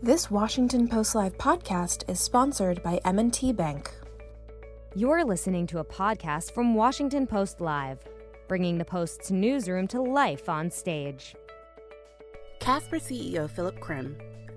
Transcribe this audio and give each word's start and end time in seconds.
This 0.00 0.30
Washington 0.30 0.86
Post 0.86 1.16
Live 1.16 1.36
podcast 1.38 2.08
is 2.08 2.20
sponsored 2.20 2.80
by 2.84 3.00
M&T 3.04 3.52
Bank. 3.52 3.90
You're 4.94 5.24
listening 5.24 5.66
to 5.66 5.80
a 5.80 5.84
podcast 5.84 6.52
from 6.52 6.76
Washington 6.76 7.26
Post 7.26 7.60
Live, 7.60 7.98
bringing 8.46 8.78
the 8.78 8.84
Post's 8.84 9.32
newsroom 9.32 9.88
to 9.88 10.00
life 10.00 10.48
on 10.48 10.70
stage. 10.70 11.34
Casper 12.60 12.98
CEO 12.98 13.50
Philip 13.50 13.80
Krim, 13.80 14.16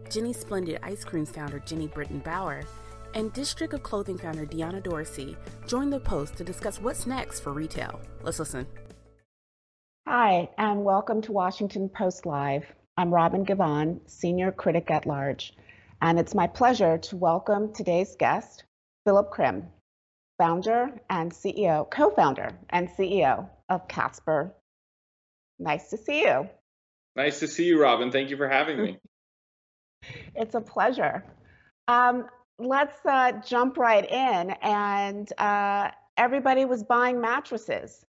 Jeni 0.09 0.35
Splendid 0.35 0.77
Ice 0.83 1.03
Creams 1.03 1.31
founder 1.31 1.59
Jeni 1.61 1.91
Britton 1.91 2.19
Bauer, 2.19 2.61
and 3.15 3.33
District 3.33 3.73
of 3.73 3.81
Clothing 3.81 4.19
founder 4.19 4.45
Deanna 4.45 4.81
Dorsey 4.81 5.35
joined 5.65 5.91
the 5.91 5.99
Post 5.99 6.35
to 6.37 6.43
discuss 6.43 6.79
what's 6.79 7.07
next 7.07 7.39
for 7.39 7.51
retail. 7.51 7.99
Let's 8.21 8.37
listen. 8.37 8.67
Hi, 10.07 10.51
and 10.59 10.83
welcome 10.83 11.19
to 11.23 11.31
Washington 11.31 11.89
Post 11.89 12.27
Live. 12.27 12.63
I'm 12.97 13.13
Robin 13.13 13.45
Givhan, 13.45 14.01
Senior 14.05 14.51
Critic 14.51 14.91
at 14.91 15.05
Large, 15.05 15.53
and 16.01 16.19
it's 16.19 16.35
my 16.35 16.45
pleasure 16.45 16.97
to 16.97 17.15
welcome 17.15 17.73
today's 17.73 18.17
guest, 18.17 18.65
Philip 19.05 19.31
Krim, 19.31 19.67
founder 20.37 20.91
and 21.09 21.31
CEO, 21.31 21.89
co-founder 21.89 22.51
and 22.69 22.89
CEO 22.89 23.47
of 23.69 23.87
Casper. 23.87 24.53
Nice 25.57 25.89
to 25.91 25.97
see 25.97 26.23
you. 26.23 26.49
Nice 27.15 27.39
to 27.39 27.47
see 27.47 27.65
you, 27.65 27.81
Robin. 27.81 28.11
Thank 28.11 28.29
you 28.29 28.35
for 28.35 28.49
having 28.49 28.81
me. 28.81 28.99
it's 30.35 30.55
a 30.55 30.61
pleasure. 30.61 31.23
Um, 31.87 32.27
let's 32.59 33.05
uh, 33.05 33.31
jump 33.47 33.77
right 33.77 34.09
in. 34.09 34.51
And 34.61 35.31
uh, 35.37 35.91
everybody 36.17 36.65
was 36.65 36.83
buying 36.83 37.21
mattresses 37.21 38.05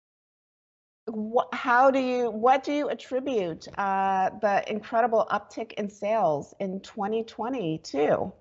what, 1.07 1.49
how 1.53 1.91
do 1.91 2.01
you 2.01 2.31
what 2.31 2.65
do 2.65 2.73
you 2.73 2.89
attribute 2.89 3.69
uh, 3.79 4.31
the 4.41 4.65
incredible 4.71 5.27
uptick 5.31 5.73
in 5.75 5.89
sales 5.89 6.55
in 6.59 6.81
2022 6.81 8.33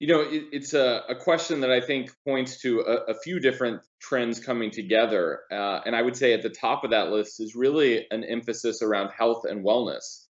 you 0.00 0.06
know 0.06 0.20
it, 0.20 0.44
it's 0.52 0.74
a, 0.74 1.02
a, 1.08 1.14
question 1.14 1.60
that 1.60 1.70
i 1.70 1.80
think 1.80 2.10
points 2.26 2.60
to 2.60 2.80
a, 2.80 3.12
a 3.12 3.14
few 3.14 3.40
different 3.40 3.80
trends 4.00 4.38
coming 4.38 4.70
together 4.70 5.40
uh, 5.50 5.80
and 5.86 5.96
i 5.96 6.02
would 6.02 6.16
say 6.16 6.34
at 6.34 6.42
the 6.42 6.50
top 6.50 6.84
of 6.84 6.90
that 6.90 7.08
list 7.10 7.40
is 7.40 7.54
really 7.54 8.06
an 8.10 8.22
emphasis 8.24 8.82
around 8.82 9.10
health 9.10 9.44
and 9.48 9.64
wellness. 9.64 10.24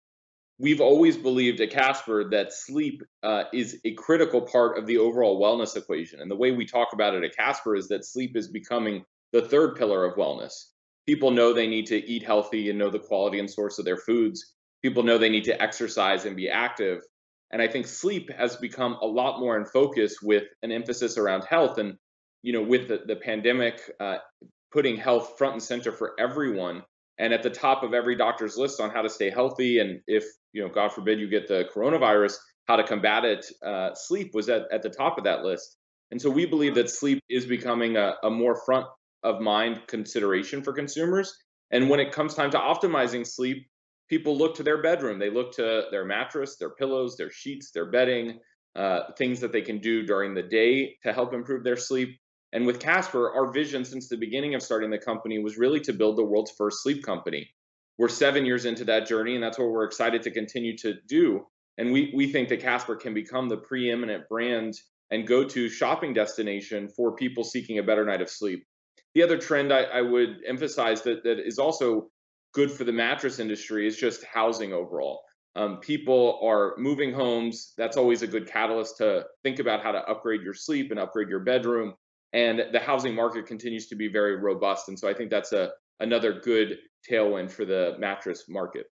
We've 0.59 0.81
always 0.81 1.17
believed 1.17 1.61
at 1.61 1.69
casper 1.69 2.31
that 2.31 2.51
sleep 2.51 3.03
uh, 3.21 3.43
is 3.53 3.79
a 3.85 3.93
critical 3.93 4.41
part 4.41 4.79
of 4.79 4.87
the 4.87 4.97
overall 4.97 5.39
wellness 5.39 5.77
equation 5.77 6.19
and 6.19 6.31
the 6.31 6.35
way 6.35 6.51
we 6.51 6.65
talk 6.65 6.93
about 6.93 7.13
it 7.13 7.23
at 7.23 7.35
casper 7.35 7.75
is 7.75 7.87
that 7.89 8.05
sleep 8.05 8.35
is 8.35 8.47
becoming 8.47 9.05
the 9.33 9.41
third 9.41 9.75
pillar 9.75 10.05
of 10.05 10.15
wellness. 10.15 10.53
People 11.05 11.31
know 11.31 11.53
they 11.53 11.67
need 11.67 11.87
to 11.87 12.05
eat 12.05 12.23
healthy 12.23 12.69
and 12.69 12.77
know 12.77 12.89
the 12.89 12.99
quality 12.99 13.39
and 13.39 13.49
source 13.49 13.79
of 13.79 13.85
their 13.85 13.97
foods. 13.97 14.53
People 14.83 15.03
know 15.03 15.17
they 15.17 15.29
need 15.29 15.45
to 15.45 15.61
exercise 15.61 16.25
and 16.25 16.35
be 16.35 16.49
active. 16.49 17.01
And 17.51 17.61
I 17.61 17.67
think 17.67 17.87
sleep 17.87 18.29
has 18.31 18.57
become 18.57 18.97
a 19.01 19.05
lot 19.05 19.39
more 19.39 19.57
in 19.57 19.65
focus 19.65 20.17
with 20.21 20.43
an 20.63 20.71
emphasis 20.71 21.17
around 21.17 21.45
health. 21.45 21.77
And, 21.77 21.95
you 22.43 22.51
know, 22.51 22.61
with 22.61 22.89
the, 22.89 23.01
the 23.05 23.15
pandemic, 23.15 23.79
uh, 23.99 24.17
putting 24.71 24.97
health 24.97 25.35
front 25.37 25.53
and 25.53 25.63
center 25.63 25.91
for 25.91 26.13
everyone 26.19 26.83
and 27.17 27.33
at 27.33 27.41
the 27.41 27.49
top 27.49 27.83
of 27.83 27.93
every 27.93 28.15
doctor's 28.15 28.57
list 28.57 28.79
on 28.79 28.89
how 28.89 29.01
to 29.01 29.09
stay 29.09 29.29
healthy. 29.29 29.79
And 29.79 30.01
if, 30.07 30.25
you 30.53 30.61
know, 30.61 30.69
God 30.69 30.91
forbid 30.91 31.19
you 31.19 31.29
get 31.29 31.47
the 31.47 31.65
coronavirus, 31.73 32.35
how 32.67 32.75
to 32.75 32.83
combat 32.83 33.23
it, 33.23 33.45
uh, 33.65 33.93
sleep 33.95 34.31
was 34.33 34.49
at, 34.49 34.63
at 34.71 34.83
the 34.83 34.89
top 34.89 35.17
of 35.17 35.23
that 35.23 35.43
list. 35.43 35.77
And 36.11 36.21
so 36.21 36.29
we 36.29 36.45
believe 36.45 36.75
that 36.75 36.89
sleep 36.89 37.21
is 37.29 37.45
becoming 37.45 37.97
a, 37.97 38.15
a 38.23 38.29
more 38.29 38.61
front 38.65 38.85
of 39.23 39.41
mind 39.41 39.81
consideration 39.87 40.61
for 40.61 40.73
consumers. 40.73 41.35
And 41.71 41.89
when 41.89 41.99
it 41.99 42.11
comes 42.11 42.33
time 42.33 42.51
to 42.51 42.57
optimizing 42.57 43.25
sleep, 43.25 43.67
people 44.09 44.37
look 44.37 44.55
to 44.55 44.63
their 44.63 44.81
bedroom. 44.81 45.19
They 45.19 45.29
look 45.29 45.53
to 45.53 45.85
their 45.91 46.05
mattress, 46.05 46.57
their 46.57 46.69
pillows, 46.69 47.17
their 47.17 47.31
sheets, 47.31 47.71
their 47.71 47.91
bedding, 47.91 48.39
uh, 48.75 49.11
things 49.17 49.39
that 49.39 49.51
they 49.51 49.61
can 49.61 49.79
do 49.79 50.05
during 50.05 50.33
the 50.33 50.43
day 50.43 50.95
to 51.03 51.11
help 51.11 51.33
improve 51.33 51.63
their 51.63 51.77
sleep. 51.77 52.17
And 52.53 52.65
with 52.65 52.79
Casper, 52.79 53.33
our 53.33 53.51
vision 53.51 53.83
since 53.83 54.07
the 54.07 54.17
beginning 54.17 54.55
of 54.55 54.61
starting 54.61 54.89
the 54.89 54.97
company 54.97 55.39
was 55.39 55.57
really 55.57 55.81
to 55.81 55.93
build 55.93 56.17
the 56.17 56.23
world's 56.23 56.51
first 56.57 56.81
sleep 56.81 57.03
company. 57.03 57.49
We're 57.97 58.09
seven 58.09 58.45
years 58.45 58.65
into 58.65 58.85
that 58.85 59.07
journey, 59.07 59.35
and 59.35 59.43
that's 59.43 59.57
what 59.57 59.69
we're 59.69 59.85
excited 59.85 60.21
to 60.23 60.31
continue 60.31 60.77
to 60.77 60.93
do. 61.07 61.45
And 61.77 61.91
we, 61.91 62.11
we 62.15 62.31
think 62.31 62.49
that 62.49 62.61
Casper 62.61 62.95
can 62.95 63.13
become 63.13 63.49
the 63.49 63.57
preeminent 63.57 64.29
brand 64.29 64.75
and 65.11 65.27
go 65.27 65.43
to 65.43 65.69
shopping 65.69 66.13
destination 66.13 66.89
for 66.95 67.15
people 67.15 67.43
seeking 67.43 67.79
a 67.79 67.83
better 67.83 68.05
night 68.05 68.21
of 68.21 68.29
sleep. 68.29 68.63
The 69.17 69.23
other 69.23 69.39
trend 69.39 69.73
I, 69.73 69.81
I 69.81 70.01
would 70.03 70.41
emphasize 70.45 71.01
that, 71.01 71.23
that 71.23 71.39
is 71.39 71.57
also 71.57 72.11
good 72.53 72.69
for 72.69 72.83
the 72.83 72.91
mattress 72.91 73.39
industry 73.39 73.87
is 73.87 73.97
just 73.97 74.23
housing 74.23 74.73
overall. 74.73 75.21
Um, 75.55 75.79
people 75.79 76.39
are 76.43 76.75
moving 76.77 77.11
homes. 77.11 77.73
That's 77.79 77.97
always 77.97 78.21
a 78.21 78.27
good 78.27 78.45
catalyst 78.45 78.97
to 78.97 79.25
think 79.41 79.57
about 79.57 79.81
how 79.81 79.91
to 79.91 80.07
upgrade 80.07 80.43
your 80.43 80.53
sleep 80.53 80.91
and 80.91 80.99
upgrade 80.99 81.29
your 81.29 81.39
bedroom. 81.39 81.95
And 82.33 82.65
the 82.71 82.79
housing 82.79 83.15
market 83.15 83.47
continues 83.47 83.87
to 83.87 83.95
be 83.95 84.07
very 84.07 84.35
robust. 84.35 84.87
And 84.87 84.99
so 84.99 85.09
I 85.09 85.15
think 85.15 85.31
that's 85.31 85.51
a 85.51 85.71
another 85.99 86.39
good 86.39 86.77
tailwind 87.09 87.49
for 87.49 87.65
the 87.65 87.95
mattress 87.97 88.43
market. 88.47 88.85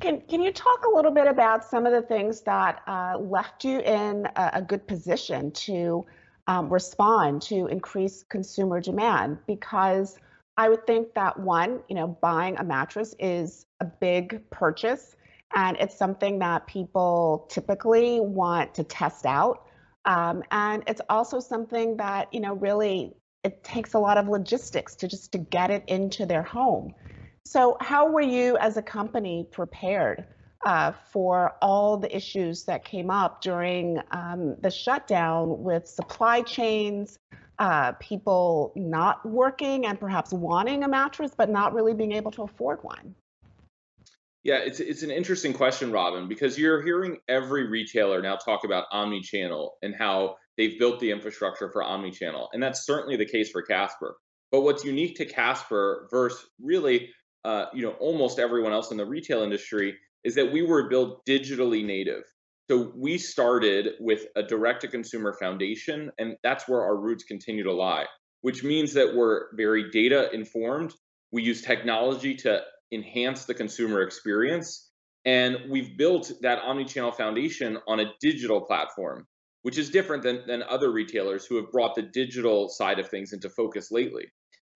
Can, 0.00 0.22
can 0.22 0.42
you 0.42 0.52
talk 0.52 0.84
a 0.86 0.92
little 0.92 1.12
bit 1.12 1.28
about 1.28 1.64
some 1.64 1.86
of 1.86 1.92
the 1.92 2.02
things 2.02 2.40
that 2.40 2.82
uh, 2.88 3.16
left 3.20 3.64
you 3.64 3.78
in 3.78 4.26
a, 4.34 4.50
a 4.54 4.62
good 4.62 4.88
position 4.88 5.52
to 5.52 6.04
um, 6.46 6.72
respond 6.72 7.42
to 7.42 7.66
increased 7.66 8.28
consumer 8.28 8.80
demand 8.80 9.38
because 9.46 10.18
I 10.56 10.68
would 10.68 10.86
think 10.86 11.14
that 11.14 11.38
one, 11.38 11.80
you 11.88 11.94
know, 11.94 12.08
buying 12.20 12.56
a 12.58 12.64
mattress 12.64 13.14
is 13.18 13.66
a 13.80 13.84
big 13.84 14.48
purchase 14.50 15.16
and 15.54 15.76
it's 15.78 15.96
something 15.96 16.38
that 16.40 16.66
people 16.66 17.46
typically 17.50 18.20
want 18.20 18.74
to 18.74 18.84
test 18.84 19.26
out. 19.26 19.66
Um, 20.04 20.42
and 20.50 20.82
it's 20.86 21.00
also 21.08 21.40
something 21.40 21.96
that, 21.98 22.32
you 22.32 22.40
know, 22.40 22.54
really 22.54 23.14
it 23.44 23.62
takes 23.64 23.94
a 23.94 23.98
lot 23.98 24.18
of 24.18 24.28
logistics 24.28 24.94
to 24.96 25.08
just 25.08 25.32
to 25.32 25.38
get 25.38 25.70
it 25.70 25.84
into 25.88 26.26
their 26.26 26.42
home. 26.42 26.94
So 27.44 27.76
how 27.80 28.08
were 28.08 28.20
you 28.20 28.56
as 28.58 28.76
a 28.76 28.82
company 28.82 29.46
prepared 29.50 30.24
uh, 30.64 30.92
for 31.10 31.54
all 31.60 31.96
the 31.96 32.14
issues 32.14 32.64
that 32.64 32.84
came 32.84 33.10
up 33.10 33.42
during 33.42 33.98
um, 34.12 34.56
the 34.60 34.70
shutdown 34.70 35.62
with 35.62 35.86
supply 35.86 36.42
chains, 36.42 37.18
uh, 37.58 37.92
people 37.92 38.72
not 38.76 39.24
working 39.26 39.86
and 39.86 39.98
perhaps 39.98 40.32
wanting 40.32 40.84
a 40.84 40.88
mattress, 40.88 41.32
but 41.36 41.50
not 41.50 41.74
really 41.74 41.94
being 41.94 42.12
able 42.12 42.30
to 42.30 42.42
afford 42.42 42.82
one? 42.82 43.14
Yeah, 44.44 44.56
it's 44.56 44.80
it's 44.80 45.02
an 45.02 45.10
interesting 45.12 45.52
question, 45.52 45.92
Robin, 45.92 46.26
because 46.26 46.58
you're 46.58 46.82
hearing 46.82 47.18
every 47.28 47.68
retailer 47.68 48.20
now 48.20 48.34
talk 48.34 48.64
about 48.64 48.86
omni-channel 48.90 49.74
and 49.82 49.94
how 49.94 50.36
they've 50.56 50.78
built 50.78 50.98
the 50.98 51.12
infrastructure 51.12 51.70
for 51.70 51.84
omni-channel, 51.84 52.48
and 52.52 52.60
that's 52.60 52.84
certainly 52.84 53.16
the 53.16 53.26
case 53.26 53.50
for 53.50 53.62
Casper. 53.62 54.16
But 54.50 54.62
what's 54.62 54.84
unique 54.84 55.16
to 55.16 55.24
Casper 55.24 56.08
versus 56.10 56.44
really, 56.60 57.10
uh, 57.44 57.66
you 57.72 57.82
know, 57.82 57.92
almost 58.00 58.40
everyone 58.40 58.72
else 58.72 58.90
in 58.90 58.96
the 58.96 59.06
retail 59.06 59.42
industry 59.42 59.96
is 60.24 60.34
that 60.36 60.52
we 60.52 60.62
were 60.62 60.88
built 60.88 61.24
digitally 61.26 61.84
native. 61.84 62.22
So 62.70 62.92
we 62.96 63.18
started 63.18 63.94
with 64.00 64.26
a 64.36 64.42
direct 64.42 64.82
to 64.82 64.88
consumer 64.88 65.34
foundation, 65.38 66.10
and 66.18 66.36
that's 66.42 66.68
where 66.68 66.82
our 66.82 66.96
roots 66.96 67.24
continue 67.24 67.64
to 67.64 67.72
lie, 67.72 68.06
which 68.40 68.62
means 68.62 68.94
that 68.94 69.14
we're 69.14 69.54
very 69.56 69.90
data 69.90 70.30
informed. 70.32 70.94
We 71.32 71.42
use 71.42 71.62
technology 71.62 72.34
to 72.36 72.62
enhance 72.92 73.44
the 73.44 73.54
consumer 73.54 74.02
experience. 74.02 74.90
And 75.24 75.56
we've 75.70 75.96
built 75.96 76.32
that 76.42 76.60
omni-channel 76.60 77.12
foundation 77.12 77.78
on 77.86 78.00
a 78.00 78.12
digital 78.20 78.60
platform, 78.60 79.26
which 79.62 79.78
is 79.78 79.90
different 79.90 80.22
than, 80.22 80.42
than 80.46 80.62
other 80.62 80.90
retailers 80.90 81.46
who 81.46 81.56
have 81.56 81.70
brought 81.70 81.94
the 81.94 82.02
digital 82.02 82.68
side 82.68 82.98
of 82.98 83.08
things 83.08 83.32
into 83.32 83.48
focus 83.48 83.90
lately. 83.90 84.26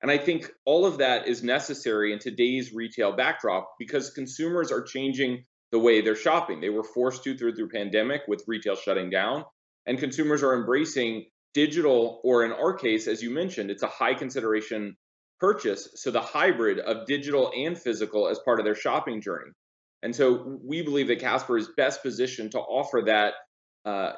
And 0.06 0.12
I 0.12 0.18
think 0.18 0.52
all 0.64 0.86
of 0.86 0.98
that 0.98 1.26
is 1.26 1.42
necessary 1.42 2.12
in 2.12 2.20
today's 2.20 2.72
retail 2.72 3.16
backdrop 3.16 3.74
because 3.76 4.10
consumers 4.10 4.70
are 4.70 4.82
changing 4.82 5.44
the 5.72 5.80
way 5.80 6.00
they're 6.00 6.14
shopping. 6.14 6.60
They 6.60 6.68
were 6.68 6.84
forced 6.84 7.24
to 7.24 7.36
through 7.36 7.54
the 7.54 7.66
pandemic 7.66 8.20
with 8.28 8.44
retail 8.46 8.76
shutting 8.76 9.10
down, 9.10 9.42
and 9.84 9.98
consumers 9.98 10.44
are 10.44 10.54
embracing 10.54 11.24
digital, 11.54 12.20
or 12.22 12.44
in 12.44 12.52
our 12.52 12.74
case, 12.74 13.08
as 13.08 13.20
you 13.20 13.30
mentioned, 13.30 13.68
it's 13.68 13.82
a 13.82 13.88
high 13.88 14.14
consideration 14.14 14.96
purchase. 15.40 15.88
So 15.96 16.12
the 16.12 16.20
hybrid 16.20 16.78
of 16.78 17.06
digital 17.06 17.50
and 17.56 17.76
physical 17.76 18.28
as 18.28 18.38
part 18.44 18.60
of 18.60 18.64
their 18.64 18.76
shopping 18.76 19.20
journey. 19.20 19.50
And 20.04 20.14
so 20.14 20.60
we 20.62 20.82
believe 20.82 21.08
that 21.08 21.18
Casper 21.18 21.58
is 21.58 21.68
best 21.76 22.02
positioned 22.02 22.52
to 22.52 22.60
offer 22.60 23.02
that 23.06 23.34
uh, 23.84 24.12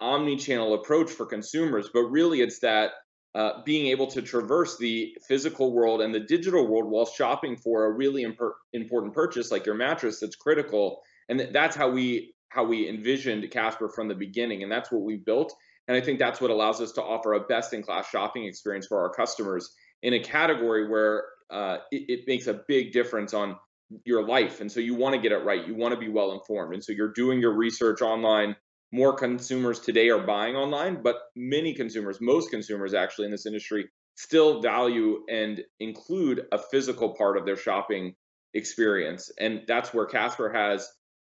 omni-channel 0.00 0.72
approach 0.72 1.10
for 1.10 1.26
consumers, 1.26 1.90
but 1.92 2.04
really 2.04 2.40
it's 2.40 2.60
that 2.60 2.92
uh, 3.34 3.62
being 3.64 3.86
able 3.88 4.06
to 4.06 4.22
traverse 4.22 4.78
the 4.78 5.16
physical 5.26 5.72
world 5.72 6.00
and 6.00 6.14
the 6.14 6.20
digital 6.20 6.66
world 6.66 6.90
while 6.90 7.06
shopping 7.06 7.56
for 7.56 7.86
a 7.86 7.90
really 7.90 8.22
imp- 8.22 8.38
important 8.72 9.12
purchase 9.12 9.50
like 9.50 9.66
your 9.66 9.74
mattress 9.74 10.20
that's 10.20 10.36
critical 10.36 11.00
and 11.28 11.38
th- 11.38 11.52
that's 11.52 11.76
how 11.76 11.90
we 11.90 12.34
how 12.48 12.64
we 12.64 12.88
envisioned 12.88 13.50
casper 13.50 13.88
from 13.88 14.08
the 14.08 14.14
beginning 14.14 14.62
and 14.62 14.70
that's 14.70 14.92
what 14.92 15.02
we 15.02 15.16
built 15.16 15.52
and 15.88 15.96
i 15.96 16.00
think 16.00 16.18
that's 16.18 16.40
what 16.40 16.50
allows 16.50 16.80
us 16.80 16.92
to 16.92 17.02
offer 17.02 17.34
a 17.34 17.40
best 17.40 17.72
in 17.72 17.82
class 17.82 18.08
shopping 18.08 18.44
experience 18.44 18.86
for 18.86 19.00
our 19.00 19.10
customers 19.10 19.74
in 20.02 20.14
a 20.14 20.20
category 20.20 20.88
where 20.88 21.24
uh, 21.50 21.78
it, 21.90 22.04
it 22.08 22.20
makes 22.26 22.46
a 22.46 22.60
big 22.68 22.92
difference 22.92 23.34
on 23.34 23.56
your 24.04 24.26
life. 24.26 24.60
And 24.60 24.70
so 24.70 24.80
you 24.80 24.94
want 24.94 25.14
to 25.14 25.20
get 25.20 25.32
it 25.32 25.44
right. 25.44 25.66
You 25.66 25.74
want 25.74 25.94
to 25.94 26.00
be 26.00 26.08
well 26.08 26.32
informed. 26.32 26.74
And 26.74 26.84
so 26.84 26.92
you're 26.92 27.12
doing 27.12 27.40
your 27.40 27.54
research 27.54 28.02
online. 28.02 28.56
More 28.94 29.12
consumers 29.12 29.80
today 29.80 30.08
are 30.10 30.24
buying 30.24 30.54
online, 30.54 31.02
but 31.02 31.16
many 31.34 31.74
consumers, 31.74 32.20
most 32.20 32.52
consumers 32.52 32.94
actually 32.94 33.24
in 33.24 33.32
this 33.32 33.44
industry, 33.44 33.88
still 34.14 34.62
value 34.62 35.24
and 35.28 35.64
include 35.80 36.42
a 36.52 36.58
physical 36.58 37.12
part 37.16 37.36
of 37.36 37.44
their 37.44 37.56
shopping 37.56 38.14
experience. 38.54 39.32
And 39.40 39.62
that's 39.66 39.92
where 39.92 40.06
Casper 40.06 40.48
has 40.52 40.88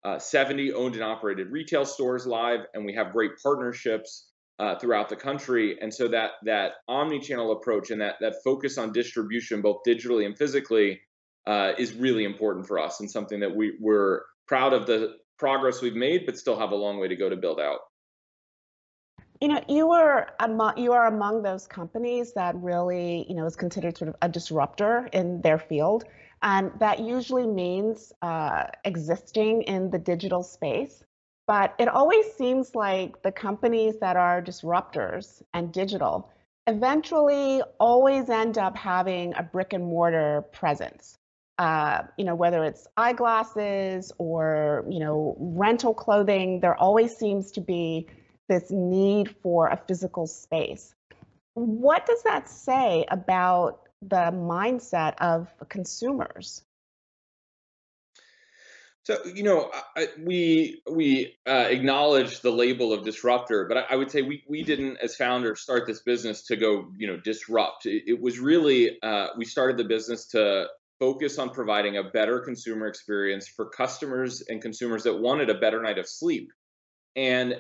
uh, 0.07 0.19
70 0.19 0.73
owned 0.73 0.95
and 0.95 1.05
operated 1.05 1.53
retail 1.53 1.85
stores 1.85 2.27
live, 2.27 2.61
and 2.73 2.87
we 2.87 2.95
have 2.95 3.13
great 3.13 3.33
partnerships 3.43 4.31
uh, 4.59 4.79
throughout 4.79 5.11
the 5.11 5.17
country. 5.17 5.77
And 5.83 5.93
so 5.93 6.09
that 6.09 6.31
that 6.47 6.77
omni-channel 6.89 7.53
approach 7.53 7.91
and 7.91 8.01
that 8.01 8.15
that 8.23 8.37
focus 8.43 8.79
on 8.79 8.95
distribution, 8.95 9.61
both 9.61 9.83
digitally 9.87 10.25
and 10.25 10.35
physically, 10.35 11.03
uh, 11.47 11.73
is 11.77 11.93
really 11.93 12.25
important 12.25 12.67
for 12.67 12.79
us 12.79 13.01
and 13.01 13.11
something 13.11 13.41
that 13.41 13.55
we 13.55 13.77
we're 13.79 14.23
proud 14.49 14.73
of 14.73 14.87
the 14.87 15.17
progress 15.41 15.81
we've 15.83 15.97
made, 15.97 16.27
but 16.27 16.39
still 16.39 16.59
have 16.59 16.71
a 16.71 16.77
long 16.77 17.01
way 17.01 17.09
to 17.09 17.17
go 17.17 17.29
to 17.29 17.37
build 17.37 17.59
out. 17.59 17.81
You 19.41 19.49
know, 19.49 19.65
you 19.69 19.91
are 19.93 20.35
among 20.39 20.77
you 20.77 20.93
are 20.93 21.07
among 21.07 21.43
those 21.43 21.67
companies 21.67 22.35
that 22.35 22.55
really, 22.57 23.25
you 23.27 23.35
know, 23.35 23.47
is 23.47 23.57
considered 23.57 23.97
sort 23.97 24.11
of 24.11 24.17
a 24.21 24.29
disruptor 24.29 25.09
in 25.15 25.41
their 25.41 25.59
field, 25.59 26.05
and 26.43 26.71
that 26.79 27.01
usually 27.01 27.47
means 27.47 28.13
uh, 28.21 28.65
existing 28.85 29.63
in 29.63 29.91
the 29.91 29.99
digital 29.99 30.43
space. 30.43 31.03
But 31.47 31.75
it 31.79 31.89
always 31.89 32.27
seems 32.35 32.75
like 32.75 33.23
the 33.23 33.33
companies 33.33 33.99
that 34.01 34.17
are 34.17 34.43
disruptors 34.43 35.43
and 35.55 35.73
digital 35.73 36.31
eventually 36.67 37.63
always 37.81 38.29
end 38.29 38.59
up 38.59 38.77
having 38.77 39.35
a 39.35 39.43
brick 39.43 39.73
and 39.73 39.85
mortar 39.85 40.45
presence. 40.53 41.19
Uh, 41.61 42.07
you 42.17 42.25
know, 42.25 42.35
whether 42.35 42.65
it's 42.65 42.87
eyeglasses 42.97 44.11
or, 44.17 44.83
you 44.89 44.99
know, 44.99 45.37
rental 45.39 45.93
clothing, 45.93 46.59
there 46.61 46.75
always 46.75 47.15
seems 47.15 47.53
to 47.53 47.61
be 47.61 48.07
this 48.49 48.71
need 48.71 49.37
for 49.43 49.69
a 49.69 49.77
physical 49.87 50.27
space. 50.27 50.95
What 51.53 52.07
does 52.07 52.23
that 52.23 52.49
say 52.49 53.05
about 53.11 53.91
the 54.01 54.33
mindset 54.33 55.17
of 55.21 55.53
consumers? 55.69 56.63
So 59.03 59.19
you 59.27 59.43
know, 59.43 59.71
I, 59.97 60.09
we 60.19 60.81
we 60.91 61.37
uh, 61.47 61.67
acknowledge 61.69 62.41
the 62.41 62.53
label 62.53 62.93
of 62.95 63.05
disruptor, 63.05 63.67
but 63.67 63.77
I, 63.77 63.85
I, 63.91 63.97
would 63.97 64.11
say 64.11 64.23
we 64.23 64.45
we 64.49 64.63
didn't, 64.63 64.99
as 64.99 65.17
founders, 65.17 65.61
start 65.61 65.87
this 65.87 66.01
business 66.01 66.43
to 66.47 66.57
go 66.57 66.93
you 66.97 67.07
know 67.07 67.19
disrupt. 67.19 67.87
It, 67.87 68.05
it 68.07 68.21
was 68.21 68.39
really 68.39 68.99
uh, 69.03 69.29
we 69.37 69.45
started 69.47 69.79
the 69.79 69.85
business 69.85 70.27
to 70.29 70.67
focus 71.01 71.39
on 71.39 71.51
providing 71.51 71.97
a 71.97 72.05
better 72.05 72.39
consumer 72.39 72.87
experience 72.87 73.49
for 73.49 73.71
customers 73.71 74.43
and 74.49 74.63
consumers 74.63 75.03
that 75.03 75.19
wanted 75.19 75.51
a 75.51 75.55
better 75.55 75.83
night 75.83 75.99
of 75.99 76.07
sleep. 76.07 76.53
And 77.17 77.55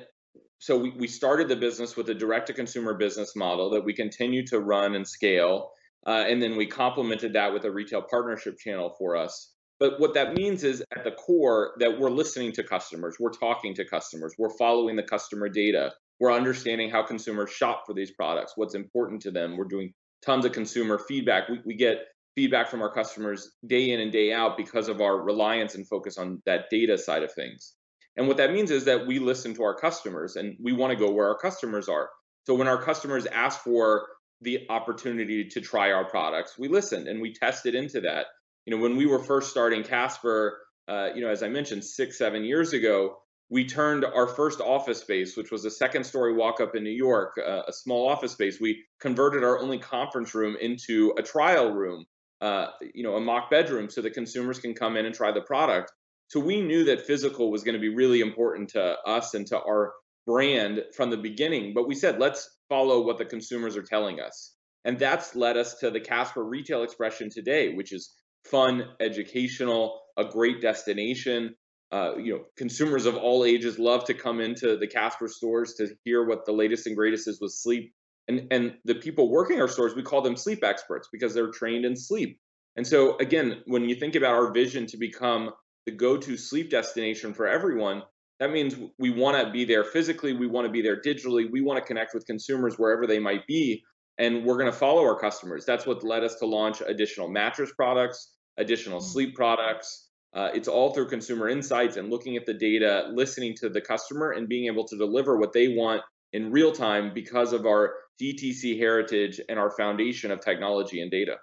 so 0.58 0.78
we, 0.78 0.90
we 0.90 1.08
started 1.08 1.48
the 1.48 1.56
business 1.56 1.96
with 1.96 2.08
a 2.10 2.14
direct 2.14 2.46
to 2.48 2.52
consumer 2.52 2.94
business 2.94 3.34
model 3.34 3.70
that 3.70 3.84
we 3.84 3.94
continue 3.94 4.46
to 4.48 4.60
run 4.60 4.94
and 4.94 5.08
scale. 5.08 5.70
Uh, 6.06 6.25
and 6.28 6.40
then 6.40 6.56
we 6.56 6.66
complemented 6.66 7.32
that 7.32 7.52
with 7.52 7.64
a 7.64 7.70
retail 7.70 8.02
partnership 8.02 8.58
channel 8.58 8.94
for 8.98 9.16
us. 9.16 9.54
But 9.81 9.98
what 9.98 10.12
that 10.14 10.34
means 10.34 10.62
is 10.62 10.84
at 10.94 11.04
the 11.04 11.12
core 11.12 11.72
that 11.81 11.98
we're 11.98 12.10
listening 12.10 12.52
to 12.52 12.62
customers, 12.62 13.16
we're 13.19 13.32
talking 13.32 13.75
to 13.75 13.84
customers, 13.87 14.34
we're 14.38 14.56
following 14.58 14.94
the 14.94 15.02
customer 15.02 15.48
data, 15.48 15.92
we're 16.20 16.32
understanding 16.32 16.90
how 16.90 17.02
consumers 17.02 17.50
shop 17.50 17.84
for 17.87 17.94
these 17.94 18.10
products, 18.10 18.52
what's 18.56 18.75
important 18.75 19.22
to 19.22 19.31
them. 19.31 19.56
We're 19.56 19.64
doing 19.64 19.94
tons 20.22 20.44
of 20.44 20.52
consumer 20.52 20.98
feedback. 20.98 21.48
We, 21.48 21.60
we 21.64 21.75
get 21.75 22.00
feedback 22.34 22.68
from 22.68 22.82
our 22.82 22.92
customers 22.92 23.50
day 23.66 23.90
in 23.90 24.00
and 24.00 24.12
day 24.12 24.32
out 24.32 24.56
because 24.56 24.88
of 24.88 25.00
our 25.00 25.22
reliance 25.22 25.74
and 25.74 25.86
focus 25.86 26.18
on 26.18 26.42
that 26.46 26.70
data 26.70 26.96
side 26.96 27.22
of 27.22 27.32
things. 27.32 27.74
And 28.16 28.28
what 28.28 28.36
that 28.38 28.52
means 28.52 28.70
is 28.70 28.84
that 28.84 29.06
we 29.06 29.18
listen 29.18 29.54
to 29.54 29.62
our 29.62 29.74
customers 29.74 30.36
and 30.36 30.56
we 30.62 30.72
want 30.72 30.92
to 30.92 30.96
go 30.96 31.12
where 31.12 31.28
our 31.28 31.38
customers 31.38 31.88
are. 31.88 32.10
So 32.46 32.54
when 32.54 32.68
our 32.68 32.82
customers 32.82 33.26
ask 33.26 33.60
for 33.60 34.06
the 34.40 34.66
opportunity 34.68 35.48
to 35.48 35.60
try 35.60 35.92
our 35.92 36.08
products, 36.08 36.58
we 36.58 36.68
listened 36.68 37.08
and 37.08 37.20
we 37.20 37.32
tested 37.32 37.74
into 37.74 38.00
that 38.02 38.26
you 38.66 38.76
know, 38.76 38.82
when 38.82 38.96
we 38.96 39.06
were 39.06 39.18
first 39.18 39.50
starting 39.50 39.82
Casper, 39.82 40.60
uh, 40.88 41.08
you 41.14 41.22
know, 41.22 41.28
as 41.28 41.42
I 41.42 41.48
mentioned, 41.48 41.84
six, 41.84 42.18
seven 42.18 42.44
years 42.44 42.72
ago, 42.72 43.16
we 43.48 43.66
turned 43.66 44.04
our 44.04 44.28
first 44.28 44.60
office 44.60 45.00
space, 45.00 45.36
which 45.36 45.50
was 45.50 45.64
a 45.64 45.70
second 45.70 46.04
story 46.04 46.34
walk 46.34 46.60
up 46.60 46.76
in 46.76 46.84
New 46.84 46.90
York, 46.90 47.32
uh, 47.44 47.62
a 47.66 47.72
small 47.72 48.08
office 48.08 48.32
space, 48.32 48.60
we 48.60 48.84
converted 49.00 49.42
our 49.42 49.58
only 49.58 49.78
conference 49.78 50.34
room 50.34 50.56
into 50.60 51.12
a 51.18 51.22
trial 51.22 51.72
room, 51.72 52.04
uh, 52.40 52.69
you 52.94 53.02
know, 53.02 53.16
a 53.16 53.20
mock 53.20 53.50
bedroom 53.50 53.90
so 53.90 54.00
that 54.02 54.14
consumers 54.14 54.58
can 54.58 54.75
come 54.75 54.96
in 54.96 55.06
and 55.06 55.14
try 55.14 55.32
the 55.32 55.42
product. 55.42 55.92
So 56.28 56.40
we 56.40 56.62
knew 56.62 56.84
that 56.84 57.06
physical 57.06 57.50
was 57.50 57.64
going 57.64 57.75
to 57.75 57.81
be 57.81 57.94
really 57.94 58.20
important 58.20 58.70
to 58.70 58.96
us 59.06 59.34
and 59.34 59.46
to 59.48 59.60
our 59.60 59.92
brand 60.26 60.82
from 60.94 61.10
the 61.10 61.16
beginning. 61.16 61.72
But 61.75 61.88
we 61.88 61.94
said, 61.94 62.20
let's 62.20 62.48
follow 62.69 63.04
what 63.04 63.19
the 63.19 63.25
consumers 63.25 63.76
are 63.76 63.82
telling 63.82 64.20
us. 64.20 64.54
And 64.84 64.98
that's 64.98 65.34
led 65.34 65.56
us 65.56 65.75
to 65.81 65.90
the 65.90 66.00
Casper 66.00 66.44
retail 66.44 66.82
expression 66.82 67.28
today, 67.31 67.75
which 67.75 67.92
is 67.92 68.14
fun, 68.44 68.84
educational, 69.00 70.00
a 70.16 70.25
great 70.25 70.60
destination. 70.62 71.54
Uh, 71.92 72.16
you 72.16 72.32
know, 72.32 72.44
consumers 72.56 73.04
of 73.04 73.16
all 73.16 73.44
ages 73.44 73.78
love 73.78 74.04
to 74.04 74.14
come 74.14 74.40
into 74.40 74.76
the 74.76 74.87
Casper 74.87 75.28
stores 75.28 75.75
to 75.75 75.88
hear 76.04 76.25
what 76.25 76.46
the 76.46 76.52
latest 76.52 76.87
and 76.87 76.96
greatest 76.96 77.28
is 77.28 77.40
with 77.40 77.52
sleep. 77.52 77.92
And 78.30 78.46
and 78.50 78.74
the 78.84 78.94
people 78.94 79.30
working 79.30 79.60
our 79.60 79.68
stores, 79.68 79.94
we 79.94 80.02
call 80.02 80.22
them 80.22 80.36
sleep 80.36 80.62
experts 80.62 81.08
because 81.12 81.34
they're 81.34 81.50
trained 81.50 81.84
in 81.84 81.96
sleep. 81.96 82.38
And 82.76 82.86
so 82.86 83.18
again, 83.18 83.62
when 83.66 83.88
you 83.88 83.94
think 83.96 84.14
about 84.14 84.34
our 84.34 84.52
vision 84.52 84.86
to 84.86 84.96
become 84.96 85.50
the 85.86 85.92
go-to 85.92 86.36
sleep 86.36 86.70
destination 86.70 87.34
for 87.34 87.48
everyone, 87.48 88.02
that 88.38 88.52
means 88.52 88.76
we 88.98 89.10
want 89.10 89.44
to 89.44 89.50
be 89.50 89.64
there 89.64 89.84
physically, 89.84 90.32
we 90.32 90.46
want 90.46 90.66
to 90.66 90.72
be 90.72 90.82
there 90.82 91.00
digitally, 91.00 91.50
we 91.50 91.60
want 91.60 91.78
to 91.78 91.84
connect 91.84 92.14
with 92.14 92.24
consumers 92.26 92.76
wherever 92.76 93.06
they 93.06 93.18
might 93.18 93.46
be 93.46 93.82
and 94.20 94.44
we're 94.44 94.58
going 94.58 94.70
to 94.70 94.78
follow 94.78 95.02
our 95.02 95.18
customers. 95.18 95.64
That's 95.64 95.86
what 95.86 96.04
led 96.04 96.22
us 96.22 96.34
to 96.36 96.46
launch 96.46 96.82
additional 96.86 97.28
mattress 97.28 97.72
products, 97.72 98.34
additional 98.58 99.00
mm. 99.00 99.04
sleep 99.04 99.34
products. 99.34 100.08
Uh, 100.34 100.50
it's 100.54 100.68
all 100.68 100.92
through 100.92 101.08
consumer 101.08 101.48
insights 101.48 101.96
and 101.96 102.10
looking 102.10 102.36
at 102.36 102.44
the 102.44 102.54
data, 102.54 103.10
listening 103.12 103.54
to 103.60 103.70
the 103.70 103.80
customer, 103.80 104.32
and 104.32 104.46
being 104.46 104.66
able 104.66 104.86
to 104.86 104.96
deliver 104.96 105.38
what 105.38 105.54
they 105.54 105.68
want 105.68 106.02
in 106.34 106.52
real 106.52 106.70
time 106.70 107.12
because 107.14 107.54
of 107.54 107.64
our 107.64 107.94
DTC 108.20 108.78
heritage 108.78 109.40
and 109.49 109.58
our 109.58 109.70
foundation 109.70 110.31
of 110.31 110.40
technology 110.40 111.00
and 111.00 111.11
data. 111.11 111.37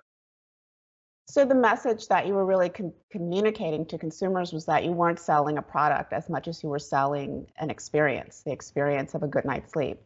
So 1.30 1.44
the 1.44 1.56
message 1.56 2.08
that 2.08 2.26
you 2.26 2.34
were 2.34 2.46
really 2.46 2.70
con- 2.70 2.94
communicating 3.12 3.86
to 3.88 3.98
consumers 3.98 4.54
was 4.54 4.66
that 4.66 4.86
you 4.86 4.92
weren't 4.92 5.20
selling 5.20 5.58
a 5.58 5.62
product 5.62 6.14
as 6.14 6.30
much 6.30 6.48
as 6.48 6.64
you 6.64 6.70
were 6.70 6.80
selling 6.80 7.48
an 7.58 7.70
experience, 7.70 8.44
the 8.46 8.52
experience 8.52 9.14
of 9.14 9.24
a 9.24 9.28
good 9.28 9.44
night's 9.44 9.74
sleep 9.74 10.00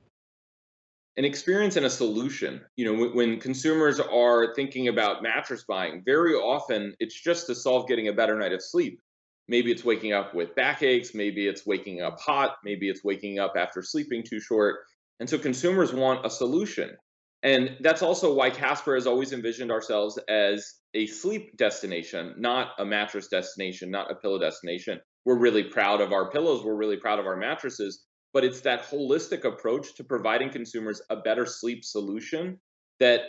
an 1.17 1.25
experience 1.25 1.75
and 1.75 1.85
a 1.85 1.89
solution. 1.89 2.61
You 2.77 2.85
know, 2.85 2.93
when, 2.93 3.15
when, 3.15 3.39
consumers 3.39 3.99
are 3.99 4.53
thinking 4.55 4.87
about 4.87 5.21
mattress 5.21 5.63
buying, 5.67 6.03
very 6.05 6.33
often 6.33 6.95
it's 6.99 7.19
just 7.19 7.47
to 7.47 7.55
solve 7.55 7.87
getting 7.87 8.07
a 8.07 8.13
better 8.13 8.37
night 8.37 8.53
of 8.53 8.63
sleep. 8.63 9.01
Maybe 9.47 9.71
it's 9.71 9.83
waking 9.83 10.13
up 10.13 10.33
with 10.33 10.55
backaches, 10.55 11.13
maybe 11.13 11.47
it's 11.47 11.65
waking 11.65 12.01
up 12.01 12.19
hot, 12.19 12.55
maybe 12.63 12.89
it's 12.89 13.03
waking 13.03 13.39
up 13.39 13.53
after 13.57 13.81
sleeping 13.81 14.23
too 14.23 14.39
short. 14.39 14.79
And 15.21 15.29
so 15.29 15.37
consumers 15.37 15.93
want 15.93 16.25
a 16.25 16.31
solution. 16.31 16.97
And 17.43 17.77
that's 17.81 18.01
also 18.01 18.33
why 18.33 18.49
Casper 18.49 18.95
has 18.95 19.05
always 19.05 19.33
envisioned 19.33 19.71
ourselves 19.71 20.17
as 20.27 20.67
a 20.95 21.05
sleep 21.05 21.55
destination, 21.57 22.33
not 22.37 22.71
a 22.79 22.85
mattress 22.85 23.27
destination, 23.27 23.91
not 23.91 24.11
a 24.11 24.15
pillow 24.15 24.39
destination. 24.39 24.99
We're 25.23 25.37
really 25.37 25.63
proud 25.63 26.01
of 26.01 26.11
our 26.11 26.31
pillows, 26.31 26.63
we're 26.65 26.75
really 26.75 26.97
proud 26.97 27.19
of 27.19 27.27
our 27.27 27.37
mattresses, 27.37 28.03
but 28.33 28.43
it's 28.43 28.61
that 28.61 28.89
holistic 28.89 29.45
approach 29.45 29.93
to 29.97 30.03
providing 30.03 30.49
consumers 30.49 31.03
a 31.11 31.17
better 31.17 31.45
sleep 31.45 31.85
solution 31.85 32.59
that. 32.99 33.21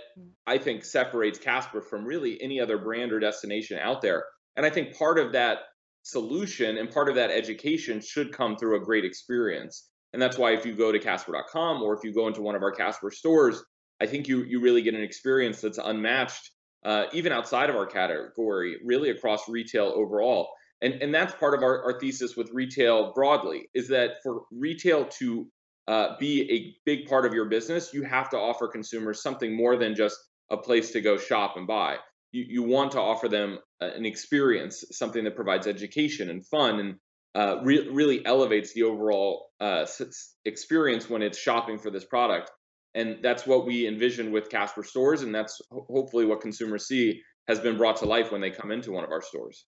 I 0.46 0.58
think 0.58 0.84
separates 0.84 1.38
Casper 1.38 1.82
from 1.82 2.06
really 2.06 2.40
any 2.42 2.58
other 2.58 2.78
brand 2.78 3.12
or 3.12 3.20
destination 3.20 3.78
out 3.78 4.00
there. 4.00 4.24
And 4.56 4.64
I 4.64 4.70
think 4.70 4.96
part 4.96 5.18
of 5.18 5.32
that 5.32 5.58
solution 6.02 6.78
and 6.78 6.90
part 6.90 7.08
of 7.08 7.14
that 7.16 7.30
education 7.30 8.00
should 8.00 8.32
come 8.32 8.56
through 8.56 8.76
a 8.76 8.84
great 8.84 9.04
experience. 9.04 9.90
And 10.12 10.20
that's 10.20 10.38
why 10.38 10.52
if 10.52 10.66
you 10.66 10.74
go 10.74 10.92
to 10.92 10.98
casper.com 10.98 11.82
or 11.82 11.94
if 11.94 12.04
you 12.04 12.12
go 12.12 12.26
into 12.28 12.42
one 12.42 12.54
of 12.54 12.62
our 12.62 12.72
Casper 12.72 13.10
stores, 13.10 13.62
I 14.00 14.06
think 14.06 14.28
you 14.28 14.42
you 14.42 14.60
really 14.60 14.82
get 14.82 14.94
an 14.94 15.02
experience 15.02 15.60
that's 15.60 15.78
unmatched, 15.78 16.50
uh, 16.84 17.04
even 17.12 17.32
outside 17.32 17.70
of 17.70 17.76
our 17.76 17.86
category, 17.86 18.76
really 18.84 19.10
across 19.10 19.48
retail 19.48 19.92
overall. 19.94 20.48
And 20.82 20.94
and 20.94 21.14
that's 21.14 21.34
part 21.34 21.54
of 21.54 21.62
our, 21.62 21.84
our 21.84 22.00
thesis 22.00 22.36
with 22.36 22.50
retail 22.52 23.12
broadly 23.14 23.68
is 23.74 23.88
that 23.88 24.16
for 24.22 24.42
retail 24.50 25.06
to 25.20 25.46
uh, 25.88 26.16
be 26.18 26.50
a 26.50 26.76
big 26.84 27.08
part 27.08 27.26
of 27.26 27.34
your 27.34 27.46
business 27.46 27.92
you 27.92 28.04
have 28.04 28.30
to 28.30 28.36
offer 28.36 28.68
consumers 28.68 29.20
something 29.20 29.56
more 29.56 29.76
than 29.76 29.96
just 29.96 30.16
a 30.50 30.56
place 30.56 30.92
to 30.92 31.00
go 31.00 31.16
shop 31.16 31.56
and 31.56 31.66
buy. 31.66 31.96
You, 32.30 32.44
you 32.48 32.62
want 32.62 32.92
to 32.92 33.00
offer 33.00 33.28
them 33.28 33.58
an 33.80 34.04
experience 34.04 34.84
something 34.92 35.24
that 35.24 35.34
provides 35.34 35.66
education 35.66 36.30
and 36.30 36.46
fun 36.46 36.78
and 36.80 36.94
uh, 37.34 37.56
re- 37.62 37.88
really 37.88 38.24
elevates 38.26 38.72
the 38.74 38.82
overall 38.82 39.50
uh, 39.60 39.86
experience 40.44 41.08
when 41.08 41.22
it's 41.22 41.38
shopping 41.38 41.78
for 41.78 41.90
this 41.90 42.04
product 42.04 42.50
and 42.94 43.18
that's 43.22 43.46
what 43.46 43.64
we 43.64 43.86
envision 43.86 44.32
with 44.32 44.50
casper 44.50 44.82
stores 44.82 45.22
and 45.22 45.34
that's 45.34 45.60
ho- 45.70 45.86
hopefully 45.88 46.26
what 46.26 46.40
consumers 46.40 46.86
see 46.86 47.22
has 47.48 47.58
been 47.58 47.76
brought 47.76 47.96
to 47.96 48.04
life 48.04 48.30
when 48.30 48.40
they 48.40 48.50
come 48.50 48.70
into 48.70 48.92
one 48.92 49.04
of 49.04 49.10
our 49.10 49.22
stores 49.22 49.66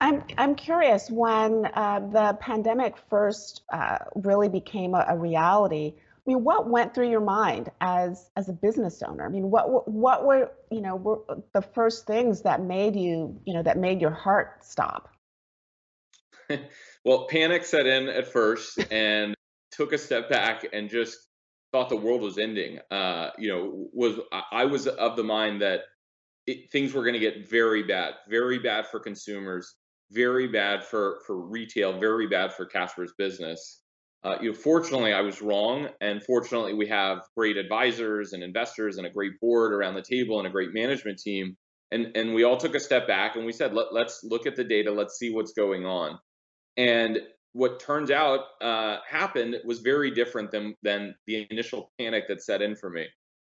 I'm 0.00 0.22
I'm 0.36 0.54
curious 0.54 1.10
when 1.10 1.66
uh, 1.74 2.00
the 2.12 2.38
pandemic 2.40 2.94
first 3.10 3.62
uh, 3.72 3.98
really 4.14 4.48
became 4.48 4.94
a, 4.94 5.04
a, 5.08 5.16
reality. 5.16 5.94
I 5.96 6.20
mean, 6.24 6.44
what 6.44 6.68
went 6.68 6.94
through 6.94 7.10
your 7.10 7.20
mind 7.20 7.70
as 7.80 8.30
as 8.36 8.48
a 8.48 8.52
business 8.52 9.02
owner? 9.02 9.26
I 9.26 9.28
mean, 9.28 9.50
what 9.50 9.90
what 9.90 10.24
were 10.24 10.52
you 10.70 10.82
know 10.82 10.94
were 10.94 11.22
the 11.52 11.62
first 11.62 12.06
things 12.06 12.42
that 12.42 12.62
made 12.62 12.94
you 12.94 13.40
you 13.44 13.54
know 13.54 13.62
that 13.64 13.76
made 13.76 14.00
your 14.00 14.12
heart 14.12 14.64
stop? 14.64 15.10
well, 17.04 17.26
panic 17.28 17.64
set 17.64 17.86
in 17.86 18.08
at 18.08 18.32
first, 18.32 18.78
and 18.90 19.34
took 19.72 19.92
a 19.92 19.98
step 19.98 20.28
back 20.28 20.66
and 20.72 20.88
just 20.88 21.16
thought 21.72 21.88
the 21.88 21.96
world 21.96 22.22
was 22.22 22.38
ending. 22.38 22.78
Uh, 22.90 23.30
you 23.38 23.48
know, 23.48 23.88
was 23.92 24.18
I 24.52 24.64
was 24.64 24.86
of 24.86 25.16
the 25.16 25.24
mind 25.24 25.62
that 25.62 25.82
it, 26.46 26.70
things 26.70 26.92
were 26.92 27.02
going 27.02 27.14
to 27.14 27.20
get 27.20 27.48
very 27.48 27.82
bad, 27.82 28.14
very 28.28 28.58
bad 28.58 28.86
for 28.86 29.00
consumers, 29.00 29.74
very 30.10 30.48
bad 30.48 30.84
for 30.84 31.20
for 31.26 31.38
retail, 31.38 31.98
very 31.98 32.26
bad 32.26 32.52
for 32.52 32.66
Casper's 32.66 33.12
business. 33.18 33.82
Uh, 34.24 34.36
you 34.40 34.50
know, 34.50 34.54
fortunately, 34.54 35.12
I 35.12 35.20
was 35.20 35.40
wrong, 35.40 35.88
and 36.00 36.22
fortunately, 36.24 36.74
we 36.74 36.88
have 36.88 37.22
great 37.36 37.56
advisors 37.56 38.32
and 38.32 38.42
investors 38.42 38.98
and 38.98 39.06
a 39.06 39.10
great 39.10 39.38
board 39.40 39.72
around 39.72 39.94
the 39.94 40.02
table 40.02 40.38
and 40.38 40.48
a 40.48 40.50
great 40.50 40.74
management 40.74 41.18
team. 41.18 41.56
And 41.92 42.16
and 42.16 42.34
we 42.34 42.44
all 42.44 42.56
took 42.56 42.74
a 42.74 42.80
step 42.80 43.06
back 43.06 43.36
and 43.36 43.46
we 43.46 43.52
said, 43.52 43.74
Let, 43.74 43.92
let's 43.92 44.24
look 44.24 44.46
at 44.46 44.56
the 44.56 44.64
data, 44.64 44.90
let's 44.90 45.18
see 45.18 45.30
what's 45.30 45.52
going 45.52 45.86
on. 45.86 46.18
And 46.78 47.18
what 47.52 47.80
turns 47.80 48.10
out 48.10 48.40
uh, 48.62 48.98
happened 49.06 49.56
was 49.64 49.80
very 49.80 50.10
different 50.12 50.50
than 50.50 50.74
than 50.82 51.14
the 51.26 51.46
initial 51.50 51.90
panic 51.98 52.28
that 52.28 52.42
set 52.42 52.62
in 52.62 52.76
for 52.76 52.88
me. 52.88 53.06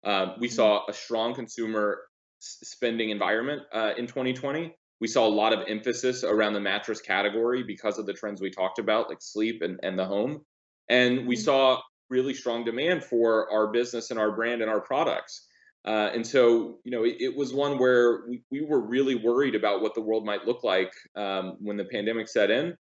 Uh, 0.04 0.35
we 0.38 0.47
mm-hmm. 0.49 0.54
saw 0.54 0.83
a 0.88 0.93
strong 0.93 1.35
consumer 1.35 2.02
spending 2.38 3.11
environment 3.11 3.62
uh, 3.73 3.93
in 3.97 4.07
2020. 4.07 4.75
We 5.00 5.09
saw 5.09 5.26
a 5.26 5.28
lot 5.28 5.52
of 5.52 5.61
emphasis 5.66 6.23
around 6.23 6.52
the 6.52 6.61
mattress 6.61 7.00
category 7.00 7.62
because 7.62 7.99
of 7.99 8.07
the 8.07 8.12
trends 8.12 8.40
we 8.40 8.50
talked 8.50 8.78
about, 8.78 9.09
like 9.09 9.19
sleep 9.21 9.62
and, 9.62 9.81
and 9.83 9.99
the 9.99 10.04
home. 10.04 10.43
And 10.88 11.26
we 11.26 11.35
mm-hmm. 11.35 11.45
saw 11.45 11.81
really 12.11 12.35
strong 12.35 12.64
demand 12.64 13.02
for 13.02 13.50
our 13.50 13.69
business 13.69 14.11
and 14.11 14.21
our 14.21 14.33
brand 14.33 14.61
and 14.61 14.71
our 14.71 14.81
products. 14.81 15.49
Uh, 15.87 16.11
and 16.14 16.26
so, 16.26 16.78
you 16.85 16.90
know, 16.90 17.04
it, 17.04 17.16
it, 17.21 17.37
was 17.37 17.52
one 17.52 17.78
where 17.78 18.23
we, 18.26 18.43
we 18.50 18.64
were 18.64 18.81
really 18.81 19.16
worried 19.16 19.54
about 19.54 19.83
what 19.83 19.95
the 19.95 20.00
world 20.00 20.25
might 20.25 20.47
look 20.47 20.64
like 20.64 20.93
um, 21.14 21.57
when 21.61 21.76
the 21.76 21.85
pandemic 21.85 22.26
set 22.28 22.50
in. 22.50 22.75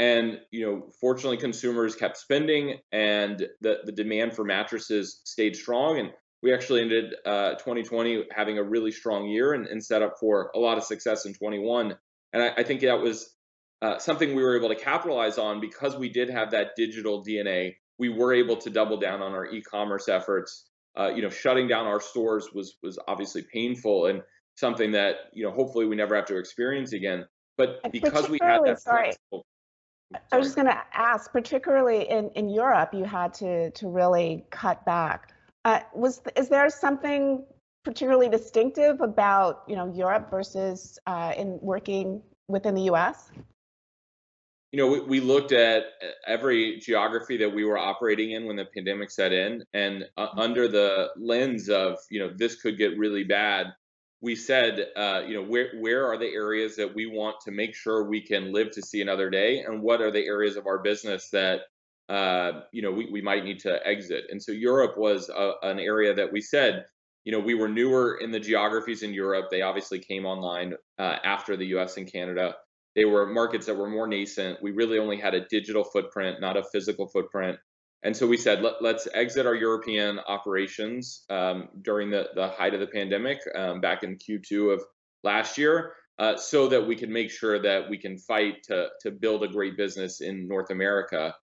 And 0.00 0.38
you 0.50 0.64
know, 0.64 0.90
fortunately, 0.98 1.36
consumers 1.36 1.94
kept 1.94 2.16
spending, 2.16 2.78
and 2.90 3.46
the 3.60 3.80
the 3.84 3.92
demand 3.92 4.32
for 4.32 4.44
mattresses 4.44 5.20
stayed 5.24 5.54
strong. 5.54 5.98
And 5.98 6.10
we 6.42 6.54
actually 6.54 6.80
ended 6.80 7.14
uh, 7.26 7.50
2020 7.56 8.24
having 8.34 8.56
a 8.56 8.62
really 8.62 8.92
strong 8.92 9.28
year 9.28 9.52
and, 9.52 9.66
and, 9.66 9.84
set 9.84 10.00
up 10.00 10.14
for 10.18 10.52
a 10.54 10.58
lot 10.58 10.78
of 10.78 10.84
success 10.84 11.26
in 11.26 11.34
21. 11.34 11.94
And 12.32 12.42
I, 12.42 12.52
I 12.56 12.62
think 12.62 12.80
that 12.80 13.02
was 13.02 13.34
uh, 13.82 13.98
something 13.98 14.34
we 14.34 14.42
were 14.42 14.56
able 14.56 14.70
to 14.70 14.74
capitalize 14.74 15.36
on 15.36 15.60
because 15.60 15.94
we 15.98 16.08
did 16.08 16.30
have 16.30 16.52
that 16.52 16.68
digital 16.78 17.22
DNA. 17.22 17.74
We 17.98 18.08
were 18.08 18.32
able 18.32 18.56
to 18.56 18.70
double 18.70 18.96
down 18.96 19.20
on 19.20 19.32
our 19.32 19.44
e-commerce 19.44 20.08
efforts. 20.08 20.64
Uh, 20.98 21.10
you 21.14 21.20
know, 21.20 21.28
shutting 21.28 21.68
down 21.68 21.86
our 21.86 22.00
stores 22.00 22.48
was 22.54 22.78
was 22.82 22.98
obviously 23.06 23.42
painful 23.52 24.06
and 24.06 24.22
something 24.54 24.92
that 24.92 25.16
you 25.34 25.44
know 25.44 25.52
hopefully 25.52 25.84
we 25.84 25.94
never 25.94 26.16
have 26.16 26.24
to 26.26 26.38
experience 26.38 26.94
again. 26.94 27.26
But 27.58 27.80
because 27.92 28.30
we 28.30 28.38
had 28.40 28.62
that 28.64 28.80
sorry. 28.80 29.12
I 30.32 30.36
was 30.36 30.46
just 30.46 30.56
going 30.56 30.66
to 30.66 30.82
ask, 30.92 31.32
particularly 31.32 32.08
in, 32.08 32.30
in 32.30 32.48
Europe, 32.48 32.92
you 32.92 33.04
had 33.04 33.32
to 33.34 33.70
to 33.70 33.88
really 33.88 34.44
cut 34.50 34.84
back. 34.84 35.32
Uh, 35.64 35.80
was 35.94 36.20
is 36.36 36.48
there 36.48 36.68
something 36.70 37.44
particularly 37.84 38.28
distinctive 38.28 39.00
about 39.00 39.62
you 39.68 39.76
know 39.76 39.92
Europe 39.94 40.30
versus 40.30 40.98
uh, 41.06 41.32
in 41.36 41.58
working 41.62 42.22
within 42.48 42.74
the 42.74 42.82
U.S.? 42.82 43.30
You 44.72 44.78
know, 44.78 44.86
we, 44.86 45.00
we, 45.00 45.20
looked 45.20 45.50
at 45.50 45.86
every 46.28 46.78
geography 46.78 47.36
that 47.38 47.52
we 47.52 47.64
were 47.64 47.76
operating 47.76 48.32
in 48.32 48.46
when 48.46 48.54
the 48.54 48.66
pandemic 48.66 49.10
set 49.10 49.32
in, 49.32 49.64
and 49.74 50.04
uh, 50.16 50.28
mm-hmm. 50.28 50.38
under 50.38 50.68
the 50.68 51.10
lens 51.16 51.68
of 51.68 51.98
you 52.10 52.20
know 52.20 52.32
this 52.36 52.60
could 52.60 52.78
get 52.78 52.98
really 52.98 53.24
bad, 53.24 53.72
we 54.22 54.34
said, 54.36 54.88
uh, 54.96 55.22
you 55.26 55.34
know, 55.34 55.42
where 55.42 55.72
where 55.78 56.06
are 56.06 56.18
the 56.18 56.28
areas 56.28 56.76
that 56.76 56.94
we 56.94 57.06
want 57.06 57.36
to 57.44 57.50
make 57.50 57.74
sure 57.74 58.04
we 58.04 58.20
can 58.20 58.52
live 58.52 58.70
to 58.72 58.82
see 58.82 59.00
another 59.00 59.30
day, 59.30 59.60
and 59.60 59.82
what 59.82 60.00
are 60.00 60.10
the 60.10 60.24
areas 60.26 60.56
of 60.56 60.66
our 60.66 60.78
business 60.78 61.30
that 61.30 61.60
uh, 62.08 62.62
you 62.72 62.82
know 62.82 62.90
we, 62.90 63.08
we 63.10 63.22
might 63.22 63.44
need 63.44 63.60
to 63.60 63.86
exit. 63.86 64.24
And 64.30 64.42
so 64.42 64.52
Europe 64.52 64.98
was 64.98 65.28
a, 65.30 65.52
an 65.62 65.78
area 65.78 66.14
that 66.14 66.30
we 66.30 66.40
said, 66.40 66.84
you 67.24 67.32
know, 67.32 67.40
we 67.40 67.54
were 67.54 67.68
newer 67.68 68.18
in 68.20 68.30
the 68.30 68.40
geographies 68.40 69.02
in 69.02 69.14
Europe. 69.14 69.46
They 69.50 69.62
obviously 69.62 69.98
came 69.98 70.26
online 70.26 70.74
uh, 70.98 71.16
after 71.24 71.56
the 71.56 71.66
U.S. 71.66 71.96
and 71.96 72.10
Canada. 72.10 72.56
They 72.96 73.04
were 73.04 73.26
markets 73.26 73.66
that 73.66 73.76
were 73.76 73.88
more 73.88 74.06
nascent. 74.06 74.58
We 74.62 74.72
really 74.72 74.98
only 74.98 75.16
had 75.16 75.34
a 75.34 75.46
digital 75.46 75.84
footprint, 75.84 76.40
not 76.40 76.56
a 76.56 76.64
physical 76.72 77.06
footprint. 77.06 77.58
And 78.02 78.16
so 78.16 78.26
we 78.26 78.36
said, 78.36 78.62
Let, 78.62 78.94
us 78.94 79.08
exit 79.12 79.46
our 79.46 79.54
European 79.54 80.18
operations 80.18 81.24
um, 81.28 81.68
during 81.82 82.10
the, 82.10 82.28
the 82.34 82.48
height 82.48 82.74
of 82.74 82.80
the 82.80 82.86
pandemic 82.86 83.40
um, 83.54 83.80
back 83.80 84.02
in 84.02 84.16
Q2 84.16 84.74
of 84.74 84.82
last 85.22 85.58
year, 85.58 85.92
uh, 86.18 86.36
so 86.36 86.68
that 86.68 86.86
we 86.86 86.96
can 86.96 87.12
make 87.12 87.30
sure 87.30 87.58
that 87.60 87.88
we 87.90 87.98
can 87.98 88.18
fight 88.18 88.62
to, 88.64 88.88
to 89.02 89.10
build 89.10 89.42
a 89.42 89.48
great 89.48 89.76
business 89.76 90.20
in 90.20 90.48
North 90.48 90.70
America. 90.70 91.34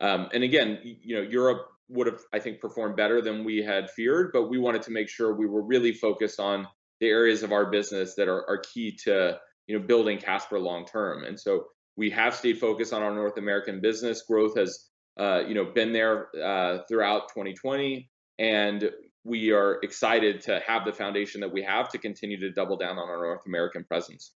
Um, 0.00 0.28
and 0.34 0.42
again, 0.42 0.78
you 0.82 1.16
know, 1.16 1.22
Europe 1.22 1.66
would 1.88 2.06
have, 2.06 2.20
I 2.32 2.38
think, 2.38 2.60
performed 2.60 2.96
better 2.96 3.20
than 3.20 3.44
we 3.44 3.58
had 3.62 3.90
feared, 3.90 4.30
but 4.32 4.48
we 4.48 4.58
wanted 4.58 4.82
to 4.82 4.90
make 4.90 5.08
sure 5.08 5.34
we 5.34 5.46
were 5.46 5.62
really 5.62 5.92
focused 5.92 6.40
on 6.40 6.66
the 7.00 7.08
areas 7.08 7.42
of 7.42 7.52
our 7.52 7.70
business 7.70 8.14
that 8.14 8.28
are, 8.28 8.48
are 8.48 8.58
key 8.58 8.96
to, 9.04 9.38
you 9.66 9.78
know, 9.78 9.86
building 9.86 10.18
Casper 10.18 10.58
long 10.58 10.86
term. 10.86 11.24
And 11.24 11.38
so 11.38 11.66
we 11.96 12.10
have 12.10 12.34
stayed 12.34 12.58
focused 12.58 12.92
on 12.92 13.02
our 13.02 13.14
North 13.14 13.36
American 13.36 13.80
business. 13.80 14.22
Growth 14.22 14.56
has 14.56 14.88
uh, 15.18 15.42
you 15.46 15.54
know, 15.54 15.64
been 15.64 15.92
there 15.92 16.28
uh, 16.42 16.78
throughout 16.88 17.28
2020, 17.28 18.08
and 18.38 18.90
we 19.24 19.52
are 19.52 19.78
excited 19.82 20.40
to 20.42 20.60
have 20.66 20.84
the 20.84 20.92
foundation 20.92 21.40
that 21.40 21.52
we 21.52 21.62
have 21.62 21.88
to 21.90 21.98
continue 21.98 22.38
to 22.40 22.50
double 22.50 22.76
down 22.76 22.98
on 22.98 23.08
our 23.08 23.22
North 23.22 23.46
American 23.46 23.84
presence. 23.84 24.32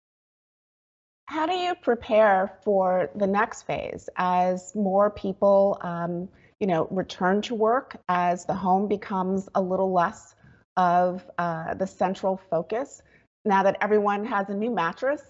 How 1.27 1.47
do 1.47 1.53
you 1.53 1.73
prepare 1.75 2.59
for 2.63 3.09
the 3.15 3.25
next 3.25 3.63
phase 3.63 4.09
as 4.17 4.75
more 4.75 5.09
people, 5.09 5.79
um, 5.81 6.29
you 6.59 6.67
know, 6.67 6.87
return 6.91 7.41
to 7.43 7.55
work, 7.55 7.97
as 8.09 8.45
the 8.45 8.53
home 8.53 8.87
becomes 8.87 9.49
a 9.55 9.61
little 9.61 9.91
less 9.91 10.35
of 10.77 11.25
uh, 11.39 11.73
the 11.73 11.87
central 11.87 12.39
focus? 12.49 13.01
Now 13.43 13.63
that 13.63 13.77
everyone 13.81 14.23
has 14.25 14.49
a 14.49 14.53
new 14.53 14.69
mattress, 14.69 15.21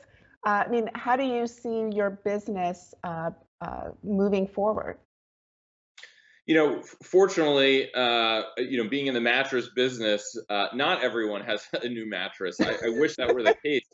uh, 0.45 0.63
I 0.65 0.67
mean, 0.67 0.89
how 0.95 1.15
do 1.15 1.23
you 1.23 1.47
see 1.47 1.89
your 1.93 2.09
business 2.09 2.93
uh, 3.03 3.31
uh 3.61 3.91
moving 4.03 4.47
forward? 4.47 4.97
You 6.45 6.53
know, 6.53 6.81
fortunately, 7.03 7.91
uh, 7.93 8.43
you 8.57 8.81
know, 8.81 8.89
being 8.89 9.07
in 9.07 9.13
the 9.13 9.21
mattress 9.21 9.69
business, 9.75 10.37
uh, 10.49 10.67
not 10.73 11.03
everyone 11.03 11.41
has 11.41 11.63
a 11.73 11.87
new 11.87 12.07
mattress. 12.07 12.59
I, 12.61 12.73
I 12.73 12.89
wish 12.89 13.15
that 13.15 13.33
were 13.33 13.43
the 13.43 13.55
case. 13.63 13.85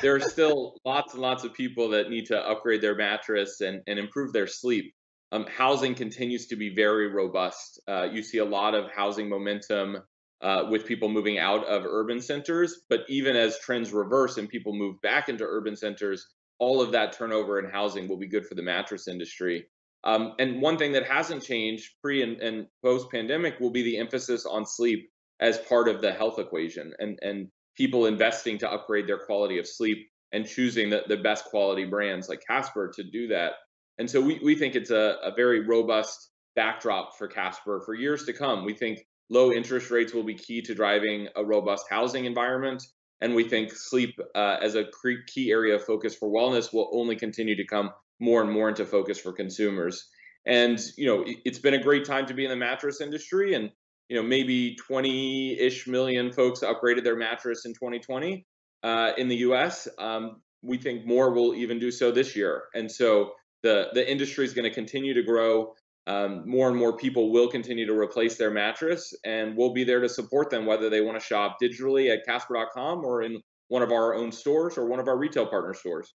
There 0.00 0.14
are 0.14 0.20
still 0.20 0.78
lots 0.84 1.12
and 1.12 1.22
lots 1.22 1.44
of 1.44 1.52
people 1.54 1.90
that 1.90 2.08
need 2.08 2.26
to 2.26 2.38
upgrade 2.38 2.80
their 2.80 2.94
mattress 2.94 3.60
and, 3.60 3.82
and 3.86 3.98
improve 3.98 4.32
their 4.32 4.46
sleep. 4.46 4.94
Um, 5.32 5.46
housing 5.46 5.94
continues 5.94 6.46
to 6.48 6.56
be 6.56 6.74
very 6.74 7.08
robust. 7.08 7.80
Uh, 7.88 8.04
you 8.04 8.22
see 8.22 8.38
a 8.38 8.44
lot 8.44 8.74
of 8.74 8.90
housing 8.90 9.28
momentum 9.28 9.98
uh, 10.42 10.64
with 10.70 10.86
people 10.86 11.08
moving 11.08 11.38
out 11.38 11.64
of 11.66 11.84
urban 11.86 12.20
centers, 12.20 12.80
but 12.88 13.00
even 13.08 13.36
as 13.36 13.58
trends 13.58 13.92
reverse 13.92 14.38
and 14.38 14.48
people 14.48 14.74
move 14.74 15.00
back 15.00 15.28
into 15.28 15.44
urban 15.44 15.76
centers, 15.76 16.26
all 16.58 16.82
of 16.82 16.92
that 16.92 17.12
turnover 17.12 17.58
in 17.58 17.70
housing 17.70 18.08
will 18.08 18.18
be 18.18 18.28
good 18.28 18.46
for 18.46 18.54
the 18.54 18.62
mattress 18.62 19.08
industry. 19.08 19.66
Um, 20.04 20.34
and 20.38 20.60
one 20.60 20.78
thing 20.78 20.92
that 20.92 21.06
hasn't 21.06 21.44
changed 21.44 21.92
pre 22.02 22.22
and, 22.22 22.40
and 22.40 22.66
post 22.82 23.10
pandemic 23.10 23.60
will 23.60 23.70
be 23.70 23.82
the 23.82 23.98
emphasis 23.98 24.44
on 24.46 24.66
sleep 24.66 25.08
as 25.40 25.58
part 25.58 25.88
of 25.88 26.00
the 26.00 26.12
health 26.12 26.38
equation 26.38 26.92
and, 26.98 27.18
and 27.22 27.48
people 27.76 28.06
investing 28.06 28.58
to 28.58 28.70
upgrade 28.70 29.08
their 29.08 29.18
quality 29.18 29.58
of 29.58 29.66
sleep 29.66 30.08
and 30.32 30.46
choosing 30.46 30.90
the, 30.90 31.02
the 31.08 31.16
best 31.16 31.44
quality 31.46 31.84
brands 31.84 32.28
like 32.28 32.42
Casper 32.46 32.90
to 32.94 33.02
do 33.02 33.28
that. 33.28 33.52
And 33.98 34.10
so 34.10 34.20
we, 34.20 34.40
we 34.42 34.54
think 34.54 34.74
it's 34.74 34.90
a, 34.90 35.16
a 35.22 35.32
very 35.34 35.66
robust 35.66 36.30
backdrop 36.56 37.16
for 37.16 37.28
Casper 37.28 37.82
for 37.84 37.94
years 37.94 38.24
to 38.24 38.32
come. 38.32 38.64
We 38.64 38.74
think 38.74 39.06
low 39.30 39.52
interest 39.52 39.90
rates 39.90 40.12
will 40.12 40.22
be 40.22 40.34
key 40.34 40.62
to 40.62 40.74
driving 40.74 41.28
a 41.36 41.44
robust 41.44 41.86
housing 41.88 42.24
environment. 42.24 42.82
And 43.20 43.34
we 43.34 43.44
think 43.44 43.72
sleep 43.72 44.18
uh, 44.34 44.56
as 44.60 44.74
a 44.74 44.86
key 45.28 45.50
area 45.50 45.76
of 45.76 45.84
focus 45.84 46.16
for 46.16 46.28
wellness 46.28 46.72
will 46.72 46.90
only 46.92 47.14
continue 47.14 47.56
to 47.56 47.64
come 47.64 47.90
more 48.22 48.40
and 48.40 48.50
more 48.50 48.68
into 48.68 48.86
focus 48.86 49.18
for 49.18 49.32
consumers. 49.32 50.08
And 50.46 50.80
you 50.96 51.06
know, 51.06 51.24
it's 51.44 51.58
been 51.58 51.74
a 51.74 51.82
great 51.82 52.04
time 52.04 52.24
to 52.26 52.34
be 52.34 52.44
in 52.44 52.50
the 52.50 52.56
mattress 52.56 53.00
industry, 53.00 53.54
and 53.54 53.70
you 54.08 54.16
know, 54.16 54.22
maybe 54.22 54.76
20-ish 54.88 55.86
million 55.86 56.32
folks 56.32 56.60
upgraded 56.60 57.04
their 57.04 57.16
mattress 57.16 57.64
in 57.64 57.72
2020 57.74 58.46
uh, 58.82 59.12
in 59.18 59.28
the 59.28 59.36
U.S. 59.36 59.88
Um, 59.98 60.40
we 60.62 60.78
think 60.78 61.04
more 61.04 61.32
will 61.32 61.54
even 61.54 61.78
do 61.78 61.90
so 61.90 62.10
this 62.12 62.36
year, 62.36 62.64
and 62.74 62.90
so 62.90 63.32
the 63.62 63.88
the 63.92 64.08
industry 64.08 64.44
is 64.44 64.54
going 64.54 64.68
to 64.68 64.74
continue 64.74 65.14
to 65.14 65.22
grow. 65.22 65.74
Um, 66.08 66.42
more 66.48 66.68
and 66.68 66.76
more 66.76 66.96
people 66.96 67.30
will 67.30 67.46
continue 67.48 67.86
to 67.86 67.96
replace 67.96 68.36
their 68.36 68.50
mattress, 68.50 69.14
and 69.24 69.56
we'll 69.56 69.72
be 69.72 69.84
there 69.84 70.00
to 70.00 70.08
support 70.08 70.50
them, 70.50 70.66
whether 70.66 70.90
they 70.90 71.00
want 71.00 71.20
to 71.20 71.24
shop 71.24 71.58
digitally 71.62 72.12
at 72.12 72.24
Casper.com 72.26 73.04
or 73.04 73.22
in 73.22 73.40
one 73.68 73.82
of 73.82 73.92
our 73.92 74.14
own 74.14 74.32
stores 74.32 74.76
or 74.76 74.86
one 74.86 74.98
of 74.98 75.06
our 75.06 75.16
retail 75.16 75.46
partner 75.46 75.74
stores. 75.74 76.12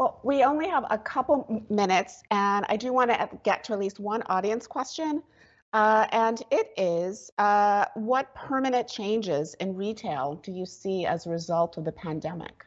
Well, 0.00 0.18
we 0.22 0.44
only 0.44 0.66
have 0.66 0.86
a 0.88 0.96
couple 0.96 1.62
minutes, 1.68 2.22
and 2.30 2.64
I 2.70 2.78
do 2.78 2.90
want 2.90 3.10
to 3.10 3.28
get 3.44 3.64
to 3.64 3.74
at 3.74 3.78
least 3.78 4.00
one 4.00 4.22
audience 4.30 4.66
question. 4.66 5.22
Uh, 5.74 6.06
and 6.10 6.42
it 6.50 6.72
is 6.78 7.30
uh, 7.36 7.84
what 7.96 8.34
permanent 8.34 8.88
changes 8.88 9.52
in 9.60 9.76
retail 9.76 10.36
do 10.42 10.52
you 10.52 10.64
see 10.64 11.04
as 11.04 11.26
a 11.26 11.30
result 11.30 11.76
of 11.76 11.84
the 11.84 11.92
pandemic? 11.92 12.64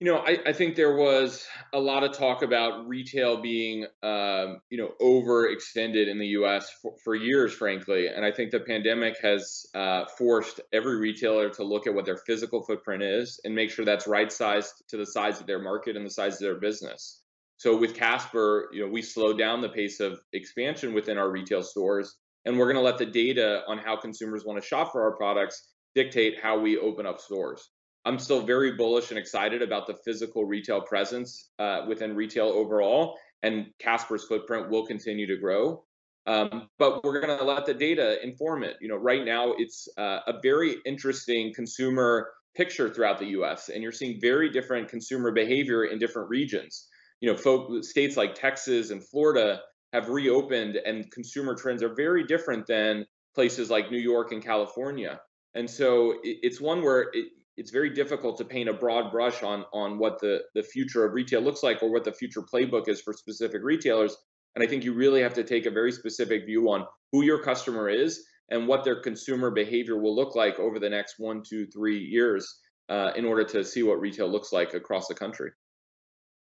You 0.00 0.06
know, 0.06 0.20
I, 0.20 0.38
I 0.46 0.52
think 0.54 0.76
there 0.76 0.96
was 0.96 1.46
a 1.74 1.78
lot 1.78 2.04
of 2.04 2.16
talk 2.16 2.40
about 2.40 2.88
retail 2.88 3.42
being, 3.42 3.84
um, 4.02 4.62
you 4.70 4.78
know, 4.78 4.92
overextended 4.98 6.08
in 6.08 6.18
the 6.18 6.28
U.S. 6.28 6.70
For, 6.80 6.94
for, 7.04 7.14
years, 7.14 7.52
frankly. 7.52 8.06
And 8.06 8.24
I 8.24 8.32
think 8.32 8.50
the 8.50 8.60
pandemic 8.60 9.18
has 9.20 9.66
uh, 9.74 10.06
forced 10.16 10.62
every 10.72 10.96
retailer 10.96 11.50
to 11.50 11.64
look 11.64 11.86
at 11.86 11.92
what 11.92 12.06
their 12.06 12.16
physical 12.16 12.62
footprint 12.62 13.02
is 13.02 13.40
and 13.44 13.54
make 13.54 13.70
sure 13.70 13.84
that's 13.84 14.06
right 14.06 14.32
sized 14.32 14.72
to 14.88 14.96
the 14.96 15.04
size 15.04 15.38
of 15.38 15.46
their 15.46 15.58
market 15.60 15.98
and 15.98 16.06
the 16.06 16.10
size 16.10 16.32
of 16.32 16.40
their 16.40 16.58
business. 16.58 17.20
So 17.58 17.76
with 17.76 17.94
Casper, 17.94 18.70
you 18.72 18.86
know, 18.86 18.90
we 18.90 19.02
slowed 19.02 19.36
down 19.36 19.60
the 19.60 19.68
pace 19.68 20.00
of 20.00 20.18
expansion 20.32 20.94
within 20.94 21.18
our 21.18 21.30
retail 21.30 21.62
stores, 21.62 22.16
and 22.46 22.58
we're 22.58 22.72
going 22.72 22.82
to 22.82 22.90
let 22.90 22.96
the 22.96 23.04
data 23.04 23.64
on 23.68 23.76
how 23.76 23.96
consumers 23.96 24.46
want 24.46 24.58
to 24.58 24.66
shop 24.66 24.92
for 24.92 25.02
our 25.02 25.14
products 25.14 25.68
dictate 25.94 26.40
how 26.42 26.58
we 26.58 26.78
open 26.78 27.04
up 27.04 27.20
stores. 27.20 27.68
I'm 28.04 28.18
still 28.18 28.42
very 28.42 28.72
bullish 28.72 29.10
and 29.10 29.18
excited 29.18 29.62
about 29.62 29.86
the 29.86 29.94
physical 30.04 30.44
retail 30.44 30.80
presence 30.80 31.50
uh, 31.58 31.82
within 31.88 32.14
retail 32.14 32.46
overall, 32.46 33.16
and 33.42 33.66
Casper's 33.78 34.24
footprint 34.24 34.70
will 34.70 34.86
continue 34.86 35.26
to 35.26 35.36
grow. 35.36 35.84
Um, 36.26 36.68
but 36.78 37.02
we're 37.02 37.20
going 37.20 37.38
to 37.38 37.44
let 37.44 37.66
the 37.66 37.74
data 37.74 38.22
inform 38.22 38.62
it. 38.62 38.76
You 38.80 38.88
know, 38.88 38.96
right 38.96 39.24
now 39.24 39.52
it's 39.56 39.88
uh, 39.98 40.20
a 40.26 40.34
very 40.42 40.76
interesting 40.84 41.52
consumer 41.54 42.30
picture 42.54 42.92
throughout 42.92 43.18
the 43.18 43.26
U.S., 43.26 43.68
and 43.68 43.82
you're 43.82 43.92
seeing 43.92 44.20
very 44.20 44.50
different 44.50 44.88
consumer 44.88 45.32
behavior 45.32 45.84
in 45.84 45.98
different 45.98 46.28
regions 46.28 46.88
you 47.20 47.30
know, 47.30 47.36
folk, 47.36 47.84
states 47.84 48.16
like 48.16 48.34
Texas 48.34 48.90
and 48.90 49.04
Florida 49.06 49.60
have 49.92 50.08
reopened, 50.08 50.76
and 50.76 51.10
consumer 51.10 51.54
trends 51.54 51.82
are 51.82 51.94
very 51.94 52.24
different 52.24 52.66
than 52.66 53.04
places 53.34 53.70
like 53.70 53.90
New 53.90 53.98
York 53.98 54.32
and 54.32 54.42
California. 54.42 55.20
And 55.54 55.68
so 55.68 56.14
it's 56.22 56.60
one 56.60 56.82
where 56.82 57.10
it, 57.12 57.26
it's 57.60 57.70
very 57.70 57.90
difficult 57.90 58.38
to 58.38 58.44
paint 58.44 58.70
a 58.70 58.72
broad 58.72 59.12
brush 59.12 59.42
on 59.42 59.66
on 59.74 59.98
what 59.98 60.18
the 60.18 60.40
the 60.54 60.62
future 60.62 61.04
of 61.04 61.12
retail 61.12 61.42
looks 61.42 61.62
like 61.62 61.82
or 61.82 61.92
what 61.92 62.04
the 62.04 62.12
future 62.12 62.40
playbook 62.40 62.88
is 62.88 63.02
for 63.02 63.12
specific 63.12 63.60
retailers. 63.62 64.16
And 64.54 64.64
I 64.64 64.66
think 64.66 64.82
you 64.82 64.94
really 64.94 65.20
have 65.20 65.34
to 65.34 65.44
take 65.44 65.66
a 65.66 65.70
very 65.70 65.92
specific 65.92 66.46
view 66.46 66.70
on 66.70 66.86
who 67.12 67.22
your 67.22 67.42
customer 67.42 67.90
is 67.90 68.24
and 68.48 68.66
what 68.66 68.82
their 68.82 69.02
consumer 69.02 69.50
behavior 69.50 69.98
will 69.98 70.16
look 70.16 70.34
like 70.34 70.58
over 70.58 70.78
the 70.78 70.88
next 70.88 71.16
one, 71.18 71.42
two, 71.46 71.66
three 71.66 71.98
years 71.98 72.60
uh, 72.88 73.12
in 73.14 73.26
order 73.26 73.44
to 73.44 73.62
see 73.62 73.82
what 73.82 74.00
retail 74.00 74.28
looks 74.28 74.52
like 74.52 74.72
across 74.72 75.06
the 75.06 75.14
country. 75.14 75.50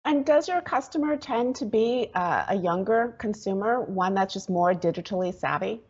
And 0.04 0.24
does 0.24 0.48
your 0.48 0.60
customer 0.60 1.16
tend 1.16 1.56
to 1.56 1.66
be 1.66 2.10
uh, 2.14 2.44
a 2.48 2.56
younger 2.56 3.16
consumer, 3.18 3.82
one 3.82 4.14
that's 4.14 4.32
just 4.32 4.48
more 4.48 4.72
digitally 4.72 5.34
savvy? 5.34 5.80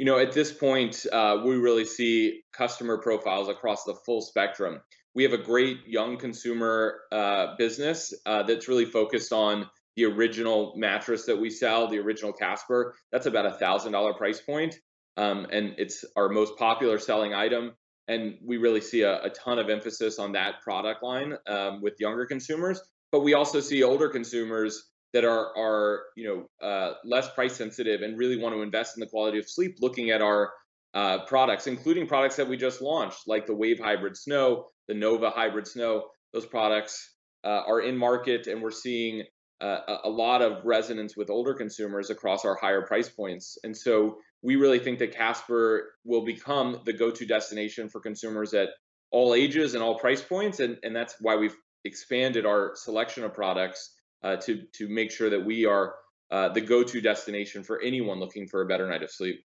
You 0.00 0.06
know, 0.06 0.18
at 0.18 0.32
this 0.32 0.50
point, 0.50 1.04
uh, 1.12 1.42
we 1.44 1.56
really 1.56 1.84
see 1.84 2.40
customer 2.54 2.96
profiles 2.96 3.50
across 3.50 3.84
the 3.84 3.94
full 4.06 4.22
spectrum. 4.22 4.80
We 5.14 5.24
have 5.24 5.34
a 5.34 5.42
great 5.52 5.86
young 5.86 6.16
consumer 6.16 7.00
uh, 7.12 7.48
business 7.58 8.14
uh, 8.24 8.44
that's 8.44 8.66
really 8.66 8.86
focused 8.86 9.30
on 9.30 9.68
the 9.96 10.06
original 10.06 10.72
mattress 10.74 11.26
that 11.26 11.38
we 11.38 11.50
sell, 11.50 11.86
the 11.86 11.98
original 11.98 12.32
Casper. 12.32 12.94
That's 13.12 13.26
about 13.26 13.44
a 13.44 13.52
thousand 13.58 13.92
dollar 13.92 14.14
price 14.14 14.40
point, 14.40 14.74
um, 15.18 15.46
and 15.52 15.74
it's 15.76 16.02
our 16.16 16.30
most 16.30 16.56
popular 16.56 16.98
selling 16.98 17.34
item 17.34 17.72
and 18.08 18.38
we 18.42 18.56
really 18.56 18.80
see 18.80 19.02
a, 19.02 19.22
a 19.24 19.28
ton 19.28 19.58
of 19.58 19.68
emphasis 19.68 20.18
on 20.18 20.32
that 20.32 20.62
product 20.62 21.02
line 21.02 21.34
um, 21.46 21.82
with 21.82 22.00
younger 22.00 22.24
consumers. 22.24 22.80
But 23.12 23.20
we 23.20 23.34
also 23.34 23.60
see 23.60 23.82
older 23.82 24.08
consumers 24.08 24.82
that 25.12 25.24
are 25.24 25.56
are 25.56 26.02
you 26.16 26.46
know 26.60 26.66
uh, 26.66 26.94
less 27.04 27.30
price 27.30 27.56
sensitive 27.56 28.02
and 28.02 28.18
really 28.18 28.36
want 28.36 28.54
to 28.54 28.62
invest 28.62 28.96
in 28.96 29.00
the 29.00 29.06
quality 29.06 29.38
of 29.38 29.48
sleep, 29.48 29.76
looking 29.80 30.10
at 30.10 30.22
our 30.22 30.52
uh, 30.94 31.24
products, 31.26 31.66
including 31.66 32.06
products 32.06 32.36
that 32.36 32.48
we 32.48 32.56
just 32.56 32.80
launched, 32.80 33.26
like 33.26 33.46
the 33.46 33.54
Wave 33.54 33.78
Hybrid 33.78 34.16
Snow, 34.16 34.66
the 34.88 34.94
Nova 34.94 35.30
Hybrid 35.30 35.66
Snow. 35.66 36.04
Those 36.32 36.46
products 36.46 37.14
uh, 37.44 37.62
are 37.66 37.80
in 37.80 37.96
market, 37.96 38.46
and 38.46 38.62
we're 38.62 38.70
seeing 38.70 39.24
uh, 39.60 39.80
a 40.04 40.10
lot 40.10 40.42
of 40.42 40.64
resonance 40.64 41.16
with 41.16 41.30
older 41.30 41.54
consumers 41.54 42.10
across 42.10 42.44
our 42.44 42.56
higher 42.56 42.82
price 42.82 43.08
points. 43.08 43.58
And 43.62 43.76
so 43.76 44.18
we 44.42 44.56
really 44.56 44.78
think 44.78 44.98
that 45.00 45.14
Casper 45.14 45.92
will 46.04 46.24
become 46.24 46.80
the 46.86 46.92
go-to 46.92 47.26
destination 47.26 47.88
for 47.88 48.00
consumers 48.00 48.54
at 48.54 48.70
all 49.10 49.34
ages 49.34 49.74
and 49.74 49.82
all 49.82 49.98
price 49.98 50.22
points, 50.22 50.60
and 50.60 50.78
and 50.82 50.94
that's 50.94 51.16
why 51.20 51.36
we've 51.36 51.56
expanded 51.84 52.46
our 52.46 52.72
selection 52.74 53.24
of 53.24 53.34
products 53.34 53.94
uh, 54.22 54.36
to 54.36 54.62
to 54.74 54.88
make 54.88 55.10
sure 55.10 55.30
that 55.30 55.44
we 55.44 55.64
are 55.64 55.94
uh, 56.30 56.48
the 56.48 56.60
go-to 56.60 57.00
destination 57.00 57.62
for 57.62 57.80
anyone 57.80 58.18
looking 58.18 58.46
for 58.46 58.62
a 58.62 58.66
better 58.66 58.88
night 58.88 59.02
of 59.02 59.10
sleep. 59.10 59.44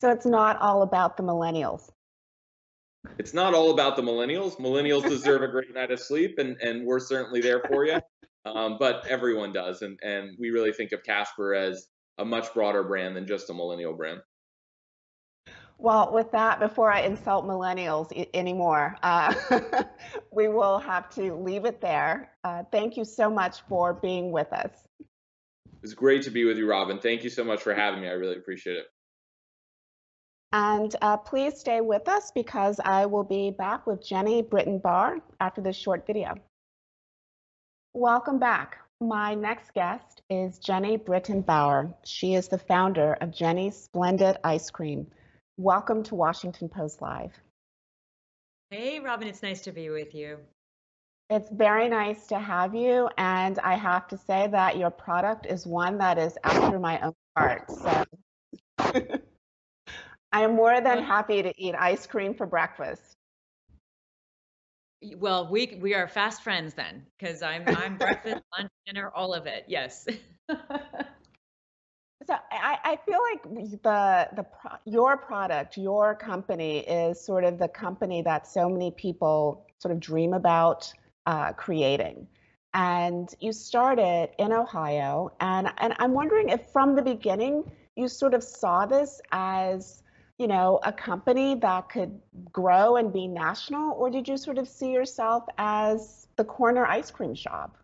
So 0.00 0.10
it's 0.10 0.26
not 0.26 0.58
all 0.60 0.82
about 0.82 1.16
the 1.16 1.22
millennials. 1.22 1.90
It's 3.18 3.34
not 3.34 3.54
all 3.54 3.72
about 3.72 3.96
the 3.96 4.02
millennials. 4.02 4.58
Millennials 4.58 5.08
deserve 5.08 5.42
a 5.42 5.48
great 5.48 5.74
night 5.74 5.90
of 5.90 6.00
sleep, 6.00 6.38
and 6.38 6.56
and 6.60 6.86
we're 6.86 7.00
certainly 7.00 7.40
there 7.40 7.60
for 7.60 7.84
you. 7.84 8.00
Um, 8.44 8.76
but 8.76 9.06
everyone 9.06 9.52
does, 9.52 9.82
and 9.82 10.00
and 10.02 10.36
we 10.36 10.50
really 10.50 10.72
think 10.72 10.90
of 10.90 11.04
Casper 11.04 11.54
as 11.54 11.86
a 12.18 12.24
much 12.24 12.52
broader 12.52 12.82
brand 12.82 13.14
than 13.14 13.24
just 13.24 13.48
a 13.50 13.54
millennial 13.54 13.94
brand. 13.94 14.20
Well, 15.82 16.12
with 16.12 16.30
that, 16.30 16.60
before 16.60 16.92
I 16.92 17.00
insult 17.00 17.44
millennials 17.44 18.12
anymore, 18.34 18.96
uh, 19.02 19.34
we 20.32 20.46
will 20.46 20.78
have 20.78 21.10
to 21.16 21.34
leave 21.34 21.64
it 21.64 21.80
there. 21.80 22.30
Uh, 22.44 22.62
thank 22.70 22.96
you 22.96 23.04
so 23.04 23.28
much 23.28 23.62
for 23.68 23.92
being 23.92 24.30
with 24.30 24.52
us. 24.52 24.70
It's 25.82 25.94
great 25.94 26.22
to 26.22 26.30
be 26.30 26.44
with 26.44 26.56
you, 26.56 26.70
Robin. 26.70 27.00
Thank 27.00 27.24
you 27.24 27.30
so 27.30 27.42
much 27.42 27.62
for 27.62 27.74
having 27.74 28.00
me. 28.00 28.06
I 28.06 28.12
really 28.12 28.36
appreciate 28.36 28.76
it. 28.76 28.84
And 30.52 30.94
uh, 31.02 31.16
please 31.16 31.58
stay 31.58 31.80
with 31.80 32.06
us 32.06 32.30
because 32.32 32.78
I 32.78 33.06
will 33.06 33.24
be 33.24 33.50
back 33.50 33.84
with 33.84 34.08
Jeni 34.08 34.48
Britton 34.48 34.78
Bauer 34.78 35.18
after 35.40 35.60
this 35.60 35.74
short 35.74 36.06
video. 36.06 36.36
Welcome 37.92 38.38
back. 38.38 38.78
My 39.00 39.34
next 39.34 39.74
guest 39.74 40.22
is 40.30 40.60
Jeni 40.60 41.04
Britton 41.04 41.40
Bauer. 41.40 41.92
She 42.04 42.34
is 42.34 42.46
the 42.46 42.58
founder 42.58 43.14
of 43.14 43.30
Jeni's 43.30 43.82
Splendid 43.82 44.36
Ice 44.44 44.70
Cream. 44.70 45.08
Welcome 45.62 46.02
to 46.04 46.16
Washington 46.16 46.68
Post 46.68 47.00
Live. 47.00 47.40
Hey, 48.70 48.98
Robin, 48.98 49.28
it's 49.28 49.44
nice 49.44 49.60
to 49.60 49.70
be 49.70 49.90
with 49.90 50.12
you. 50.12 50.38
It's 51.30 51.48
very 51.52 51.88
nice 51.88 52.26
to 52.26 52.38
have 52.40 52.74
you. 52.74 53.08
And 53.16 53.60
I 53.60 53.76
have 53.76 54.08
to 54.08 54.18
say 54.18 54.48
that 54.48 54.76
your 54.76 54.90
product 54.90 55.46
is 55.46 55.64
one 55.64 55.98
that 55.98 56.18
is 56.18 56.36
after 56.42 56.80
my 56.80 57.00
own 57.02 57.12
heart. 57.36 57.70
So 57.70 58.04
I 60.32 60.42
am 60.42 60.56
more 60.56 60.80
than 60.80 61.00
happy 61.00 61.44
to 61.44 61.54
eat 61.56 61.76
ice 61.78 62.08
cream 62.08 62.34
for 62.34 62.44
breakfast. 62.44 63.14
Well, 65.16 65.48
we 65.48 65.78
we 65.80 65.94
are 65.94 66.08
fast 66.08 66.42
friends 66.42 66.74
then, 66.74 67.06
because 67.16 67.40
I'm 67.40 67.62
I'm 67.68 67.98
breakfast, 67.98 68.42
lunch, 68.58 68.72
dinner, 68.84 69.12
all 69.14 69.32
of 69.32 69.46
it. 69.46 69.66
Yes. 69.68 70.08
so 72.26 72.34
I, 72.50 72.78
I 72.84 72.98
feel 73.06 73.18
like 73.32 73.42
the 73.82 74.28
the 74.36 74.46
your 74.84 75.16
product, 75.16 75.76
your 75.76 76.14
company 76.14 76.78
is 76.80 77.20
sort 77.20 77.44
of 77.44 77.58
the 77.58 77.68
company 77.68 78.22
that 78.22 78.46
so 78.46 78.68
many 78.68 78.90
people 78.90 79.66
sort 79.78 79.92
of 79.92 80.00
dream 80.00 80.32
about 80.32 80.92
uh, 81.26 81.52
creating. 81.52 82.26
And 82.74 83.28
you 83.40 83.52
started 83.52 84.30
in 84.38 84.52
Ohio, 84.52 85.32
and 85.40 85.68
and 85.78 85.94
I'm 85.98 86.12
wondering 86.12 86.48
if 86.48 86.66
from 86.72 86.96
the 86.96 87.02
beginning 87.02 87.70
you 87.96 88.08
sort 88.08 88.34
of 88.34 88.42
saw 88.42 88.86
this 88.86 89.20
as 89.32 90.02
you 90.38 90.48
know, 90.48 90.80
a 90.82 90.92
company 90.92 91.54
that 91.54 91.88
could 91.88 92.18
grow 92.50 92.96
and 92.96 93.12
be 93.12 93.28
national, 93.28 93.92
or 93.92 94.10
did 94.10 94.26
you 94.26 94.36
sort 94.36 94.58
of 94.58 94.66
see 94.66 94.90
yourself 94.90 95.44
as 95.58 96.26
the 96.36 96.44
corner 96.44 96.84
ice 96.84 97.12
cream 97.12 97.34
shop? 97.34 97.76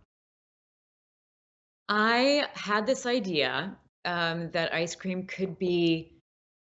I 1.88 2.48
had 2.54 2.86
this 2.86 3.06
idea 3.06 3.76
um, 4.04 4.50
that 4.52 4.72
ice 4.72 4.94
cream 4.94 5.26
could 5.26 5.58
be 5.58 6.12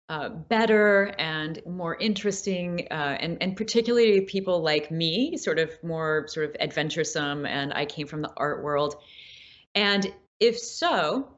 uh, 0.09 0.29
better 0.29 1.15
and 1.19 1.61
more 1.67 1.97
interesting, 1.97 2.87
uh, 2.91 3.17
and 3.21 3.39
and 3.41 3.57
particularly 3.57 4.21
people 4.21 4.63
like 4.63 4.91
me, 4.91 5.37
sort 5.37 5.59
of 5.59 5.73
more 5.83 6.27
sort 6.29 6.49
of 6.49 6.57
adventuresome, 6.61 7.45
and 7.45 7.73
I 7.73 7.87
came 7.87 8.07
from 8.07 8.23
the 8.23 8.33
art 8.37 8.63
world, 8.63 8.95
and 9.75 10.07
if 10.39 10.59
so, 10.59 11.37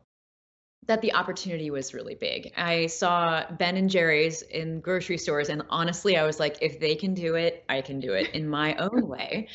that 0.87 1.03
the 1.03 1.15
opportunity 1.15 1.71
was 1.71 1.95
really 1.95 2.15
big. 2.15 2.53
I 2.57 2.87
saw 2.87 3.45
Ben 3.59 3.77
and 3.77 3.89
Jerry's 3.89 4.43
in 4.43 4.81
grocery 4.81 5.19
stores, 5.19 5.49
and 5.49 5.63
honestly, 5.71 6.17
I 6.17 6.25
was 6.25 6.41
like, 6.41 6.59
if 6.61 6.81
they 6.81 6.95
can 6.95 7.15
do 7.15 7.37
it, 7.37 7.65
I 7.69 7.83
can 7.83 8.01
do 8.01 8.13
it 8.13 8.35
in 8.35 8.49
my 8.49 8.75
own 8.77 9.07
way. 9.07 9.49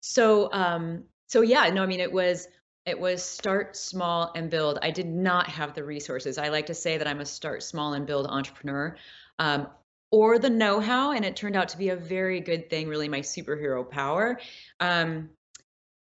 So, 0.00 0.52
um, 0.52 1.04
so 1.26 1.42
yeah, 1.42 1.70
no, 1.70 1.82
I 1.82 1.86
mean, 1.86 2.00
it 2.00 2.12
was 2.12 2.48
it 2.86 2.98
was 2.98 3.22
start 3.22 3.76
small 3.76 4.32
and 4.34 4.50
build. 4.50 4.78
I 4.82 4.90
did 4.90 5.06
not 5.06 5.48
have 5.48 5.74
the 5.74 5.84
resources. 5.84 6.38
I 6.38 6.48
like 6.48 6.66
to 6.66 6.74
say 6.74 6.98
that 6.98 7.06
I'm 7.06 7.20
a 7.20 7.26
start 7.26 7.62
small 7.62 7.92
and 7.92 8.06
build 8.06 8.26
entrepreneur. 8.26 8.96
Um, 9.38 9.68
or 10.10 10.38
the 10.38 10.50
know-how, 10.50 11.12
and 11.12 11.24
it 11.24 11.36
turned 11.36 11.56
out 11.56 11.68
to 11.68 11.78
be 11.78 11.90
a 11.90 11.96
very 11.96 12.40
good 12.40 12.68
thing, 12.68 12.88
really 12.88 13.08
my 13.08 13.20
superhero 13.20 13.88
power. 13.88 14.40
Um, 14.80 15.30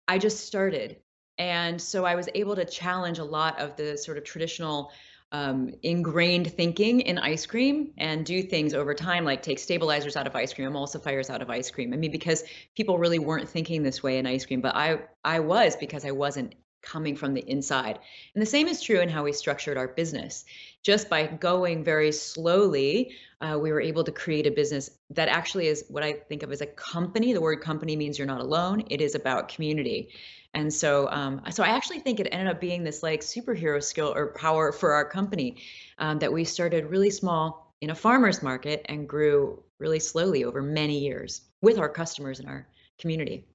I 0.08 0.18
just 0.18 0.46
started. 0.46 0.98
And 1.38 1.82
so 1.82 2.06
I 2.06 2.16
was 2.16 2.30
able 2.34 2.56
to 2.56 2.66
challenge 2.66 3.20
a 3.20 3.24
lot 3.24 3.60
of 3.60 3.76
the 3.76 3.98
sort 3.98 4.18
of 4.18 4.24
traditional 4.24 4.92
um, 5.32 5.72
ingrained 5.84 6.52
thinking 6.52 7.02
in 7.02 7.18
ice 7.20 7.46
cream 7.46 7.94
and 7.98 8.26
do 8.26 8.42
things 8.42 8.74
over 8.74 8.94
time, 8.94 9.26
like 9.26 9.44
take 9.44 9.60
stabilizers 9.60 10.16
out 10.18 10.26
of 10.26 10.36
ice 10.36 10.54
cream, 10.54 10.72
emulsifiers 10.72 11.30
out 11.30 11.42
of 11.42 11.50
ice 11.50 11.70
cream. 11.70 11.94
I 11.94 11.98
mean, 11.98 12.12
because 12.12 12.44
people 12.76 12.98
really 12.98 13.20
weren't 13.20 13.48
thinking 13.48 13.84
this 13.84 14.02
way 14.02 14.18
in 14.18 14.26
ice 14.26 14.46
cream, 14.46 14.62
but 14.62 14.76
I 14.76 15.00
I 15.24 15.40
was 15.40 15.76
because 15.76 16.06
I 16.06 16.12
wasn't 16.12 16.56
coming 16.82 17.16
from 17.16 17.34
the 17.34 17.42
inside. 17.42 18.00
And 18.34 18.42
the 18.42 18.46
same 18.46 18.68
is 18.68 18.82
true 18.82 19.02
in 19.02 19.10
how 19.10 19.24
we 19.24 19.34
structured 19.34 19.78
our 19.78 19.90
business. 19.90 20.46
Just 20.82 21.10
by 21.10 21.28
going 21.28 21.84
very 21.84 22.12
slowly, 22.12 23.12
uh, 23.42 23.58
we 23.62 23.72
were 23.72 23.82
able 23.82 24.04
to 24.06 24.12
create 24.12 24.48
a 24.48 24.52
business 24.52 24.90
that 25.10 25.28
actually 25.28 25.68
is 25.68 25.84
what 25.90 26.04
I 26.04 26.14
think 26.14 26.42
of 26.42 26.52
as 26.52 26.62
a 26.62 26.66
company. 26.66 27.34
The 27.34 27.42
word 27.42 27.62
company 27.62 27.96
means 27.96 28.18
you're 28.18 28.28
not 28.28 28.42
alone. 28.42 28.86
It 28.90 29.02
is 29.02 29.14
about 29.14 29.50
community. 29.50 30.10
And 30.54 30.74
so, 30.74 31.08
um, 31.10 31.42
so 31.52 31.64
I 31.64 31.68
actually 31.70 32.00
think 32.00 32.20
it 32.20 32.28
ended 32.32 32.48
up 32.48 32.60
being 32.60 32.84
this 32.84 33.04
like 33.04 33.22
superhero 33.22 33.82
skill 33.84 34.14
or 34.16 34.28
power 34.34 34.72
for 34.72 34.94
our 34.94 35.06
company 35.06 35.58
um, 36.00 36.20
that 36.20 36.34
we 36.34 36.44
started 36.44 36.86
really 36.86 37.12
small 37.12 37.74
in 37.82 37.92
a 37.92 37.96
farmer's 37.96 38.42
market 38.42 38.86
and 38.90 39.08
grew 39.08 39.64
really 39.80 40.00
slowly 40.00 40.44
over 40.44 40.62
many 40.62 40.98
years 41.00 41.42
with 41.62 41.78
our 41.78 41.90
customers 41.90 42.40
and 42.40 42.50
our 42.50 42.68
community. 42.98 43.46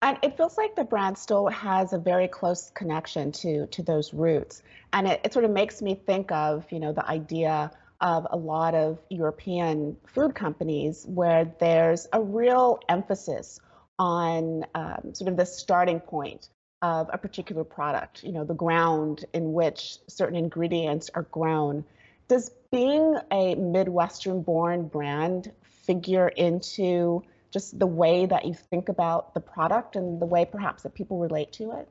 And 0.00 0.18
it 0.22 0.36
feels 0.36 0.58
like 0.58 0.74
the 0.74 0.84
brand 0.84 1.16
still 1.16 1.46
has 1.48 1.92
a 1.92 1.98
very 1.98 2.26
close 2.26 2.70
connection 2.74 3.30
to 3.32 3.66
to 3.68 3.82
those 3.84 4.12
roots. 4.12 4.62
And 4.92 5.06
it, 5.06 5.20
it 5.22 5.32
sort 5.32 5.44
of 5.44 5.52
makes 5.52 5.80
me 5.80 5.94
think 5.94 6.32
of, 6.32 6.66
you 6.72 6.80
know, 6.80 6.92
the 6.92 7.08
idea 7.08 7.70
of 8.00 8.26
a 8.30 8.36
lot 8.36 8.74
of 8.74 8.98
European 9.10 9.96
food 10.06 10.34
companies 10.34 11.06
where 11.06 11.54
there's 11.60 12.08
a 12.12 12.20
real 12.20 12.80
emphasis 12.88 13.60
on 13.98 14.64
um, 14.74 15.14
sort 15.14 15.30
of 15.30 15.36
the 15.36 15.46
starting 15.46 16.00
point 16.00 16.48
of 16.82 17.08
a 17.12 17.18
particular 17.18 17.62
product, 17.62 18.24
you 18.24 18.32
know, 18.32 18.44
the 18.44 18.54
ground 18.54 19.24
in 19.32 19.52
which 19.52 19.98
certain 20.08 20.36
ingredients 20.36 21.10
are 21.14 21.22
grown. 21.22 21.84
Does 22.28 22.50
being 22.70 23.16
a 23.30 23.54
Midwestern 23.54 24.42
born 24.42 24.88
brand 24.88 25.52
figure 25.62 26.28
into 26.28 27.22
just 27.52 27.78
the 27.78 27.86
way 27.86 28.26
that 28.26 28.44
you 28.44 28.54
think 28.54 28.88
about 28.88 29.34
the 29.34 29.40
product 29.40 29.94
and 29.94 30.20
the 30.20 30.26
way 30.26 30.44
perhaps 30.44 30.82
that 30.82 30.94
people 30.94 31.18
relate 31.18 31.52
to 31.52 31.72
it? 31.72 31.88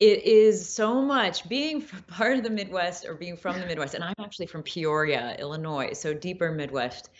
It 0.00 0.24
is 0.24 0.68
so 0.68 1.00
much 1.00 1.48
being 1.48 1.82
part 2.08 2.36
of 2.36 2.44
the 2.44 2.50
Midwest 2.50 3.06
or 3.06 3.14
being 3.14 3.36
from 3.36 3.58
the 3.58 3.66
Midwest, 3.66 3.94
and 3.94 4.04
I'm 4.04 4.14
actually 4.18 4.46
from 4.46 4.62
Peoria, 4.62 5.36
Illinois, 5.38 5.92
so 5.92 6.12
deeper 6.12 6.52
Midwest. 6.52 7.10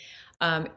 Um, 0.41 0.69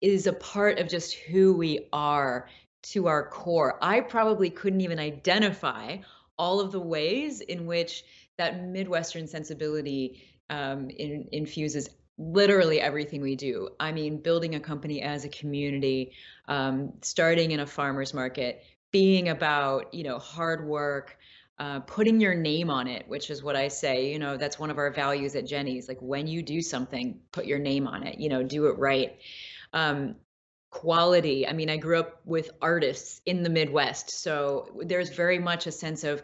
is 0.00 0.26
a 0.26 0.32
part 0.32 0.78
of 0.78 0.88
just 0.88 1.14
who 1.14 1.54
we 1.54 1.88
are 1.92 2.48
to 2.82 3.06
our 3.06 3.28
core. 3.28 3.78
I 3.82 4.00
probably 4.00 4.50
couldn't 4.50 4.80
even 4.80 4.98
identify 4.98 5.98
all 6.38 6.60
of 6.60 6.72
the 6.72 6.80
ways 6.80 7.40
in 7.40 7.66
which 7.66 8.04
that 8.38 8.64
Midwestern 8.64 9.26
sensibility 9.26 10.22
um, 10.48 10.88
in, 10.90 11.28
infuses 11.32 11.90
literally 12.16 12.80
everything 12.80 13.20
we 13.20 13.36
do. 13.36 13.68
I 13.78 13.92
mean, 13.92 14.18
building 14.18 14.54
a 14.54 14.60
company 14.60 15.02
as 15.02 15.24
a 15.24 15.28
community, 15.28 16.12
um, 16.48 16.94
starting 17.02 17.50
in 17.50 17.60
a 17.60 17.66
farmer's 17.66 18.14
market, 18.14 18.64
being 18.90 19.28
about, 19.28 19.92
you 19.94 20.04
know, 20.04 20.18
hard 20.18 20.66
work, 20.66 21.16
uh, 21.58 21.80
putting 21.80 22.20
your 22.20 22.34
name 22.34 22.70
on 22.70 22.86
it, 22.88 23.06
which 23.06 23.30
is 23.30 23.42
what 23.42 23.54
I 23.54 23.68
say, 23.68 24.10
you 24.10 24.18
know, 24.18 24.38
that's 24.38 24.58
one 24.58 24.70
of 24.70 24.78
our 24.78 24.90
values 24.90 25.36
at 25.36 25.46
Jeni's. 25.46 25.88
Like 25.88 25.98
when 26.00 26.26
you 26.26 26.42
do 26.42 26.62
something, 26.62 27.20
put 27.32 27.44
your 27.44 27.58
name 27.58 27.86
on 27.86 28.02
it, 28.02 28.18
you 28.18 28.30
know, 28.30 28.42
do 28.42 28.66
it 28.66 28.78
right 28.78 29.18
um, 29.72 30.16
quality. 30.70 31.46
I 31.46 31.52
mean, 31.52 31.70
I 31.70 31.76
grew 31.76 31.98
up 31.98 32.20
with 32.24 32.50
artists 32.62 33.20
in 33.26 33.42
the 33.42 33.50
Midwest, 33.50 34.10
so 34.10 34.68
there's 34.84 35.10
very 35.10 35.38
much 35.38 35.66
a 35.66 35.72
sense 35.72 36.04
of 36.04 36.22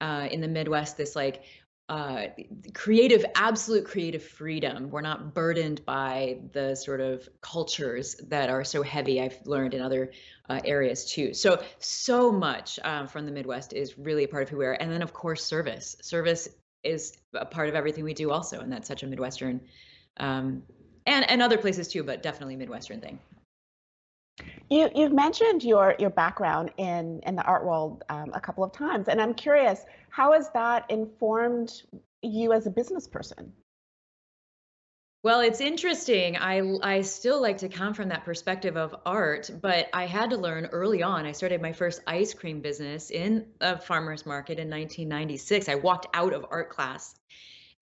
uh, 0.00 0.28
in 0.30 0.40
the 0.40 0.48
Midwest 0.48 0.96
this 0.96 1.14
like 1.14 1.42
uh, 1.88 2.28
creative, 2.72 3.24
absolute 3.34 3.84
creative 3.84 4.22
freedom. 4.22 4.88
We're 4.90 5.02
not 5.02 5.34
burdened 5.34 5.84
by 5.84 6.38
the 6.52 6.74
sort 6.74 7.00
of 7.00 7.28
cultures 7.42 8.14
that 8.28 8.48
are 8.48 8.64
so 8.64 8.82
heavy. 8.82 9.20
I've 9.20 9.38
learned 9.46 9.74
in 9.74 9.82
other 9.82 10.12
uh, 10.48 10.60
areas 10.64 11.04
too. 11.04 11.34
So, 11.34 11.62
so 11.80 12.32
much 12.32 12.78
um, 12.84 13.08
from 13.08 13.26
the 13.26 13.32
Midwest 13.32 13.74
is 13.74 13.98
really 13.98 14.24
a 14.24 14.28
part 14.28 14.44
of 14.44 14.48
who 14.48 14.56
we 14.56 14.64
are. 14.64 14.72
And 14.72 14.90
then, 14.90 15.02
of 15.02 15.12
course, 15.12 15.44
service. 15.44 15.96
Service 16.00 16.48
is 16.82 17.18
a 17.34 17.44
part 17.44 17.68
of 17.68 17.74
everything 17.74 18.04
we 18.04 18.14
do, 18.14 18.30
also, 18.30 18.60
and 18.60 18.72
that's 18.72 18.88
such 18.88 19.02
a 19.02 19.06
Midwestern 19.06 19.60
um, 20.16 20.62
and 21.06 21.28
and 21.30 21.42
other 21.42 21.58
places 21.58 21.88
too, 21.88 22.02
but 22.02 22.22
definitely 22.22 22.56
Midwestern 22.56 23.00
thing. 23.00 23.18
You 24.70 24.88
you've 24.94 25.12
mentioned 25.12 25.62
your 25.62 25.94
your 25.98 26.10
background 26.10 26.70
in 26.76 27.20
in 27.26 27.36
the 27.36 27.42
art 27.42 27.64
world 27.64 28.04
um, 28.08 28.30
a 28.32 28.40
couple 28.40 28.64
of 28.64 28.72
times, 28.72 29.08
and 29.08 29.20
I'm 29.20 29.34
curious, 29.34 29.84
how 30.08 30.32
has 30.32 30.50
that 30.50 30.90
informed 30.90 31.82
you 32.22 32.52
as 32.52 32.66
a 32.66 32.70
business 32.70 33.06
person? 33.06 33.52
Well, 35.24 35.40
it's 35.40 35.60
interesting. 35.60 36.36
I 36.36 36.62
I 36.82 37.02
still 37.02 37.40
like 37.40 37.58
to 37.58 37.68
come 37.68 37.94
from 37.94 38.08
that 38.08 38.24
perspective 38.24 38.76
of 38.76 38.94
art, 39.06 39.50
but 39.60 39.88
I 39.92 40.06
had 40.06 40.30
to 40.30 40.36
learn 40.36 40.66
early 40.72 41.02
on. 41.02 41.26
I 41.26 41.32
started 41.32 41.62
my 41.62 41.72
first 41.72 42.00
ice 42.06 42.34
cream 42.34 42.60
business 42.60 43.10
in 43.10 43.46
a 43.60 43.78
farmer's 43.78 44.26
market 44.26 44.58
in 44.58 44.68
1996. 44.68 45.68
I 45.68 45.76
walked 45.76 46.06
out 46.14 46.32
of 46.32 46.46
art 46.50 46.70
class 46.70 47.14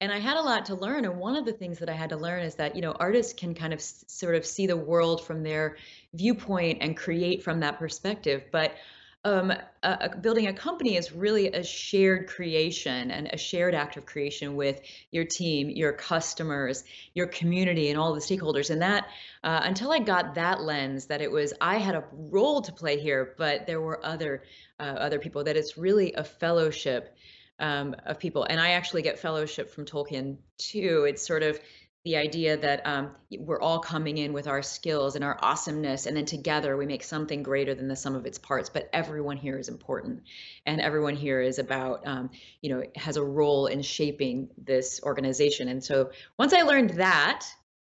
and 0.00 0.10
I 0.10 0.18
had 0.18 0.36
a 0.36 0.42
lot 0.42 0.66
to 0.66 0.74
learn. 0.74 1.04
And 1.04 1.18
one 1.18 1.36
of 1.36 1.44
the 1.44 1.52
things 1.52 1.78
that 1.78 1.88
I 1.88 1.92
had 1.94 2.10
to 2.10 2.16
learn 2.16 2.42
is 2.42 2.54
that, 2.56 2.74
you 2.74 2.82
know, 2.82 2.92
artists 2.92 3.32
can 3.32 3.54
kind 3.54 3.72
of 3.72 3.80
s- 3.80 4.04
sort 4.08 4.34
of 4.34 4.46
see 4.46 4.66
the 4.66 4.76
world 4.76 5.24
from 5.24 5.42
their 5.42 5.76
viewpoint 6.14 6.78
and 6.80 6.96
create 6.96 7.42
from 7.42 7.60
that 7.60 7.78
perspective. 7.78 8.44
But 8.50 8.74
um, 9.22 9.50
a, 9.50 9.60
a, 9.82 10.16
building 10.16 10.46
a 10.46 10.52
company 10.54 10.96
is 10.96 11.12
really 11.12 11.48
a 11.48 11.62
shared 11.62 12.26
creation 12.26 13.10
and 13.10 13.28
a 13.30 13.36
shared 13.36 13.74
act 13.74 13.98
of 13.98 14.06
creation 14.06 14.56
with 14.56 14.80
your 15.10 15.24
team, 15.24 15.68
your 15.68 15.92
customers, 15.92 16.84
your 17.12 17.26
community, 17.26 17.90
and 17.90 17.98
all 17.98 18.14
the 18.14 18.20
stakeholders. 18.20 18.70
And 18.70 18.80
that, 18.80 19.08
uh, 19.44 19.60
until 19.62 19.92
I 19.92 19.98
got 19.98 20.36
that 20.36 20.62
lens, 20.62 21.06
that 21.06 21.20
it 21.20 21.30
was 21.30 21.52
I 21.60 21.76
had 21.76 21.94
a 21.94 22.04
role 22.12 22.62
to 22.62 22.72
play 22.72 22.98
here, 22.98 23.34
but 23.36 23.66
there 23.66 23.82
were 23.82 24.04
other 24.04 24.44
uh, 24.78 24.84
other 24.84 25.18
people. 25.18 25.44
That 25.44 25.56
it's 25.58 25.76
really 25.76 26.14
a 26.14 26.24
fellowship 26.24 27.14
um, 27.60 27.94
of 28.06 28.18
people. 28.18 28.44
And 28.44 28.60
I 28.60 28.70
actually 28.70 29.02
get 29.02 29.18
fellowship 29.18 29.70
from 29.70 29.84
Tolkien 29.84 30.38
too. 30.58 31.06
It's 31.08 31.26
sort 31.26 31.42
of 31.42 31.60
the 32.04 32.16
idea 32.16 32.56
that 32.56 32.86
um, 32.86 33.10
we're 33.38 33.60
all 33.60 33.78
coming 33.78 34.16
in 34.16 34.32
with 34.32 34.46
our 34.46 34.62
skills 34.62 35.16
and 35.16 35.24
our 35.24 35.38
awesomeness, 35.42 36.06
and 36.06 36.16
then 36.16 36.24
together 36.24 36.74
we 36.74 36.86
make 36.86 37.02
something 37.02 37.42
greater 37.42 37.74
than 37.74 37.88
the 37.88 37.96
sum 37.96 38.14
of 38.14 38.24
its 38.24 38.38
parts. 38.38 38.70
But 38.70 38.88
everyone 38.92 39.36
here 39.36 39.58
is 39.58 39.68
important, 39.68 40.22
and 40.64 40.80
everyone 40.80 41.14
here 41.14 41.42
is 41.42 41.58
about, 41.58 42.06
um, 42.06 42.30
you 42.62 42.70
know, 42.70 42.84
has 42.96 43.18
a 43.18 43.22
role 43.22 43.66
in 43.66 43.82
shaping 43.82 44.48
this 44.56 45.00
organization. 45.02 45.68
And 45.68 45.84
so 45.84 46.10
once 46.38 46.54
I 46.54 46.62
learned 46.62 46.90
that, 46.90 47.46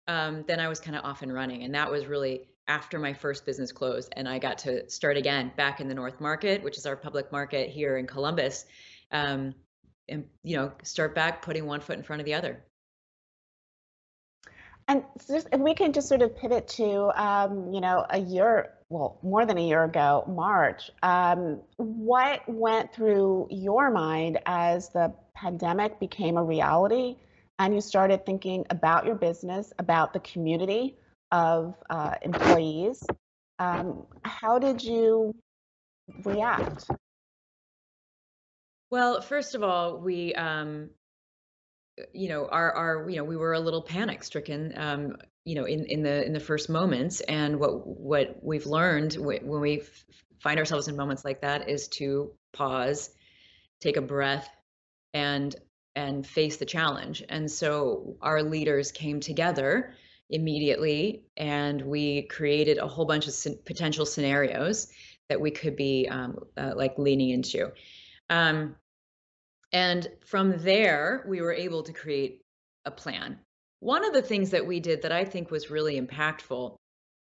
um, 0.09 0.43
then 0.47 0.59
I 0.59 0.67
was 0.67 0.81
kind 0.81 0.97
of 0.97 1.05
off 1.05 1.21
and 1.21 1.33
running, 1.33 1.63
and 1.63 1.73
that 1.73 1.89
was 1.89 2.05
really 2.05 2.49
after 2.67 2.99
my 2.99 3.13
first 3.13 3.45
business 3.45 3.71
closed, 3.71 4.11
and 4.17 4.27
I 4.27 4.37
got 4.37 4.57
to 4.59 4.89
start 4.89 5.15
again 5.15 5.53
back 5.55 5.79
in 5.79 5.87
the 5.87 5.95
North 5.95 6.19
Market, 6.19 6.61
which 6.61 6.77
is 6.77 6.85
our 6.85 6.97
public 6.97 7.31
market 7.31 7.69
here 7.69 7.95
in 7.95 8.05
Columbus 8.05 8.65
um, 9.13 9.53
and 10.09 10.25
you 10.43 10.57
know 10.57 10.71
start 10.83 11.15
back 11.15 11.41
putting 11.41 11.65
one 11.65 11.79
foot 11.79 11.97
in 11.97 12.03
front 12.03 12.19
of 12.19 12.25
the 12.25 12.33
other. 12.33 12.63
And 14.89 15.03
just, 15.25 15.47
if 15.53 15.61
we 15.61 15.75
can 15.75 15.93
just 15.93 16.09
sort 16.09 16.21
of 16.21 16.35
pivot 16.35 16.67
to 16.69 17.09
um, 17.15 17.71
you 17.71 17.79
know 17.79 18.05
a 18.09 18.19
year 18.19 18.73
well 18.89 19.17
more 19.23 19.45
than 19.45 19.57
a 19.57 19.65
year 19.65 19.85
ago 19.85 20.25
march 20.27 20.91
um, 21.01 21.61
what 21.77 22.41
went 22.47 22.93
through 22.93 23.47
your 23.49 23.89
mind 23.91 24.39
as 24.45 24.89
the 24.89 25.13
pandemic 25.35 25.99
became 25.99 26.37
a 26.37 26.43
reality 26.43 27.15
and 27.59 27.73
you 27.73 27.81
started 27.81 28.25
thinking 28.25 28.65
about 28.69 29.05
your 29.05 29.15
business 29.15 29.71
about 29.79 30.13
the 30.13 30.19
community 30.19 30.97
of 31.31 31.75
uh, 31.89 32.15
employees? 32.21 33.03
Um, 33.59 34.05
how 34.23 34.59
did 34.59 34.83
you 34.83 35.35
react 36.23 36.85
well, 38.93 39.21
first 39.21 39.55
of 39.55 39.63
all, 39.63 39.97
we, 39.97 40.35
um, 40.35 40.91
you 42.13 42.29
know, 42.29 42.45
our, 42.45 42.71
our, 42.73 43.09
you 43.09 43.15
know, 43.15 43.23
we 43.23 43.35
were 43.35 43.53
a 43.53 43.59
little 43.59 43.81
panic 43.81 44.23
stricken, 44.23 44.71
um, 44.77 45.17
you 45.45 45.55
know, 45.55 45.63
in, 45.63 45.85
in 45.85 46.03
the 46.03 46.23
in 46.23 46.31
the 46.31 46.39
first 46.39 46.69
moments, 46.69 47.19
and 47.21 47.59
what 47.59 47.87
what 47.87 48.37
we've 48.43 48.67
learned 48.67 49.15
when 49.15 49.61
we 49.61 49.81
find 50.41 50.59
ourselves 50.59 50.87
in 50.87 50.95
moments 50.95 51.25
like 51.25 51.41
that 51.41 51.67
is 51.67 51.87
to 51.87 52.33
pause, 52.53 53.09
take 53.81 53.97
a 53.97 54.01
breath, 54.01 54.47
and 55.15 55.55
and 55.95 56.27
face 56.27 56.57
the 56.57 56.65
challenge. 56.65 57.23
And 57.27 57.49
so 57.49 58.17
our 58.21 58.43
leaders 58.43 58.91
came 58.91 59.19
together 59.19 59.95
immediately, 60.29 61.23
and 61.35 61.81
we 61.81 62.27
created 62.27 62.77
a 62.77 62.87
whole 62.87 63.05
bunch 63.05 63.27
of 63.27 63.65
potential 63.65 64.05
scenarios 64.05 64.87
that 65.29 65.41
we 65.41 65.49
could 65.49 65.75
be 65.75 66.07
um, 66.11 66.37
uh, 66.55 66.73
like 66.75 66.99
leaning 66.99 67.31
into. 67.31 67.71
Um, 68.29 68.75
and 69.73 70.07
from 70.25 70.59
there, 70.59 71.25
we 71.27 71.41
were 71.41 71.53
able 71.53 71.83
to 71.83 71.91
create 71.91 72.41
a 72.85 72.91
plan. 72.91 73.39
one 73.79 74.05
of 74.05 74.13
the 74.13 74.21
things 74.21 74.51
that 74.51 74.65
we 74.65 74.79
did 74.79 75.01
that 75.01 75.11
I 75.11 75.25
think 75.25 75.51
was 75.51 75.69
really 75.69 75.99
impactful 75.99 76.77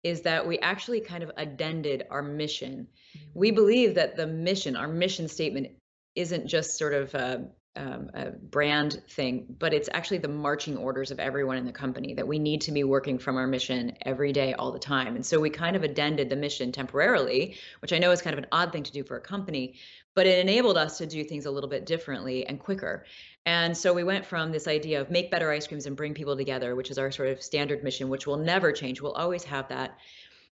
is 0.05 0.21
that 0.21 0.47
we 0.47 0.59
actually 0.59 1.01
kind 1.01 1.23
of 1.23 1.31
addended 1.35 2.05
our 2.11 2.21
mission. 2.21 2.87
We 3.33 3.49
mm-hmm. 3.49 3.55
believe 3.55 3.95
that 3.95 4.15
the 4.15 4.27
mission, 4.27 4.75
our 4.75 4.87
mission 4.87 5.27
statement, 5.27 5.69
isn't 6.15 6.47
just 6.47 6.77
sort 6.77 6.93
of 6.93 7.13
a, 7.15 7.47
um, 7.75 8.09
a, 8.13 8.29
brand 8.29 9.01
thing, 9.09 9.47
but 9.59 9.73
it's 9.73 9.89
actually 9.91 10.19
the 10.19 10.27
marching 10.27 10.77
orders 10.77 11.09
of 11.11 11.19
everyone 11.19 11.57
in 11.57 11.65
the 11.65 11.71
company 11.71 12.13
that 12.13 12.27
we 12.27 12.39
need 12.39 12.61
to 12.61 12.71
be 12.71 12.83
working 12.83 13.17
from 13.17 13.35
our 13.35 13.47
mission 13.47 13.97
every 14.03 14.31
day, 14.31 14.53
all 14.53 14.71
the 14.71 14.79
time. 14.79 15.15
And 15.15 15.25
so 15.25 15.39
we 15.39 15.49
kind 15.49 15.75
of 15.75 15.83
addended 15.83 16.29
the 16.29 16.35
mission 16.35 16.71
temporarily, 16.71 17.57
which 17.81 17.91
I 17.91 17.97
know 17.97 18.11
is 18.11 18.21
kind 18.21 18.35
of 18.35 18.43
an 18.43 18.49
odd 18.51 18.71
thing 18.71 18.83
to 18.83 18.91
do 18.91 19.03
for 19.03 19.17
a 19.17 19.21
company, 19.21 19.75
but 20.15 20.25
it 20.25 20.39
enabled 20.39 20.77
us 20.77 20.97
to 20.97 21.05
do 21.05 21.23
things 21.23 21.45
a 21.45 21.51
little 21.51 21.69
bit 21.69 21.85
differently 21.85 22.47
and 22.47 22.59
quicker. 22.59 23.05
And 23.45 23.77
so 23.77 23.93
we 23.93 24.03
went 24.03 24.25
from 24.25 24.51
this 24.51 24.67
idea 24.67 25.01
of 25.01 25.11
make 25.11 25.29
better 25.29 25.51
ice 25.51 25.67
creams 25.67 25.85
and 25.85 25.95
bring 25.95 26.13
people 26.13 26.35
together, 26.35 26.75
which 26.75 26.89
is 26.89 26.97
our 26.97 27.11
sort 27.11 27.29
of 27.29 27.43
standard 27.43 27.83
mission, 27.83 28.09
which 28.09 28.25
will 28.25 28.37
never 28.37 28.71
change. 28.71 29.01
We'll 29.01 29.11
always 29.11 29.43
have 29.43 29.67
that, 29.69 29.99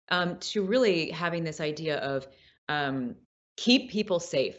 um, 0.09 0.39
to 0.39 0.63
really 0.63 1.11
having 1.11 1.43
this 1.43 1.59
idea 1.59 1.97
of 1.97 2.27
um, 2.67 3.15
keep 3.57 3.91
people 3.91 4.19
safe, 4.19 4.55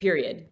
period, 0.00 0.46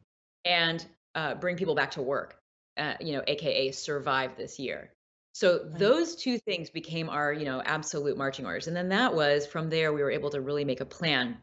and 0.45 0.85
uh, 1.15 1.35
bring 1.37 1.57
people 1.57 1.75
back 1.75 1.93
to 1.93 2.03
work, 2.03 2.41
uh, 2.77 2.95
you 3.01 3.13
know, 3.13 3.23
AKA 3.27 3.73
survive 3.73 4.37
this 4.37 4.59
year. 4.59 4.93
So 5.35 5.59
those 5.59 6.17
two 6.17 6.39
things 6.39 6.69
became 6.69 7.09
our, 7.09 7.33
you 7.33 7.47
know, 7.47 7.63
absolute 7.65 8.19
marching 8.19 8.45
orders. 8.45 8.67
And 8.67 8.77
then 8.77 8.91
that 8.91 9.15
was 9.15 9.47
from 9.47 9.71
there, 9.71 9.93
we 9.93 10.03
were 10.03 10.11
able 10.11 10.31
to 10.31 10.41
really 10.41 10.65
make 10.65 10.81
a 10.81 10.85
plan. 10.85 11.39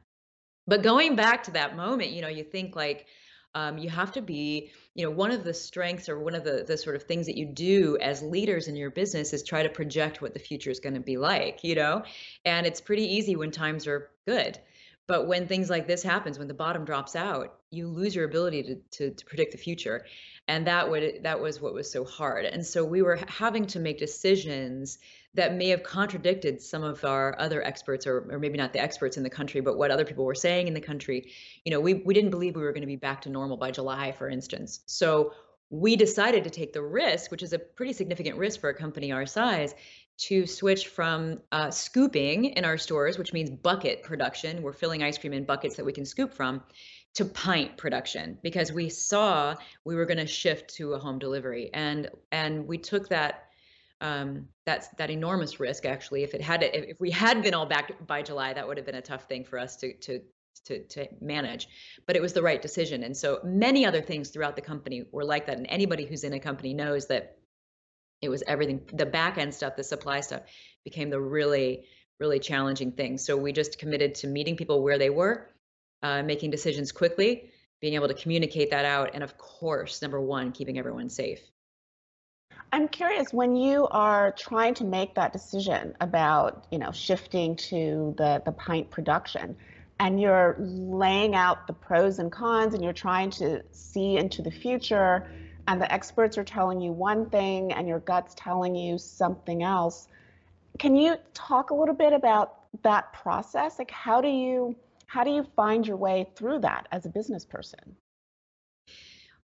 But 0.70 0.84
going 0.84 1.16
back 1.16 1.44
to 1.44 1.52
that 1.52 1.76
moment, 1.76 2.12
you 2.12 2.22
know, 2.22 2.28
you 2.28 2.44
think 2.44 2.76
like, 2.76 3.08
um, 3.56 3.80
you 3.80 3.90
have 3.90 4.12
to 4.12 4.22
be 4.22 4.72
you 4.94 5.04
know 5.04 5.10
one 5.10 5.32
of 5.32 5.44
the 5.44 5.56
strengths 5.56 6.08
or 6.08 6.20
one 6.20 6.36
of 6.36 6.44
the 6.44 6.64
the 6.68 6.78
sort 6.78 6.96
of 6.96 7.04
things 7.04 7.26
that 7.26 7.36
you 7.36 7.48
do 7.48 7.98
as 8.00 8.22
leaders 8.22 8.68
in 8.68 8.76
your 8.76 8.92
business 8.92 9.34
is 9.34 9.44
try 9.44 9.64
to 9.64 9.70
project 9.70 10.22
what 10.22 10.34
the 10.34 10.40
future 10.40 10.70
is 10.70 10.80
going 10.80 10.94
to 10.94 11.00
be 11.00 11.18
like 11.18 11.64
you 11.64 11.74
know? 11.74 12.04
And 12.46 12.68
it's 12.68 12.80
pretty 12.80 13.16
easy 13.16 13.36
when 13.36 13.50
times 13.50 13.88
are 13.88 14.12
good. 14.28 14.60
But 15.08 15.28
when 15.28 15.48
things 15.48 15.68
like 15.68 15.88
this 15.88 16.04
happens 16.04 16.38
when 16.38 16.48
the 16.48 16.54
bottom 16.54 16.86
drops 16.86 17.16
out 17.16 17.60
you 17.72 17.88
lose 17.88 18.16
your 18.16 18.26
ability 18.26 18.64
to, 18.64 18.76
to, 18.92 19.16
to 19.16 19.26
predict 19.26 19.52
the 19.52 19.58
future. 19.58 20.06
And 20.48 20.68
that 20.68 20.90
would 20.90 21.24
that 21.24 21.40
was 21.40 21.62
what 21.62 21.74
was 21.74 21.92
so 21.92 22.04
hard. 22.04 22.46
And 22.46 22.66
so 22.66 22.84
we 22.84 23.02
were 23.02 23.20
having 23.28 23.68
to 23.68 23.80
make 23.80 23.98
decisions 23.98 25.00
that 25.36 25.56
may 25.56 25.70
have 25.70 25.84
contradicted 25.84 26.62
some 26.62 26.84
of 26.84 27.04
our 27.06 27.40
other 27.40 27.64
experts 27.64 28.08
or, 28.08 28.28
or 28.32 28.40
maybe 28.40 28.58
not 28.58 28.74
the 28.74 28.82
experts 28.82 29.18
in 29.18 29.24
the 29.24 29.30
country 29.30 29.62
but 29.62 29.78
what 29.78 29.92
other 29.92 30.06
people 30.06 30.26
were 30.26 30.36
saying 30.36 30.68
in 30.68 30.74
the 30.74 30.82
country. 30.82 31.32
You 31.66 31.72
know 31.72 31.80
we, 31.80 31.96
we 31.96 32.14
didn't 32.14 32.32
believe 32.32 32.56
we 32.56 32.64
were 32.64 32.72
going 32.72 32.82
to 32.82 32.88
be 32.88 32.96
back 32.96 33.22
to 33.22 33.30
normal 33.30 33.58
by 33.58 33.72
july 33.72 34.12
for 34.12 34.30
instance. 34.30 34.82
So 34.86 35.34
we 35.70 35.96
decided 35.96 36.44
to 36.44 36.50
take 36.50 36.74
the 36.74 36.82
risk 36.82 37.32
which 37.32 37.44
is 37.44 37.54
a 37.54 37.60
pretty 37.60 37.94
significant 37.94 38.38
risk 38.38 38.60
for 38.60 38.70
a 38.70 38.74
company 38.74 39.12
our 39.12 39.26
size 39.26 39.76
to 40.18 40.46
switch 40.46 40.88
from 40.88 41.40
uh, 41.54 41.72
scooping 41.72 42.46
in 42.46 42.66
our 42.66 42.78
stores 42.78 43.18
which 43.18 43.34
means 43.34 43.50
bucket 43.50 44.04
production. 44.04 44.64
We're 44.64 44.74
filling 44.74 45.04
ice 45.04 45.18
cream 45.18 45.34
in 45.34 45.46
buckets 45.46 45.76
that 45.76 45.86
we 45.86 45.94
can 45.94 46.06
scoop 46.06 46.34
from 46.34 46.64
to 47.16 47.26
pint 47.26 47.78
production 47.78 48.38
because 48.44 48.72
we 48.72 48.90
saw 48.90 49.56
we 49.84 49.96
were 49.96 50.06
going 50.06 50.18
to 50.18 50.28
shift 50.28 50.76
to 50.76 50.94
a 50.94 51.00
home 51.00 51.20
delivery. 51.20 51.70
And 51.74 52.10
and 52.32 52.68
we 52.68 52.78
took 52.78 53.10
that 53.10 53.49
um, 54.02 54.48
that's 54.66 54.88
that 54.98 55.10
enormous 55.10 55.60
risk 55.60 55.86
actually. 55.86 56.24
If 56.24 56.34
it 56.34 56.42
had 56.42 56.64
if 56.64 57.00
we 57.00 57.12
had 57.12 57.42
been 57.42 57.54
all 57.54 57.66
back 57.66 58.08
by 58.08 58.22
july 58.22 58.54
that 58.54 58.68
would 58.68 58.78
have 58.78 58.86
been 58.86 58.96
a 58.96 59.02
tough 59.02 59.24
thing 59.24 59.44
for 59.44 59.60
us 59.60 59.76
to 59.78 59.94
to 59.94 60.22
to, 60.66 60.84
to 60.84 61.08
manage. 61.22 61.68
But 62.06 62.16
it 62.16 62.22
was 62.22 62.34
the 62.34 62.42
right 62.42 62.62
decision. 62.62 63.04
And 63.04 63.16
so 63.16 63.40
many 63.44 63.86
other 63.86 64.02
things 64.02 64.30
throughout 64.30 64.56
the 64.56 64.62
company 64.62 65.06
were 65.12 65.24
like 65.24 65.48
that. 65.48 65.58
And 65.58 65.66
anybody 65.70 66.06
who's 66.06 66.26
in 66.26 66.34
a 66.34 66.40
company 66.40 66.74
knows 66.74 67.08
that 67.08 67.38
it 68.22 68.28
was 68.30 68.44
everything 68.46 68.82
the 68.94 69.06
back 69.06 69.38
end 69.38 69.54
stuff 69.54 69.78
the 69.78 69.84
supply 69.84 70.20
stuff 70.20 70.42
became 70.84 71.10
the 71.10 71.22
really 71.22 71.86
really 72.20 72.40
challenging 72.40 72.92
thing. 72.92 73.18
So 73.18 73.38
we 73.38 73.54
just 73.54 73.80
committed 73.80 74.16
to 74.16 74.28
meeting 74.28 74.58
people 74.58 74.84
where 74.84 74.98
they 74.98 75.10
were 75.10 75.50
uh, 76.04 76.24
making 76.24 76.52
decisions 76.52 76.92
quickly 76.92 77.52
being 77.82 77.94
able 77.94 78.08
to 78.08 78.14
communicate 78.14 78.72
that 78.72 78.86
out 78.86 79.12
and 79.14 79.24
of 79.24 79.38
course 79.38 80.02
number 80.02 80.20
one 80.20 80.52
keeping 80.52 80.78
everyone 80.78 81.10
safe 81.10 81.42
I'm 82.72 82.88
curious 82.88 83.34
when 83.34 83.56
you 83.56 83.88
are 83.88 84.32
trying 84.32 84.76
to 84.76 84.84
make 84.84 85.16
that 85.16 85.34
decision 85.34 85.96
about, 86.02 86.68
you 86.72 86.78
know, 86.78 86.92
shifting 86.92 87.56
to 87.56 88.14
the 88.18 88.44
the 88.46 88.52
pint 88.52 88.92
production 88.92 89.56
and 90.00 90.22
you're 90.22 90.56
laying 90.60 91.36
out 91.36 91.66
the 91.68 91.74
pros 91.74 92.20
and 92.20 92.32
cons 92.32 92.74
and 92.74 92.84
you're 92.84 92.94
trying 92.94 93.32
to 93.32 93.64
see 93.72 94.18
into 94.18 94.42
the 94.42 94.52
future 94.52 95.28
and 95.68 95.82
the 95.82 95.92
experts 95.92 96.38
are 96.38 96.44
telling 96.44 96.80
you 96.80 96.92
one 96.92 97.30
thing 97.30 97.74
and 97.74 97.88
your 97.88 98.00
gut's 98.00 98.34
telling 98.36 98.76
you 98.76 98.98
something 98.98 99.64
else. 99.64 100.08
Can 100.78 100.96
you 100.96 101.18
talk 101.34 101.72
a 101.72 101.74
little 101.74 101.96
bit 101.96 102.14
about 102.14 102.60
that 102.84 103.12
process? 103.14 103.80
Like 103.80 103.92
how 103.92 104.22
do 104.22 104.30
you 104.30 104.76
how 105.08 105.24
do 105.24 105.32
you 105.32 105.44
find 105.56 105.88
your 105.88 105.98
way 105.98 106.28
through 106.36 106.60
that 106.60 106.88
as 106.92 107.08
a 107.08 107.10
business 107.10 107.46
person? 107.46 107.96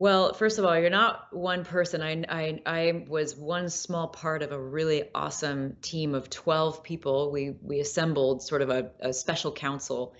Well, 0.00 0.32
first 0.32 0.58
of 0.58 0.64
all, 0.64 0.78
you're 0.78 0.88
not 0.88 1.26
one 1.30 1.62
person. 1.62 2.00
I, 2.00 2.24
I, 2.26 2.62
I 2.64 3.04
was 3.06 3.36
one 3.36 3.68
small 3.68 4.08
part 4.08 4.42
of 4.42 4.50
a 4.50 4.58
really 4.58 5.04
awesome 5.14 5.76
team 5.82 6.14
of 6.14 6.30
12 6.30 6.82
people. 6.82 7.30
We, 7.30 7.50
we 7.60 7.80
assembled 7.80 8.42
sort 8.42 8.62
of 8.62 8.70
a, 8.70 8.92
a 9.00 9.12
special 9.12 9.52
council 9.52 10.14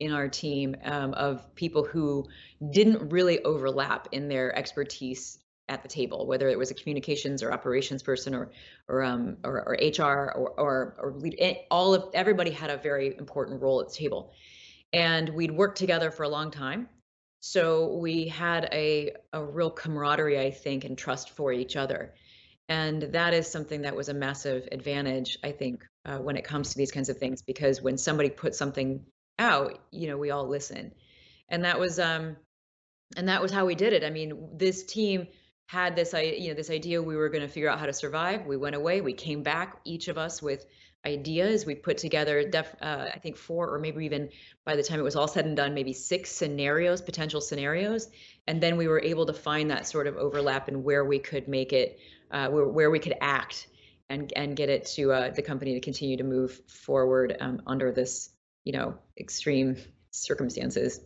in 0.00 0.12
our 0.12 0.28
team 0.28 0.74
um, 0.82 1.12
of 1.12 1.54
people 1.54 1.84
who 1.84 2.24
didn't 2.72 3.10
really 3.10 3.44
overlap 3.44 4.08
in 4.12 4.28
their 4.28 4.56
expertise 4.56 5.38
at 5.68 5.82
the 5.82 5.88
table, 5.88 6.26
whether 6.26 6.48
it 6.48 6.56
was 6.56 6.70
a 6.70 6.74
communications 6.74 7.42
or 7.42 7.52
operations 7.52 8.02
person 8.02 8.34
or 8.34 8.52
or 8.88 9.02
um, 9.02 9.36
or, 9.44 9.68
or, 9.68 9.76
HR 9.82 10.32
or 10.34 10.54
or, 10.58 10.96
or 10.98 11.12
lead, 11.18 11.34
eh, 11.38 11.54
all 11.70 11.92
of 11.92 12.08
everybody 12.14 12.52
had 12.52 12.70
a 12.70 12.78
very 12.78 13.14
important 13.18 13.60
role 13.60 13.82
at 13.82 13.88
the 13.88 13.94
table, 13.94 14.32
and 14.94 15.28
we'd 15.28 15.50
worked 15.50 15.76
together 15.76 16.10
for 16.10 16.22
a 16.22 16.28
long 16.28 16.50
time. 16.50 16.88
So 17.48 17.94
we 17.94 18.26
had 18.26 18.68
a, 18.72 19.12
a 19.32 19.42
real 19.42 19.70
camaraderie, 19.70 20.40
I 20.40 20.50
think, 20.50 20.84
and 20.84 20.98
trust 20.98 21.30
for 21.30 21.52
each 21.52 21.76
other. 21.76 22.12
And 22.68 23.02
that 23.12 23.34
is 23.34 23.46
something 23.46 23.82
that 23.82 23.94
was 23.94 24.08
a 24.08 24.14
massive 24.14 24.68
advantage, 24.72 25.38
I 25.44 25.52
think, 25.52 25.86
uh, 26.04 26.18
when 26.18 26.36
it 26.36 26.42
comes 26.42 26.70
to 26.70 26.76
these 26.76 26.90
kinds 26.90 27.08
of 27.08 27.18
things, 27.18 27.42
because 27.42 27.80
when 27.80 27.98
somebody 27.98 28.30
puts 28.30 28.58
something 28.58 29.04
out, 29.38 29.78
you 29.92 30.08
know, 30.08 30.16
we 30.16 30.32
all 30.32 30.48
listen. 30.48 30.92
And 31.48 31.64
that 31.64 31.78
was, 31.78 32.00
um, 32.00 32.36
and 33.16 33.28
that 33.28 33.40
was 33.40 33.52
how 33.52 33.64
we 33.64 33.76
did 33.76 33.92
it. 33.92 34.02
I 34.02 34.10
mean, 34.10 34.48
this 34.56 34.82
team 34.82 35.28
had 35.68 35.94
this, 35.94 36.14
you 36.14 36.48
know, 36.48 36.54
this 36.54 36.70
idea 36.70 37.00
we 37.00 37.14
were 37.14 37.28
going 37.28 37.42
to 37.42 37.48
figure 37.48 37.70
out 37.70 37.78
how 37.78 37.86
to 37.86 37.92
survive. 37.92 38.44
We 38.44 38.56
went 38.56 38.74
away. 38.74 39.02
We 39.02 39.12
came 39.12 39.44
back, 39.44 39.76
each 39.84 40.08
of 40.08 40.18
us 40.18 40.42
with 40.42 40.66
ideas. 41.06 41.64
We 41.64 41.74
put 41.74 41.98
together, 41.98 42.48
def, 42.48 42.74
uh, 42.82 43.06
I 43.14 43.18
think, 43.18 43.36
four 43.36 43.72
or 43.72 43.78
maybe 43.78 44.04
even 44.04 44.28
by 44.64 44.76
the 44.76 44.82
time 44.82 44.98
it 44.98 45.04
was 45.04 45.16
all 45.16 45.28
said 45.28 45.46
and 45.46 45.56
done, 45.56 45.72
maybe 45.72 45.92
six 45.92 46.30
scenarios, 46.32 47.00
potential 47.00 47.40
scenarios. 47.40 48.10
And 48.46 48.60
then 48.60 48.76
we 48.76 48.88
were 48.88 49.00
able 49.00 49.26
to 49.26 49.32
find 49.32 49.70
that 49.70 49.86
sort 49.86 50.06
of 50.06 50.16
overlap 50.16 50.68
and 50.68 50.84
where 50.84 51.04
we 51.04 51.18
could 51.18 51.46
make 51.48 51.72
it, 51.72 51.98
uh, 52.30 52.48
where, 52.48 52.66
where 52.66 52.90
we 52.90 52.98
could 52.98 53.14
act 53.20 53.68
and, 54.10 54.32
and 54.34 54.56
get 54.56 54.68
it 54.68 54.86
to 54.96 55.12
uh, 55.12 55.30
the 55.30 55.42
company 55.42 55.74
to 55.74 55.80
continue 55.80 56.16
to 56.16 56.24
move 56.24 56.60
forward 56.68 57.36
um, 57.40 57.62
under 57.66 57.92
this, 57.92 58.30
you 58.64 58.72
know, 58.72 58.98
extreme 59.18 59.76
circumstances. 60.10 61.00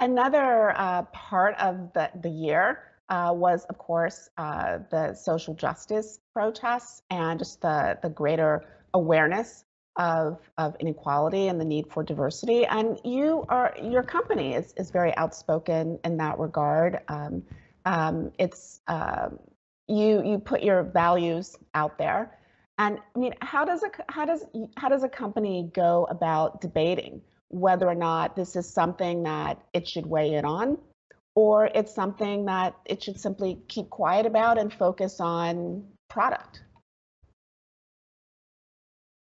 Another 0.00 0.72
uh, 0.76 1.02
part 1.12 1.54
of 1.60 1.92
the, 1.92 2.10
the 2.22 2.30
year 2.30 2.78
uh, 3.08 3.32
was, 3.34 3.64
of 3.66 3.78
course, 3.78 4.30
uh, 4.38 4.78
the 4.90 5.14
social 5.14 5.54
justice 5.54 6.18
protests 6.34 7.02
and 7.10 7.38
just 7.38 7.60
the, 7.60 7.98
the 8.02 8.08
greater 8.08 8.64
awareness 8.94 9.64
of, 9.96 10.38
of 10.58 10.74
inequality 10.80 11.48
and 11.48 11.60
the 11.60 11.64
need 11.64 11.86
for 11.90 12.02
diversity. 12.02 12.64
And 12.64 12.98
you 13.04 13.44
are 13.48 13.74
your 13.82 14.02
company 14.02 14.54
is, 14.54 14.72
is 14.76 14.90
very 14.90 15.14
outspoken 15.16 15.98
in 16.04 16.16
that 16.16 16.38
regard. 16.38 17.00
Um, 17.08 17.42
um, 17.84 18.32
it's 18.38 18.80
um, 18.88 19.38
you 19.88 20.22
you 20.24 20.38
put 20.38 20.62
your 20.62 20.82
values 20.82 21.56
out 21.74 21.98
there. 21.98 22.38
And 22.78 22.98
I 23.14 23.18
mean, 23.18 23.34
how 23.42 23.64
does 23.64 23.82
a 23.82 23.90
how 24.08 24.24
does 24.24 24.44
how 24.76 24.88
does 24.88 25.02
a 25.02 25.08
company 25.08 25.70
go 25.74 26.06
about 26.08 26.60
debating 26.60 27.20
whether 27.48 27.86
or 27.86 27.94
not 27.94 28.34
this 28.34 28.56
is 28.56 28.66
something 28.66 29.24
that 29.24 29.62
it 29.74 29.86
should 29.86 30.06
weigh 30.06 30.34
in 30.34 30.46
on 30.46 30.78
or 31.34 31.66
it's 31.66 31.94
something 31.94 32.46
that 32.46 32.74
it 32.86 33.02
should 33.02 33.20
simply 33.20 33.58
keep 33.68 33.90
quiet 33.90 34.26
about 34.26 34.58
and 34.58 34.72
focus 34.72 35.20
on 35.20 35.84
product? 36.12 36.62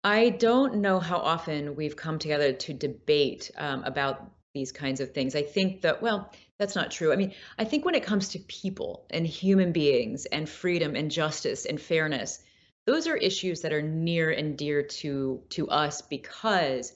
I 0.05 0.31
don't 0.31 0.77
know 0.77 0.99
how 0.99 1.19
often 1.19 1.77
we've 1.77 1.97
come 1.97 2.19
together 2.19 2.53
to 2.53 2.73
debate 2.73 3.51
um, 3.57 3.85
about 3.85 4.33
these 4.55 4.73
kinds 4.73 5.01
of 5.01 5.13
things. 5.13 5.37
I 5.37 5.43
think 5.43 5.83
that, 5.83 6.03
well, 6.03 6.33
that's 6.59 6.75
not 6.75 6.91
true. 6.91 7.13
I 7.13 7.17
mean, 7.17 7.33
I 7.59 7.65
think 7.65 7.85
when 7.85 7.95
it 7.95 8.05
comes 8.05 8.29
to 8.31 8.39
people 8.39 9.07
and 9.11 9.27
human 9.27 9.73
beings 9.73 10.27
and 10.27 10.49
freedom 10.49 10.97
and 10.97 11.11
justice 11.11 11.67
and 11.67 11.81
fairness, 11.81 12.43
those 12.87 13.07
are 13.07 13.17
issues 13.17 13.61
that 13.61 13.73
are 13.73 13.83
near 13.83 14.31
and 14.31 14.57
dear 14.59 14.83
to 14.83 15.43
to 15.51 15.69
us 15.69 16.03
because 16.03 16.93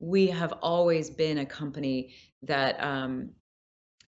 we 0.00 0.28
have 0.28 0.52
always 0.62 1.10
been 1.10 1.38
a 1.38 1.46
company 1.46 2.14
that 2.42 2.82
um, 2.82 3.30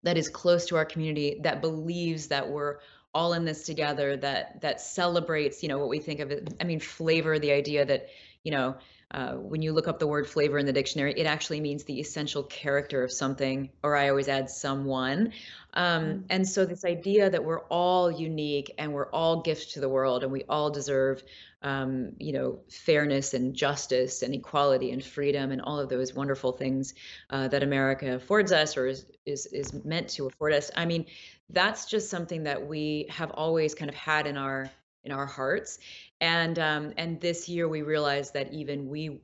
that 0.04 0.16
is 0.16 0.28
close 0.28 0.66
to 0.66 0.76
our 0.76 0.84
community 0.84 1.40
that 1.42 1.60
believes 1.60 2.28
that 2.28 2.48
we're 2.48 2.78
all 3.18 3.32
in 3.32 3.44
this 3.44 3.64
together 3.64 4.16
that 4.16 4.60
that 4.60 4.80
celebrates 4.80 5.60
you 5.60 5.68
know 5.68 5.76
what 5.78 5.88
we 5.88 5.98
think 5.98 6.20
of 6.20 6.30
it 6.30 6.54
i 6.60 6.64
mean 6.64 6.78
flavor 6.78 7.36
the 7.40 7.50
idea 7.50 7.84
that 7.84 8.08
you 8.44 8.52
know 8.52 8.76
uh, 9.12 9.32
when 9.32 9.62
you 9.62 9.72
look 9.72 9.88
up 9.88 9.98
the 9.98 10.06
word 10.06 10.28
flavor 10.28 10.58
in 10.58 10.66
the 10.66 10.72
dictionary 10.72 11.14
it 11.16 11.26
actually 11.26 11.60
means 11.60 11.84
the 11.84 11.98
essential 11.98 12.42
character 12.42 13.02
of 13.02 13.10
something 13.10 13.70
or 13.82 13.96
i 13.96 14.08
always 14.08 14.28
add 14.28 14.50
someone 14.50 15.32
um, 15.74 16.04
mm-hmm. 16.04 16.20
and 16.30 16.48
so 16.48 16.64
this 16.64 16.84
idea 16.84 17.30
that 17.30 17.42
we're 17.42 17.62
all 17.64 18.10
unique 18.10 18.72
and 18.78 18.92
we're 18.92 19.10
all 19.10 19.42
gifts 19.42 19.72
to 19.72 19.80
the 19.80 19.88
world 19.88 20.22
and 20.22 20.32
we 20.32 20.44
all 20.48 20.70
deserve 20.70 21.22
um, 21.62 22.12
you 22.18 22.32
know 22.32 22.60
fairness 22.70 23.34
and 23.34 23.54
justice 23.54 24.22
and 24.22 24.34
equality 24.34 24.90
and 24.90 25.02
freedom 25.02 25.52
and 25.52 25.62
all 25.62 25.78
of 25.78 25.88
those 25.88 26.14
wonderful 26.14 26.52
things 26.52 26.94
uh, 27.30 27.48
that 27.48 27.62
america 27.62 28.14
affords 28.14 28.52
us 28.52 28.76
or 28.76 28.86
is, 28.86 29.06
is 29.24 29.46
is 29.46 29.72
meant 29.84 30.08
to 30.08 30.26
afford 30.26 30.52
us 30.52 30.70
i 30.76 30.84
mean 30.84 31.06
that's 31.50 31.86
just 31.86 32.10
something 32.10 32.42
that 32.42 32.66
we 32.66 33.06
have 33.08 33.30
always 33.30 33.74
kind 33.74 33.88
of 33.88 33.94
had 33.94 34.26
in 34.26 34.36
our 34.36 34.70
in 35.04 35.12
our 35.12 35.26
hearts 35.26 35.78
and 36.20 36.58
um 36.58 36.92
and 36.96 37.20
this 37.20 37.48
year 37.48 37.68
we 37.68 37.82
realized 37.82 38.34
that 38.34 38.52
even 38.52 38.88
we 38.88 39.20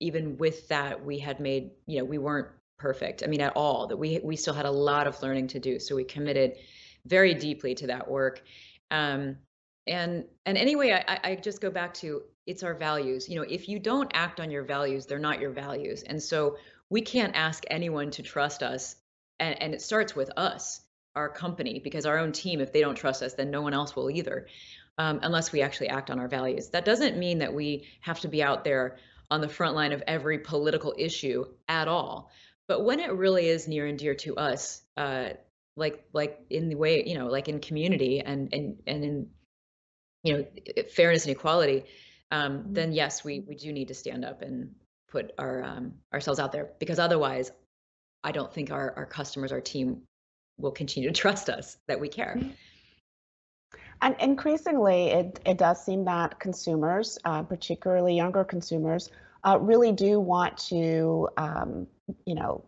even 0.00 0.36
with 0.36 0.68
that 0.68 1.04
we 1.04 1.18
had 1.18 1.40
made 1.40 1.70
you 1.86 1.98
know 1.98 2.04
we 2.04 2.18
weren't 2.18 2.48
perfect 2.78 3.22
i 3.22 3.26
mean 3.26 3.40
at 3.40 3.52
all 3.56 3.86
that 3.86 3.96
we 3.96 4.20
we 4.22 4.36
still 4.36 4.54
had 4.54 4.66
a 4.66 4.70
lot 4.70 5.06
of 5.06 5.20
learning 5.22 5.46
to 5.46 5.58
do. 5.58 5.78
So 5.78 5.94
we 5.96 6.04
committed 6.04 6.56
very 7.06 7.34
deeply 7.34 7.74
to 7.76 7.86
that 7.88 8.10
work. 8.10 8.42
Um 8.90 9.36
and 9.86 10.24
and 10.46 10.58
anyway 10.58 11.02
I, 11.06 11.20
I 11.22 11.34
just 11.36 11.60
go 11.60 11.70
back 11.70 11.94
to 11.94 12.22
it's 12.46 12.62
our 12.62 12.74
values. 12.74 13.28
You 13.28 13.36
know 13.36 13.46
if 13.48 13.68
you 13.68 13.78
don't 13.78 14.10
act 14.14 14.40
on 14.40 14.50
your 14.50 14.64
values 14.64 15.06
they're 15.06 15.18
not 15.18 15.40
your 15.40 15.50
values. 15.50 16.02
And 16.02 16.22
so 16.22 16.56
we 16.90 17.00
can't 17.00 17.34
ask 17.34 17.64
anyone 17.70 18.10
to 18.12 18.22
trust 18.22 18.62
us 18.62 18.96
and, 19.40 19.60
and 19.62 19.74
it 19.74 19.82
starts 19.82 20.14
with 20.14 20.30
us 20.36 20.82
our 21.16 21.28
company 21.28 21.78
because 21.78 22.06
our 22.06 22.18
own 22.18 22.32
team 22.32 22.60
if 22.60 22.72
they 22.72 22.80
don't 22.80 22.96
trust 22.96 23.22
us 23.22 23.34
then 23.34 23.50
no 23.50 23.62
one 23.62 23.72
else 23.72 23.94
will 23.94 24.10
either 24.10 24.46
um, 24.98 25.20
unless 25.22 25.52
we 25.52 25.62
actually 25.62 25.88
act 25.88 26.10
on 26.10 26.18
our 26.18 26.28
values 26.28 26.70
that 26.70 26.84
doesn't 26.84 27.16
mean 27.16 27.38
that 27.38 27.52
we 27.52 27.86
have 28.00 28.20
to 28.20 28.28
be 28.28 28.42
out 28.42 28.64
there 28.64 28.96
on 29.30 29.40
the 29.40 29.48
front 29.48 29.74
line 29.74 29.92
of 29.92 30.02
every 30.06 30.38
political 30.38 30.94
issue 30.98 31.44
at 31.68 31.88
all 31.88 32.30
but 32.68 32.84
when 32.84 33.00
it 33.00 33.12
really 33.12 33.48
is 33.48 33.68
near 33.68 33.86
and 33.86 33.98
dear 33.98 34.14
to 34.14 34.36
us 34.36 34.82
uh, 34.96 35.30
like 35.76 36.04
like 36.12 36.40
in 36.50 36.68
the 36.68 36.76
way 36.76 37.04
you 37.06 37.18
know 37.18 37.26
like 37.26 37.48
in 37.48 37.60
community 37.60 38.20
and 38.20 38.52
and 38.52 38.82
and 38.86 39.04
in 39.04 39.26
you 40.22 40.32
know 40.32 40.46
fairness 40.94 41.24
and 41.24 41.32
equality 41.34 41.84
um, 42.30 42.58
mm-hmm. 42.58 42.72
then 42.72 42.92
yes 42.92 43.24
we 43.24 43.40
we 43.40 43.54
do 43.54 43.72
need 43.72 43.88
to 43.88 43.94
stand 43.94 44.24
up 44.24 44.42
and 44.42 44.74
put 45.10 45.32
our 45.38 45.62
um, 45.62 45.94
ourselves 46.12 46.38
out 46.38 46.52
there 46.52 46.70
because 46.78 46.98
otherwise 46.98 47.50
i 48.22 48.30
don't 48.30 48.52
think 48.52 48.70
our 48.70 48.94
our 48.96 49.06
customers 49.06 49.52
our 49.52 49.60
team 49.60 50.02
will 50.58 50.70
continue 50.70 51.08
to 51.08 51.14
trust 51.20 51.48
us 51.48 51.76
that 51.86 52.00
we 52.00 52.08
care. 52.08 52.36
Mm-hmm. 52.38 52.50
And 54.04 54.14
increasingly, 54.20 55.06
it, 55.06 55.40
it 55.46 55.56
does 55.56 55.82
seem 55.82 56.04
that 56.04 56.38
consumers, 56.38 57.18
uh, 57.24 57.42
particularly 57.42 58.14
younger 58.14 58.44
consumers, 58.44 59.10
uh, 59.44 59.58
really 59.58 59.92
do 59.92 60.20
want 60.20 60.58
to, 60.68 61.30
um, 61.38 61.86
you 62.26 62.34
know, 62.34 62.62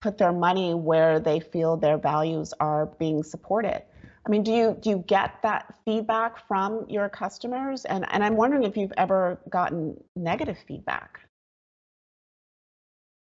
put 0.00 0.16
their 0.16 0.32
money 0.32 0.72
where 0.72 1.20
they 1.20 1.38
feel 1.38 1.76
their 1.76 1.98
values 1.98 2.54
are 2.60 2.86
being 2.86 3.22
supported. 3.22 3.82
I 4.26 4.30
mean, 4.30 4.42
do 4.42 4.52
you 4.52 4.74
do 4.80 4.88
you 4.88 5.04
get 5.06 5.42
that 5.42 5.74
feedback 5.84 6.48
from 6.48 6.86
your 6.88 7.10
customers? 7.10 7.84
And 7.84 8.06
and 8.10 8.24
I'm 8.24 8.36
wondering 8.36 8.64
if 8.64 8.74
you've 8.74 8.92
ever 8.96 9.38
gotten 9.50 10.02
negative 10.16 10.56
feedback. 10.66 11.20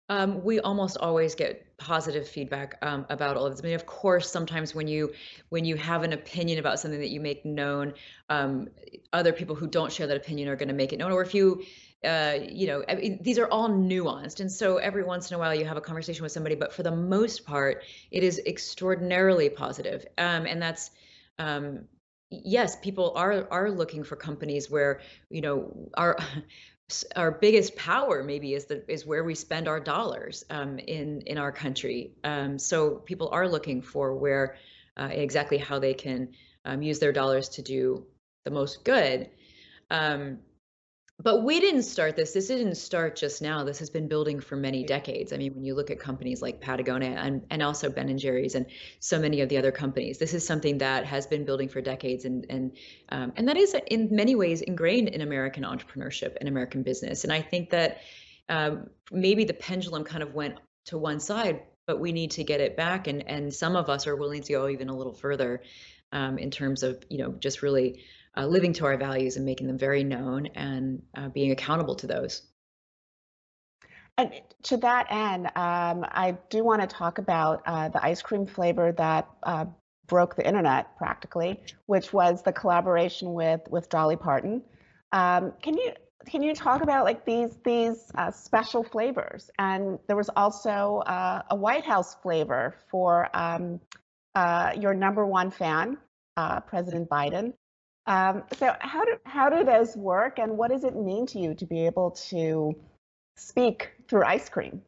Um, 0.09 0.45
we 0.45 0.61
almost 0.61 0.97
always 0.99 1.35
get 1.35 1.77
positive 1.79 2.29
feedback 2.29 2.79
um, 2.83 3.07
about 3.11 3.37
all 3.37 3.47
of 3.47 3.53
this. 3.53 3.61
I 3.61 3.66
mean, 3.66 3.75
of 3.75 3.87
course, 3.87 4.31
sometimes 4.31 4.75
when 4.75 4.87
you 4.87 5.12
when 5.49 5.64
you 5.64 5.77
have 5.77 6.05
an 6.05 6.12
opinion 6.12 6.59
about 6.59 6.79
something 6.79 7.01
that 7.01 7.11
you 7.11 7.21
make 7.21 7.45
known, 7.45 7.95
um, 8.31 8.69
other 9.12 9.33
people 9.33 9.57
who 9.57 9.66
don't 9.66 9.92
share 9.92 10.07
that 10.07 10.16
opinion 10.16 10.49
are 10.49 10.57
going 10.57 10.69
to 10.69 10.75
make 10.75 10.92
it 10.92 10.99
known. 10.99 11.11
Or 11.11 11.23
if 11.23 11.35
you, 11.35 11.64
uh, 12.05 12.38
you 12.49 12.69
know, 12.69 12.85
I 12.88 12.95
mean, 12.95 13.19
these 13.21 13.38
are 13.38 13.49
all 13.49 13.69
nuanced, 13.69 14.40
and 14.40 14.51
so 14.51 14.77
every 14.77 15.03
once 15.03 15.31
in 15.31 15.37
a 15.37 15.38
while 15.38 15.55
you 15.55 15.64
have 15.64 15.77
a 15.77 15.81
conversation 15.81 16.23
with 16.23 16.33
somebody. 16.33 16.55
But 16.55 16.73
for 16.73 16.85
the 16.85 16.95
most 16.95 17.45
part, 17.45 17.83
it 18.12 18.23
is 18.23 18.40
extraordinarily 18.47 19.49
positive, 19.51 20.07
um, 20.19 20.47
and 20.47 20.62
that's 20.62 20.90
um, 21.38 21.87
yes, 22.31 22.77
people 22.77 23.12
are 23.16 23.47
are 23.51 23.71
looking 23.71 24.05
for 24.05 24.16
companies 24.16 24.71
where 24.71 25.01
you 25.31 25.40
know 25.40 25.90
our 25.95 26.16
our 27.16 27.33
biggest 27.33 27.75
power 27.75 28.22
maybe 28.22 28.55
is 28.55 28.66
the 28.66 28.85
is 28.88 29.05
where 29.05 29.25
we 29.25 29.35
spend 29.35 29.66
our 29.66 29.81
dollars 29.81 30.44
um, 30.51 30.79
in 30.79 31.20
in 31.22 31.37
our 31.37 31.51
country. 31.51 32.12
Um, 32.22 32.59
so 32.59 32.96
people 32.96 33.29
are 33.31 33.49
looking 33.49 33.83
for 33.83 34.14
where 34.14 34.57
uh, 34.96 35.09
exactly 35.11 35.59
how 35.59 35.81
they 35.81 35.94
can 35.94 36.29
um, 36.64 36.83
use 36.83 36.99
their 37.01 37.12
dollars 37.12 37.49
to 37.51 37.62
do 37.62 38.07
the 38.44 38.51
most 38.53 38.85
good. 38.85 39.29
Um, 39.90 40.38
but 41.18 41.42
we 41.42 41.61
didn't 41.61 41.85
start 41.85 42.14
this. 42.14 42.33
This 42.33 42.48
didn't 42.48 42.74
start 42.74 43.16
just 43.16 43.40
now. 43.40 43.64
This 43.64 43.79
has 43.79 43.88
been 43.88 44.07
building 44.07 44.38
for 44.38 44.55
many 44.55 44.85
decades. 44.85 45.33
I 45.33 45.38
mean, 45.38 45.55
when 45.55 45.64
you 45.64 45.74
look 45.74 45.90
at 45.90 45.98
companies 45.98 46.42
like 46.42 46.61
Patagonia 46.61 47.11
and, 47.18 47.42
and 47.50 47.62
also 47.62 47.88
Ben 47.88 48.11
and 48.11 48.18
Jerry's 48.18 48.55
and 48.55 48.66
so 49.00 49.18
many 49.18 49.40
of 49.40 49.48
the 49.48 49.57
other 49.57 49.72
companies, 49.72 50.18
this 50.18 50.35
is 50.35 50.46
something 50.46 50.76
that 50.79 51.07
has 51.07 51.26
been 51.26 51.46
building 51.46 51.70
for 51.70 51.81
decades, 51.81 52.26
and 52.26 52.44
and 52.50 52.76
um, 53.09 53.33
and 53.37 53.48
that 53.48 53.57
is 53.57 53.74
in 53.87 54.09
many 54.14 54.35
ways 54.35 54.61
ingrained 54.61 55.09
in 55.09 55.22
American 55.22 55.64
entrepreneurship 55.64 56.37
and 56.38 56.50
American 56.50 56.83
business. 56.83 57.24
And 57.24 57.33
I 57.33 57.40
think 57.40 57.70
that 57.70 58.02
um, 58.50 58.90
maybe 59.11 59.44
the 59.44 59.55
pendulum 59.55 60.05
kind 60.05 60.22
of 60.22 60.35
went 60.35 60.59
to 60.87 60.98
one 60.98 61.18
side, 61.18 61.62
but 61.87 61.98
we 61.98 62.12
need 62.12 62.33
to 62.33 62.44
get 62.44 62.61
it 62.61 62.76
back. 62.76 63.07
And 63.07 63.26
and 63.26 63.55
some 63.55 63.74
of 63.74 63.88
us 63.88 64.07
are 64.07 64.16
willing 64.16 64.42
to 64.42 64.52
go 64.52 64.68
even 64.68 64.90
a 64.90 64.96
little 64.96 65.14
further 65.14 65.62
um, 66.12 66.37
in 66.37 66.50
terms 66.50 66.83
of 66.83 67.02
you 67.09 67.18
know 67.18 67.33
just 67.33 67.62
really 67.62 68.02
uh, 68.37 68.46
living 68.46 68.72
to 68.75 68.85
our 68.85 68.96
values 68.96 69.37
and 69.37 69.46
making 69.46 69.66
them 69.66 69.79
very 69.79 70.05
known 70.05 70.46
and 70.55 71.03
uh, 71.16 71.29
being 71.29 71.51
accountable 71.51 71.94
to 71.96 72.07
those. 72.07 72.42
And 74.18 74.33
to 74.64 74.79
that 74.79 75.07
end, 75.11 75.46
um, 75.46 76.05
I 76.11 76.37
do 76.49 76.64
want 76.64 76.81
to 76.81 76.87
talk 76.87 77.18
about 77.18 77.62
uh, 77.66 77.88
the 77.90 78.05
ice 78.05 78.22
cream 78.22 78.46
flavor 78.46 78.92
that 78.92 79.29
uh, 79.42 79.66
broke 80.07 80.37
the 80.37 80.46
internet 80.46 80.96
practically, 80.96 81.61
which 81.87 82.12
was 82.12 82.42
the 82.42 82.53
collaboration 82.53 83.35
with 83.35 83.61
with 83.68 83.88
Dolly 83.90 84.16
Parton. 84.16 84.62
Um, 85.12 85.53
can 85.62 85.75
you 85.75 85.92
can 86.27 86.42
you 86.42 86.55
talk 86.55 86.83
about 86.83 87.05
like 87.05 87.27
these 87.27 87.59
these 87.62 88.11
uh, 88.14 88.31
special 88.31 88.83
flavors? 88.83 89.51
And 89.59 89.99
there 90.07 90.16
was 90.16 90.31
also 90.35 91.03
uh, 91.07 91.42
a 91.51 91.57
White 91.57 91.85
House 91.85 92.14
flavor 92.22 92.75
for 92.90 93.29
um, 93.37 93.81
your 94.79 94.94
number 94.94 95.27
one 95.27 95.51
fan, 95.51 95.99
President 96.66 97.11
Biden. 97.11 97.53
Um, 98.07 98.45
so 98.59 98.75
how 98.81 99.05
do 99.05 99.16
how 99.25 99.51
do 99.51 99.64
those 99.64 99.97
work, 99.97 100.38
and 100.38 100.57
what 100.57 100.71
does 100.71 100.85
it 100.85 100.95
mean 100.95 101.27
to 101.27 101.38
you 101.38 101.55
to 101.55 101.66
be 101.66 101.87
able 101.87 102.12
to 102.31 102.77
speak 103.37 103.90
through 104.09 104.25
ice 104.25 104.49
cream? 104.49 104.83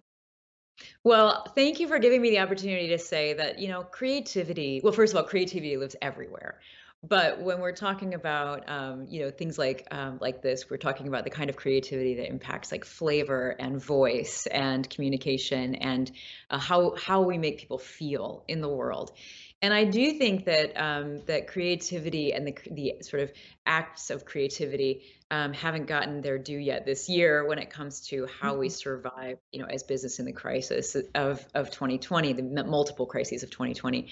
Well, 1.03 1.45
thank 1.55 1.81
you 1.81 1.89
for 1.89 1.99
giving 1.99 2.23
me 2.23 2.31
the 2.31 2.39
opportunity 2.39 2.89
to 2.89 2.99
say 2.99 3.33
that 3.35 3.59
you 3.59 3.69
know 3.69 3.83
creativity. 3.83 4.81
Well, 4.83 4.93
first 4.93 5.13
of 5.13 5.19
all, 5.19 5.25
creativity 5.25 5.77
lives 5.77 5.97
everywhere. 6.01 6.61
But 7.07 7.41
when 7.41 7.61
we're 7.61 7.77
talking 7.77 8.15
about 8.15 8.69
um, 8.69 9.07
you 9.09 9.21
know 9.21 9.31
things 9.31 9.57
like 9.57 9.87
um, 9.93 10.19
like 10.21 10.43
this, 10.43 10.69
we're 10.69 10.79
talking 10.79 11.07
about 11.07 11.25
the 11.25 11.31
kind 11.31 11.49
of 11.49 11.57
creativity 11.57 12.17
that 12.17 12.29
impacts 12.29 12.73
like 12.73 12.85
flavor 12.85 13.55
and 13.59 13.83
voice 13.83 14.47
and 14.47 14.89
communication 14.89 15.77
and 15.77 16.11
uh, 16.51 16.59
how 16.59 16.97
how 16.97 17.23
we 17.23 17.39
make 17.39 17.59
people 17.59 17.79
feel 17.79 18.45
in 18.49 18.61
the 18.61 18.69
world. 18.69 19.13
And 19.61 19.75
I 19.75 19.85
do 19.85 20.13
think 20.13 20.45
that 20.45 20.81
um, 20.81 21.23
that 21.27 21.49
creativity 21.49 22.33
and 22.33 22.47
the 22.47 22.57
the 22.71 22.95
sort 23.03 23.23
of 23.23 23.33
acts 23.67 24.11
of 24.11 24.25
creativity 24.25 25.03
um, 25.31 25.53
haven't 25.53 25.87
gotten 25.87 26.21
their 26.21 26.39
due 26.39 26.59
yet 26.59 26.87
this 26.87 27.09
year 27.09 27.45
when 27.45 27.59
it 27.59 27.69
comes 27.69 28.01
to 28.09 28.27
how 28.41 28.57
we 28.57 28.69
mm-hmm. 28.69 28.75
survive, 28.75 29.39
you 29.51 29.61
know, 29.61 29.67
as 29.67 29.83
business 29.83 30.21
in 30.21 30.27
the 30.27 30.33
crisis 30.33 30.97
of 31.15 31.45
of 31.55 31.71
2020, 31.71 32.35
the 32.35 32.65
multiple 32.65 33.07
crises 33.07 33.43
of 33.43 33.51
2020. 33.51 34.07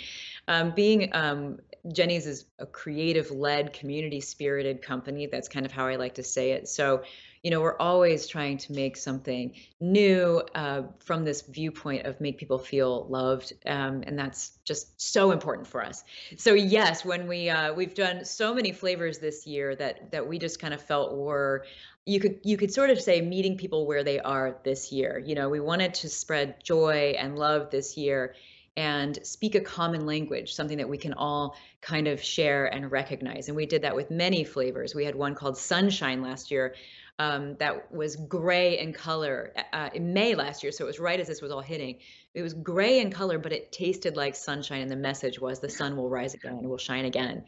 Um, 0.49 0.73
being 0.75 1.11
um, 1.15 1.59
Jeni's 1.93 2.27
is 2.27 2.45
a 2.59 2.67
creative-led, 2.67 3.73
community-spirited 3.73 4.83
company. 4.83 5.27
That's 5.27 5.49
kind 5.49 5.65
of 5.65 5.71
how 5.71 5.87
I 5.87 5.97
like 5.97 6.15
to 6.17 6.25
say 6.25 6.53
it. 6.53 6.69
So 6.69 7.05
you 7.47 7.51
know 7.51 7.61
we're 7.61 7.79
always 7.79 8.27
trying 8.27 8.59
to 8.59 8.73
make 8.73 8.97
something 8.97 9.55
new 9.79 10.43
uh, 10.57 10.83
from 10.99 11.25
this 11.25 11.43
viewpoint 11.43 12.05
of 12.05 12.21
make 12.21 12.39
people 12.39 12.59
feel 12.59 13.07
loved 13.09 13.53
um, 13.67 14.03
and 14.05 14.19
that's 14.19 14.59
just 14.65 15.01
so 15.01 15.31
important 15.31 15.65
for 15.65 15.81
us 15.81 16.03
so 16.37 16.55
yes 16.55 17.05
when 17.05 17.29
we 17.29 17.49
uh, 17.49 17.73
we've 17.73 17.95
done 17.95 18.25
so 18.25 18.53
many 18.53 18.73
flavors 18.73 19.21
this 19.21 19.47
year 19.47 19.77
that 19.77 20.11
that 20.11 20.27
we 20.27 20.41
just 20.41 20.59
kind 20.59 20.75
of 20.75 20.83
felt 20.83 21.15
were 21.15 21.65
you 22.05 22.19
could 22.19 22.41
you 22.43 22.57
could 22.57 22.75
sort 22.75 22.91
of 22.91 23.01
say 23.01 23.21
meeting 23.21 23.57
people 23.57 23.87
where 23.87 24.03
they 24.03 24.19
are 24.19 24.59
this 24.65 24.91
year 24.91 25.23
you 25.25 25.37
know 25.37 25.49
we 25.49 25.61
wanted 25.61 25.95
to 25.95 26.09
spread 26.09 26.57
joy 26.65 27.15
and 27.17 27.39
love 27.39 27.71
this 27.71 27.97
year 27.97 28.35
and 28.77 29.19
speak 29.23 29.55
a 29.55 29.61
common 29.61 30.05
language, 30.05 30.53
something 30.53 30.77
that 30.77 30.89
we 30.89 30.99
can 30.99 31.15
all 31.15 31.57
kind 31.81 32.07
of 32.07 32.23
share 32.23 32.67
and 32.67 32.93
recognize. 32.93 33.49
And 33.49 33.57
we 33.57 33.65
did 33.65 33.83
that 33.83 33.97
with 33.97 34.11
many 34.11 34.45
flavors. 34.45 34.95
We 34.95 35.05
had 35.05 35.15
one 35.15 35.35
called 35.35 35.57
Sunshine 35.57 36.21
last 36.21 36.51
year, 36.51 36.75
um, 37.19 37.57
that 37.61 37.93
was 37.93 38.17
gray 38.17 38.79
in 38.79 38.93
color 38.93 39.55
uh, 39.73 39.89
in 39.95 40.13
May 40.13 40.35
last 40.35 40.63
year. 40.63 40.71
So 40.71 40.85
it 40.85 40.87
was 40.87 41.01
right 41.01 41.19
as 41.19 41.27
this 41.27 41.41
was 41.41 41.51
all 41.51 41.63
hitting. 41.63 41.99
It 42.35 42.43
was 42.43 42.53
gray 42.53 43.01
in 43.01 43.11
color, 43.11 43.39
but 43.39 43.53
it 43.53 43.73
tasted 43.73 44.17
like 44.17 44.37
sunshine. 44.37 44.83
And 44.83 44.91
the 44.91 44.97
message 44.97 45.41
was 45.41 45.61
the 45.61 45.71
sun 45.71 45.97
will 45.97 46.11
rise 46.11 46.35
again, 46.35 46.59
and 46.59 46.69
will 46.69 46.77
shine 46.77 47.07
again. 47.07 47.45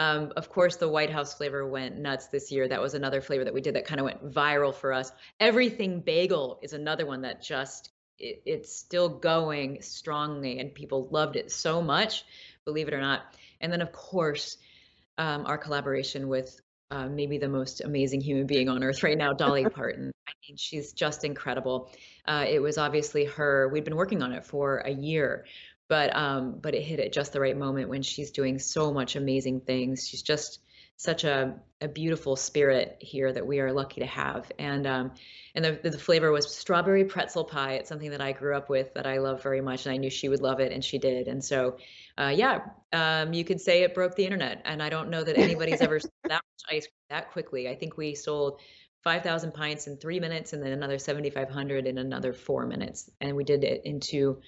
Um, 0.00 0.32
of 0.36 0.48
course, 0.48 0.76
the 0.76 0.88
White 0.88 1.10
House 1.10 1.34
flavor 1.34 1.64
went 1.64 1.98
nuts 1.98 2.26
this 2.28 2.50
year. 2.50 2.66
That 2.66 2.82
was 2.82 2.94
another 2.94 3.20
flavor 3.20 3.44
that 3.44 3.54
we 3.54 3.60
did 3.60 3.76
that 3.76 3.84
kind 3.84 4.00
of 4.00 4.06
went 4.06 4.32
viral 4.32 4.74
for 4.74 4.92
us. 4.92 5.12
Everything 5.38 6.00
bagel 6.00 6.58
is 6.62 6.72
another 6.72 7.06
one 7.06 7.22
that 7.22 7.42
just, 7.42 7.90
it, 8.18 8.42
it's 8.44 8.74
still 8.74 9.08
going 9.08 9.82
strongly 9.82 10.58
and 10.58 10.74
people 10.74 11.06
loved 11.12 11.36
it 11.36 11.52
so 11.52 11.80
much, 11.80 12.24
believe 12.64 12.88
it 12.88 12.94
or 12.94 13.00
not. 13.00 13.22
And 13.60 13.72
then, 13.72 13.82
of 13.82 13.92
course, 13.92 14.56
um, 15.16 15.46
our 15.46 15.58
collaboration 15.58 16.26
with 16.26 16.60
uh, 16.92 17.08
maybe 17.08 17.38
the 17.38 17.48
most 17.48 17.80
amazing 17.80 18.20
human 18.20 18.46
being 18.46 18.68
on 18.68 18.84
earth 18.84 19.02
right 19.02 19.16
now, 19.16 19.32
Dolly 19.32 19.64
Parton. 19.74 20.12
I 20.28 20.32
mean, 20.46 20.58
she's 20.58 20.92
just 20.92 21.24
incredible. 21.24 21.90
Uh, 22.26 22.44
it 22.46 22.60
was 22.60 22.76
obviously 22.76 23.24
her. 23.24 23.68
We'd 23.72 23.84
been 23.84 23.96
working 23.96 24.22
on 24.22 24.32
it 24.32 24.44
for 24.44 24.76
a 24.78 24.90
year, 24.90 25.46
but 25.88 26.14
um, 26.14 26.58
but 26.60 26.74
it 26.74 26.82
hit 26.82 27.00
at 27.00 27.10
just 27.10 27.32
the 27.32 27.40
right 27.40 27.56
moment 27.56 27.88
when 27.88 28.02
she's 28.02 28.30
doing 28.30 28.58
so 28.58 28.92
much 28.92 29.16
amazing 29.16 29.60
things. 29.60 30.06
She's 30.06 30.20
just 30.20 30.60
such 31.02 31.24
a, 31.24 31.54
a 31.80 31.88
beautiful 31.88 32.36
spirit 32.36 32.96
here 33.00 33.32
that 33.32 33.44
we 33.44 33.58
are 33.58 33.72
lucky 33.72 34.00
to 34.00 34.06
have. 34.06 34.52
And 34.58 34.86
um, 34.86 35.12
and 35.54 35.64
the, 35.64 35.80
the 35.82 35.98
flavor 35.98 36.30
was 36.30 36.54
strawberry 36.54 37.04
pretzel 37.04 37.44
pie. 37.44 37.72
It's 37.74 37.88
something 37.88 38.10
that 38.10 38.20
I 38.20 38.30
grew 38.30 38.56
up 38.56 38.70
with 38.70 38.94
that 38.94 39.06
I 39.06 39.18
love 39.18 39.42
very 39.42 39.60
much, 39.60 39.84
and 39.84 39.92
I 39.92 39.96
knew 39.96 40.10
she 40.10 40.28
would 40.28 40.40
love 40.40 40.60
it, 40.60 40.70
and 40.72 40.84
she 40.84 40.98
did. 40.98 41.26
And 41.26 41.44
so 41.44 41.76
uh, 42.18 42.32
yeah, 42.34 42.60
um, 42.92 43.32
you 43.32 43.44
could 43.44 43.60
say 43.60 43.82
it 43.82 43.94
broke 43.94 44.14
the 44.14 44.24
internet. 44.24 44.62
And 44.64 44.82
I 44.82 44.88
don't 44.90 45.10
know 45.10 45.24
that 45.24 45.38
anybody's 45.38 45.80
ever 45.80 45.98
sold 45.98 46.12
that 46.24 46.42
much 46.42 46.76
ice 46.76 46.86
cream 46.86 47.06
that 47.10 47.32
quickly. 47.32 47.68
I 47.68 47.74
think 47.74 47.96
we 47.96 48.14
sold 48.14 48.60
5,000 49.02 49.52
pints 49.52 49.86
in 49.86 49.96
three 49.96 50.20
minutes 50.20 50.52
and 50.52 50.62
then 50.62 50.72
another 50.72 50.98
7,500 50.98 51.86
in 51.86 51.98
another 51.98 52.32
four 52.32 52.66
minutes. 52.66 53.10
And 53.20 53.36
we 53.36 53.44
did 53.44 53.64
it 53.64 53.82
into 53.84 54.40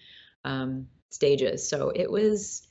um, 0.45 0.87
stages. 1.11 1.69
So 1.69 1.91
it 1.95 2.11
was 2.11 2.67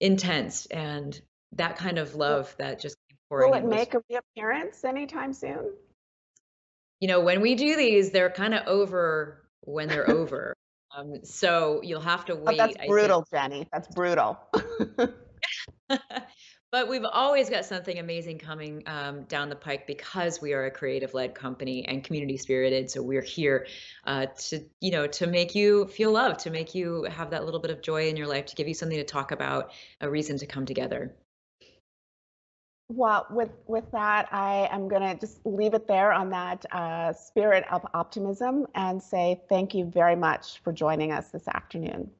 intense. 0.00 0.66
And 0.66 1.20
that 1.52 1.76
kind 1.76 1.98
of 1.98 2.14
love 2.14 2.54
that 2.58 2.80
just 2.80 2.96
Will 3.30 3.54
it 3.54 3.64
make 3.64 3.94
a 3.94 4.02
reappearance 4.08 4.84
anytime 4.84 5.32
soon? 5.32 5.72
You 7.00 7.08
know, 7.08 7.20
when 7.20 7.40
we 7.40 7.54
do 7.54 7.76
these, 7.76 8.10
they're 8.10 8.30
kind 8.30 8.54
of 8.54 8.66
over 8.66 9.44
when 9.62 9.88
they're 9.88 10.08
over. 10.10 10.54
Um, 10.96 11.24
so 11.24 11.80
you'll 11.82 12.00
have 12.00 12.24
to 12.26 12.36
wait. 12.36 12.60
Oh, 12.60 12.66
that's 12.66 12.86
brutal, 12.86 13.26
Jeni. 13.32 13.66
That's 13.72 13.88
brutal. 13.88 14.38
but 16.70 16.88
we've 16.88 17.04
always 17.04 17.50
got 17.50 17.64
something 17.64 17.98
amazing 17.98 18.38
coming 18.38 18.82
um, 18.86 19.24
down 19.24 19.48
the 19.48 19.56
pike 19.56 19.86
because 19.86 20.40
we 20.40 20.52
are 20.52 20.66
a 20.66 20.70
creative-led 20.70 21.34
company 21.34 21.84
and 21.86 22.04
community-spirited. 22.04 22.90
So 22.90 23.02
we're 23.02 23.22
here 23.22 23.66
uh, 24.06 24.26
to, 24.50 24.64
you 24.80 24.92
know, 24.92 25.06
to 25.08 25.26
make 25.26 25.54
you 25.54 25.86
feel 25.88 26.12
loved, 26.12 26.40
to 26.40 26.50
make 26.50 26.74
you 26.74 27.04
have 27.04 27.30
that 27.30 27.44
little 27.44 27.60
bit 27.60 27.70
of 27.70 27.82
joy 27.82 28.08
in 28.08 28.16
your 28.16 28.26
life, 28.28 28.46
to 28.46 28.54
give 28.54 28.68
you 28.68 28.74
something 28.74 28.98
to 28.98 29.04
talk 29.04 29.32
about, 29.32 29.72
a 30.00 30.08
reason 30.08 30.38
to 30.38 30.46
come 30.46 30.66
together. 30.66 31.14
Well, 32.88 33.26
with 33.30 33.50
with 33.66 33.90
that, 33.92 34.28
I 34.30 34.68
am 34.70 34.88
going 34.88 35.02
to 35.02 35.18
just 35.18 35.44
leave 35.46 35.72
it 35.72 35.88
there 35.88 36.12
on 36.12 36.30
that 36.30 36.66
uh, 36.70 37.12
spirit 37.14 37.64
of 37.70 37.86
optimism 37.94 38.66
and 38.74 39.02
say 39.02 39.40
thank 39.48 39.74
you 39.74 39.86
very 39.86 40.16
much 40.16 40.60
for 40.62 40.72
joining 40.72 41.10
us 41.10 41.30
this 41.30 41.48
afternoon. 41.48 42.10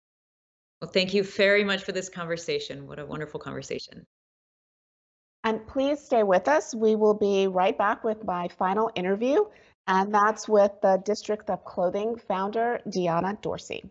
Well, 0.81 0.91
thank 0.91 1.13
you 1.13 1.23
very 1.23 1.65
much 1.65 1.83
for 1.83 1.93
this 1.93 2.09
conversation. 2.09 2.87
What 2.87 2.99
a 2.99 3.05
wonderful 3.05 3.41
conversation. 3.41 4.07
And 5.45 5.67
please 5.67 6.01
stay 6.01 6.23
with 6.23 6.49
us. 6.49 6.75
We 6.75 6.97
will 6.97 7.15
be 7.15 7.47
right 7.47 7.77
back 7.77 8.03
with 8.03 8.25
my 8.25 8.49
final 8.49 8.91
interview, 8.95 9.45
and 9.87 10.15
that's 10.15 10.49
with 10.49 10.73
the 10.81 11.03
District 11.05 11.51
of 11.51 11.63
Clothing 11.67 12.17
founder, 12.17 12.81
Deanna 12.89 13.41
Dorsey. 13.43 13.85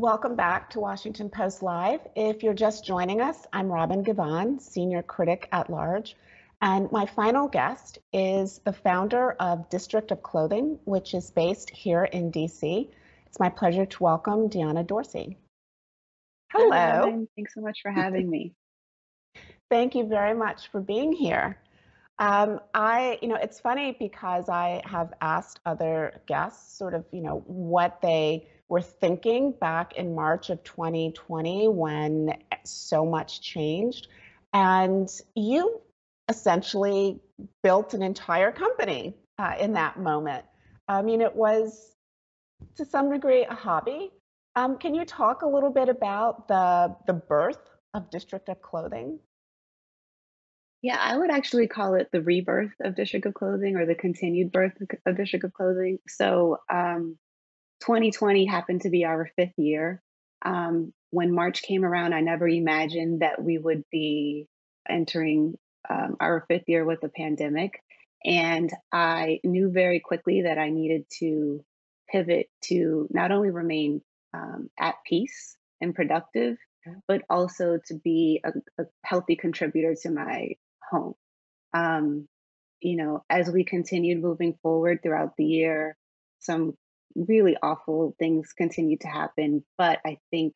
Welcome 0.00 0.34
back 0.34 0.70
to 0.70 0.80
Washington 0.80 1.28
Post 1.28 1.62
Live. 1.62 2.00
If 2.16 2.42
you're 2.42 2.54
just 2.54 2.86
joining 2.86 3.20
us, 3.20 3.46
I'm 3.52 3.68
Robin 3.68 4.02
Givhan, 4.02 4.58
Senior 4.58 5.02
Critic 5.02 5.46
at 5.52 5.68
Large. 5.68 6.16
And 6.62 6.90
my 6.90 7.04
final 7.04 7.48
guest 7.48 7.98
is 8.10 8.62
the 8.64 8.72
founder 8.72 9.32
of 9.32 9.68
District 9.68 10.10
of 10.10 10.22
Clothing, 10.22 10.78
which 10.86 11.12
is 11.12 11.30
based 11.30 11.68
here 11.68 12.04
in 12.04 12.32
DC. 12.32 12.88
It's 13.26 13.38
my 13.38 13.50
pleasure 13.50 13.84
to 13.84 14.02
welcome 14.02 14.48
Deanna 14.48 14.86
Dorsey. 14.86 15.36
Hello. 16.50 16.70
Hi, 16.72 17.26
Thanks 17.36 17.52
so 17.52 17.60
much 17.60 17.80
for 17.82 17.90
having 17.90 18.30
me. 18.30 18.54
Thank 19.70 19.94
you 19.94 20.06
very 20.06 20.32
much 20.32 20.68
for 20.68 20.80
being 20.80 21.12
here. 21.12 21.58
Um, 22.18 22.60
I, 22.72 23.18
you 23.20 23.28
know, 23.28 23.36
it's 23.36 23.60
funny 23.60 23.98
because 23.98 24.48
I 24.48 24.80
have 24.86 25.12
asked 25.20 25.60
other 25.66 26.22
guests 26.26 26.78
sort 26.78 26.94
of, 26.94 27.04
you 27.12 27.20
know, 27.20 27.42
what 27.46 28.00
they 28.00 28.48
were 28.70 28.80
thinking 28.80 29.52
back 29.60 29.96
in 29.96 30.14
March 30.14 30.48
of 30.48 30.62
2020 30.62 31.68
when 31.68 32.38
so 32.64 33.04
much 33.04 33.42
changed. 33.42 34.06
And 34.54 35.10
you 35.34 35.80
essentially 36.28 37.20
built 37.64 37.94
an 37.94 38.02
entire 38.02 38.52
company 38.52 39.16
uh, 39.38 39.54
in 39.58 39.72
that 39.72 39.98
moment. 39.98 40.44
I 40.86 41.02
mean, 41.02 41.20
it 41.20 41.34
was 41.34 41.96
to 42.76 42.84
some 42.84 43.10
degree 43.10 43.44
a 43.44 43.54
hobby. 43.54 44.12
Um, 44.54 44.78
can 44.78 44.94
you 44.94 45.04
talk 45.04 45.42
a 45.42 45.48
little 45.48 45.70
bit 45.70 45.88
about 45.88 46.46
the 46.46 46.94
the 47.06 47.12
birth 47.12 47.70
of 47.94 48.10
District 48.10 48.48
of 48.48 48.62
Clothing? 48.62 49.18
Yeah, 50.82 50.98
I 50.98 51.16
would 51.16 51.30
actually 51.30 51.66
call 51.66 51.94
it 51.94 52.08
the 52.12 52.22
rebirth 52.22 52.72
of 52.82 52.94
District 52.94 53.26
of 53.26 53.34
Clothing 53.34 53.76
or 53.76 53.84
the 53.84 53.94
continued 53.94 54.52
birth 54.52 54.72
of 55.06 55.16
District 55.16 55.44
of 55.44 55.52
Clothing. 55.52 55.98
So, 56.08 56.58
um, 56.72 57.18
2020 57.80 58.46
happened 58.46 58.82
to 58.82 58.90
be 58.90 59.04
our 59.04 59.30
fifth 59.36 59.58
year. 59.58 60.02
Um, 60.44 60.92
when 61.10 61.34
March 61.34 61.62
came 61.62 61.84
around, 61.84 62.14
I 62.14 62.20
never 62.20 62.48
imagined 62.48 63.20
that 63.20 63.42
we 63.42 63.58
would 63.58 63.84
be 63.90 64.46
entering 64.88 65.54
um, 65.88 66.16
our 66.20 66.44
fifth 66.48 66.68
year 66.68 66.84
with 66.84 67.00
the 67.00 67.08
pandemic. 67.08 67.82
And 68.24 68.70
I 68.92 69.40
knew 69.44 69.70
very 69.70 70.00
quickly 70.00 70.42
that 70.42 70.58
I 70.58 70.70
needed 70.70 71.06
to 71.20 71.64
pivot 72.10 72.48
to 72.64 73.08
not 73.10 73.32
only 73.32 73.50
remain 73.50 74.02
um, 74.34 74.68
at 74.78 74.96
peace 75.06 75.56
and 75.80 75.94
productive, 75.94 76.56
but 77.08 77.22
also 77.30 77.78
to 77.86 77.94
be 77.94 78.42
a, 78.44 78.82
a 78.82 78.86
healthy 79.04 79.36
contributor 79.36 79.94
to 80.02 80.10
my 80.10 80.50
home. 80.90 81.14
Um, 81.72 82.28
you 82.80 82.96
know, 82.96 83.24
as 83.28 83.50
we 83.50 83.64
continued 83.64 84.22
moving 84.22 84.58
forward 84.62 85.00
throughout 85.02 85.36
the 85.36 85.44
year, 85.44 85.96
some 86.38 86.76
really 87.14 87.56
awful 87.62 88.14
things 88.18 88.52
continue 88.52 88.96
to 88.98 89.08
happen. 89.08 89.64
But 89.78 90.00
I 90.04 90.18
think 90.30 90.54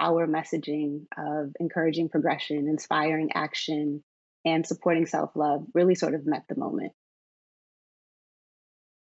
our 0.00 0.26
messaging 0.26 1.06
of 1.16 1.52
encouraging 1.60 2.08
progression, 2.08 2.68
inspiring 2.68 3.32
action, 3.34 4.02
and 4.44 4.66
supporting 4.66 5.06
self 5.06 5.30
love 5.34 5.64
really 5.74 5.94
sort 5.94 6.14
of 6.14 6.26
met 6.26 6.44
the 6.48 6.56
moment. 6.56 6.92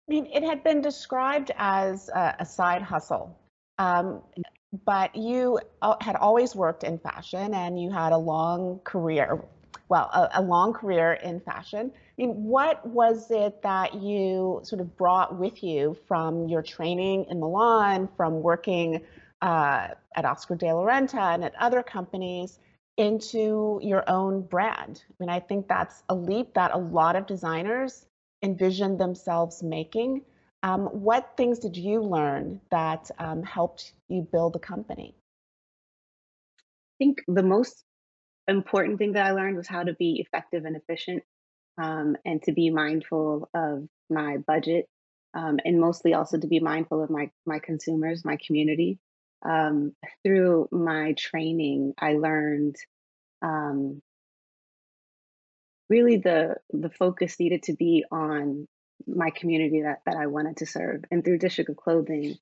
I 0.07 0.13
mean, 0.13 0.27
it 0.27 0.43
had 0.43 0.63
been 0.63 0.81
described 0.81 1.51
as 1.57 2.09
a, 2.09 2.37
a 2.39 2.45
side 2.45 2.81
hustle, 2.81 3.37
um, 3.77 4.21
but 4.85 5.15
you 5.15 5.59
uh, 5.81 5.95
had 6.01 6.15
always 6.15 6.55
worked 6.55 6.83
in 6.83 6.97
fashion 6.97 7.53
and 7.53 7.79
you 7.81 7.91
had 7.91 8.13
a 8.13 8.17
long 8.17 8.79
career, 8.83 9.43
well, 9.89 10.09
a, 10.13 10.39
a 10.39 10.41
long 10.41 10.73
career 10.73 11.13
in 11.13 11.39
fashion. 11.39 11.91
I 11.95 12.21
mean, 12.21 12.43
what 12.43 12.85
was 12.85 13.31
it 13.31 13.61
that 13.61 13.93
you 13.93 14.59
sort 14.63 14.81
of 14.81 14.97
brought 14.97 15.37
with 15.37 15.63
you 15.63 15.97
from 16.07 16.47
your 16.47 16.61
training 16.61 17.25
in 17.29 17.39
Milan, 17.39 18.09
from 18.17 18.41
working 18.41 19.01
uh, 19.41 19.89
at 20.15 20.25
Oscar 20.25 20.55
de 20.55 20.73
la 20.73 20.83
Renta 20.83 21.33
and 21.33 21.43
at 21.43 21.55
other 21.55 21.83
companies 21.83 22.59
into 22.97 23.79
your 23.81 24.03
own 24.09 24.41
brand? 24.41 25.03
I 25.09 25.13
mean, 25.19 25.29
I 25.29 25.39
think 25.39 25.67
that's 25.67 26.03
a 26.09 26.15
leap 26.15 26.53
that 26.55 26.71
a 26.73 26.77
lot 26.77 27.15
of 27.15 27.25
designers 27.25 28.05
envision 28.43 28.97
themselves 28.97 29.63
making. 29.63 30.23
Um, 30.63 30.87
what 30.87 31.33
things 31.37 31.59
did 31.59 31.77
you 31.77 32.01
learn 32.01 32.59
that 32.71 33.09
um, 33.19 33.43
helped 33.43 33.93
you 34.09 34.27
build 34.31 34.53
the 34.53 34.59
company? 34.59 35.15
I 36.59 36.97
think 36.97 37.21
the 37.27 37.43
most 37.43 37.83
important 38.47 38.97
thing 38.97 39.13
that 39.13 39.25
I 39.25 39.31
learned 39.31 39.57
was 39.57 39.67
how 39.67 39.83
to 39.83 39.93
be 39.93 40.19
effective 40.25 40.65
and 40.65 40.75
efficient 40.75 41.23
um, 41.77 42.15
and 42.25 42.41
to 42.43 42.53
be 42.53 42.69
mindful 42.69 43.49
of 43.53 43.87
my 44.09 44.37
budget 44.37 44.87
um, 45.33 45.59
and 45.63 45.79
mostly 45.79 46.13
also 46.13 46.39
to 46.39 46.47
be 46.47 46.59
mindful 46.59 47.03
of 47.03 47.09
my 47.09 47.29
my 47.45 47.59
consumers 47.59 48.25
my 48.25 48.37
community. 48.45 48.99
Um, 49.43 49.93
through 50.23 50.67
my 50.71 51.13
training 51.13 51.93
i 51.99 52.13
learned 52.13 52.75
um, 53.43 54.01
really 55.89 56.17
the 56.17 56.55
the 56.71 56.89
focus 56.89 57.39
needed 57.39 57.63
to 57.63 57.73
be 57.73 58.03
on 58.11 58.67
my 59.05 59.29
community 59.29 59.83
that, 59.83 59.99
that 60.07 60.15
i 60.15 60.25
wanted 60.25 60.57
to 60.57 60.65
serve. 60.65 61.03
And 61.11 61.23
through 61.23 61.37
district 61.37 61.69
of 61.69 61.77
clothing 61.77 62.37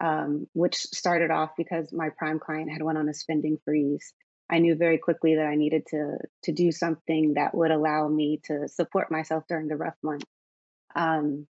um, 0.00 0.46
which 0.52 0.76
started 0.76 1.30
off 1.30 1.50
because 1.56 1.92
my 1.92 2.10
prime 2.16 2.38
client 2.38 2.70
had 2.70 2.82
went 2.82 2.98
on 2.98 3.08
a 3.08 3.14
spending 3.14 3.58
freeze 3.64 4.12
I 4.50 4.58
knew 4.58 4.76
very 4.76 4.98
quickly 4.98 5.36
that 5.36 5.46
I 5.46 5.56
needed 5.56 5.86
to 5.88 6.18
to 6.44 6.52
do 6.52 6.72
something 6.72 7.34
that 7.34 7.54
would 7.54 7.70
allow 7.70 8.08
me 8.08 8.40
to 8.44 8.68
support 8.68 9.10
myself 9.10 9.44
during 9.48 9.68
the 9.68 9.76
rough 9.76 9.96
months. 10.02 10.26
um, 10.96 11.46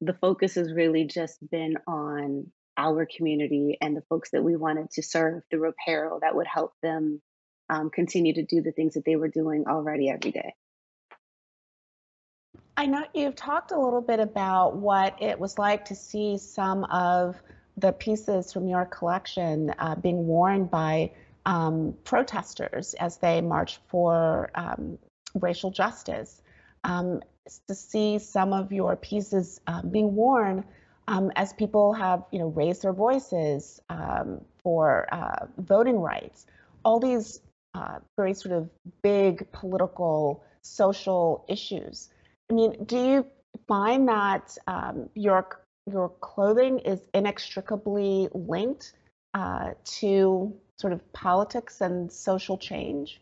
the 0.00 0.14
focus 0.14 0.56
has 0.56 0.72
really 0.72 1.04
just 1.04 1.38
been 1.50 1.76
on 1.86 2.50
our 2.76 3.06
community 3.16 3.78
and 3.80 3.96
the 3.96 4.02
folks 4.08 4.30
that 4.30 4.44
we 4.44 4.56
wanted 4.56 4.90
to 4.90 5.02
serve 5.02 5.42
through 5.50 5.70
apparel 5.70 6.20
that 6.20 6.34
would 6.34 6.46
help 6.46 6.74
them 6.82 7.22
um, 7.70 7.90
continue 7.90 8.34
to 8.34 8.44
do 8.44 8.60
the 8.60 8.72
things 8.72 8.94
that 8.94 9.04
they 9.04 9.16
were 9.16 9.28
doing 9.28 9.64
already 9.66 10.10
every 10.10 10.30
day. 10.30 10.54
I 12.76 12.86
know 12.86 13.04
you've 13.14 13.34
talked 13.36 13.72
a 13.72 13.80
little 13.80 14.02
bit 14.02 14.20
about 14.20 14.76
what 14.76 15.20
it 15.22 15.40
was 15.40 15.58
like 15.58 15.86
to 15.86 15.94
see 15.94 16.36
some 16.36 16.84
of 16.84 17.36
the 17.78 17.92
pieces 17.92 18.52
from 18.52 18.68
your 18.68 18.84
collection 18.84 19.72
uh, 19.78 19.94
being 19.94 20.26
worn 20.26 20.66
by 20.66 21.12
um, 21.46 21.94
protesters 22.04 22.94
as 22.94 23.16
they 23.16 23.40
march 23.40 23.80
for 23.88 24.50
um, 24.54 24.98
racial 25.34 25.70
justice. 25.70 26.42
Um, 26.84 27.22
to 27.68 27.74
see 27.74 28.18
some 28.18 28.52
of 28.52 28.72
your 28.72 28.96
pieces 28.96 29.60
um, 29.68 29.88
being 29.88 30.14
worn 30.14 30.64
um, 31.08 31.30
as 31.36 31.52
people 31.52 31.92
have, 31.92 32.24
you 32.32 32.40
know, 32.40 32.48
raised 32.48 32.82
their 32.82 32.92
voices 32.92 33.80
for 34.62 35.06
uh, 35.12 35.46
voting 35.58 36.00
rights. 36.00 36.46
All 36.84 36.98
these 36.98 37.40
uh, 37.76 37.98
very 38.16 38.34
sort 38.34 38.54
of 38.54 38.70
big 39.02 39.50
political, 39.52 40.42
social 40.62 41.44
issues. 41.46 42.08
I 42.50 42.54
mean, 42.54 42.84
do 42.84 42.96
you 42.96 43.26
find 43.68 44.08
that 44.08 44.56
um, 44.66 45.10
your 45.14 45.60
your 45.88 46.08
clothing 46.20 46.80
is 46.80 47.00
inextricably 47.14 48.28
linked 48.32 48.94
uh, 49.34 49.74
to 49.84 50.56
sort 50.76 50.92
of 50.92 51.12
politics 51.12 51.80
and 51.80 52.12
social 52.12 52.58
change? 52.58 53.20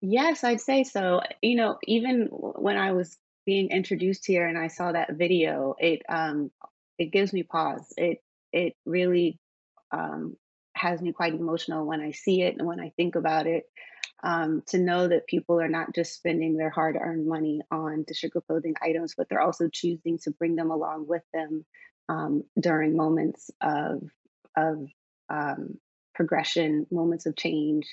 Yes, 0.00 0.44
I'd 0.44 0.60
say 0.60 0.84
so. 0.84 1.20
You 1.42 1.56
know, 1.56 1.78
even 1.84 2.28
when 2.30 2.76
I 2.76 2.92
was 2.92 3.16
being 3.44 3.70
introduced 3.70 4.26
here 4.26 4.46
and 4.46 4.56
I 4.58 4.68
saw 4.68 4.92
that 4.92 5.14
video, 5.14 5.74
it 5.78 6.02
um 6.08 6.50
it 6.98 7.12
gives 7.12 7.32
me 7.32 7.42
pause. 7.42 7.92
It 7.96 8.22
it 8.52 8.74
really 8.86 9.38
um 9.90 10.36
has 10.74 11.02
me 11.02 11.12
quite 11.12 11.34
emotional 11.34 11.86
when 11.86 12.00
I 12.00 12.12
see 12.12 12.42
it 12.42 12.56
and 12.56 12.66
when 12.66 12.80
I 12.80 12.90
think 12.96 13.16
about 13.16 13.46
it. 13.46 13.64
Um, 14.20 14.62
to 14.68 14.78
know 14.78 15.06
that 15.06 15.28
people 15.28 15.60
are 15.60 15.68
not 15.68 15.94
just 15.94 16.14
spending 16.14 16.56
their 16.56 16.70
hard 16.70 16.96
earned 17.00 17.28
money 17.28 17.60
on 17.70 18.02
District 18.02 18.36
Clothing 18.48 18.74
items, 18.82 19.14
but 19.16 19.28
they're 19.28 19.40
also 19.40 19.68
choosing 19.68 20.18
to 20.24 20.32
bring 20.32 20.56
them 20.56 20.72
along 20.72 21.06
with 21.06 21.22
them 21.32 21.64
um, 22.08 22.42
during 22.60 22.96
moments 22.96 23.48
of, 23.60 24.02
of 24.56 24.88
um, 25.28 25.78
progression, 26.14 26.86
moments 26.90 27.26
of 27.26 27.36
change, 27.36 27.86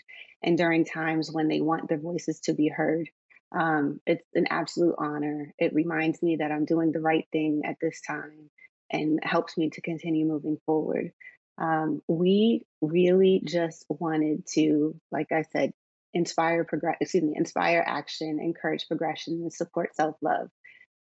and 0.43 0.57
during 0.57 0.85
times 0.85 1.29
when 1.31 1.47
they 1.47 1.61
want 1.61 1.87
their 1.87 1.99
voices 1.99 2.39
to 2.41 2.53
be 2.53 2.67
heard. 2.67 3.09
Um, 3.55 4.01
it's 4.05 4.27
an 4.33 4.47
absolute 4.49 4.95
honor. 4.97 5.53
It 5.57 5.73
reminds 5.73 6.21
me 6.21 6.37
that 6.37 6.51
I'm 6.51 6.65
doing 6.65 6.91
the 6.91 6.99
right 6.99 7.27
thing 7.31 7.61
at 7.65 7.77
this 7.79 8.01
time 8.01 8.49
and 8.91 9.19
helps 9.23 9.57
me 9.57 9.69
to 9.71 9.81
continue 9.81 10.25
moving 10.25 10.57
forward. 10.65 11.11
Um, 11.57 12.01
we 12.07 12.65
really 12.81 13.41
just 13.45 13.85
wanted 13.89 14.45
to, 14.53 14.99
like 15.11 15.31
I 15.31 15.43
said, 15.53 15.71
inspire 16.13 16.63
progress. 16.63 16.97
Excuse 17.01 17.23
me, 17.23 17.33
inspire 17.35 17.83
action, 17.85 18.39
encourage 18.41 18.87
progression, 18.87 19.35
and 19.35 19.53
support 19.53 19.95
self 19.95 20.15
love. 20.21 20.49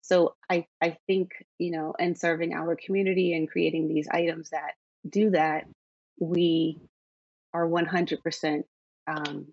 So 0.03 0.35
I 0.51 0.67
I 0.83 0.97
think 1.07 1.31
you 1.59 1.71
know, 1.71 1.95
in 1.99 2.17
serving 2.17 2.53
our 2.53 2.77
community 2.77 3.35
and 3.35 3.49
creating 3.49 3.89
these 3.89 4.09
items 4.11 4.51
that 4.51 4.73
do 5.09 5.31
that, 5.31 5.67
we 6.23 6.79
are 7.53 7.69
100% 7.69 8.63
um, 9.09 9.47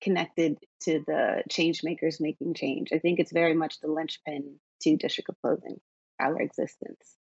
connected 0.00 0.56
to 0.82 1.02
the 1.06 1.42
change 1.50 1.82
makers 1.82 2.20
making 2.20 2.54
change. 2.54 2.90
I 2.92 2.98
think 2.98 3.18
it's 3.18 3.32
very 3.32 3.54
much 3.54 3.80
the 3.80 3.88
linchpin 3.88 4.60
to 4.82 4.96
District 4.96 5.28
of 5.28 5.36
Clothing, 5.42 5.80
our 6.20 6.40
existence. 6.40 7.16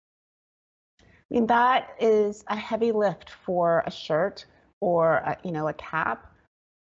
I 0.99 1.05
mean, 1.29 1.47
that 1.47 1.95
is 1.99 2.43
a 2.47 2.55
heavy 2.55 2.91
lift 2.91 3.29
for 3.29 3.83
a 3.85 3.91
shirt 3.91 4.45
or 4.81 5.15
a, 5.17 5.37
you 5.43 5.51
know 5.51 5.67
a 5.67 5.73
cap. 5.73 6.31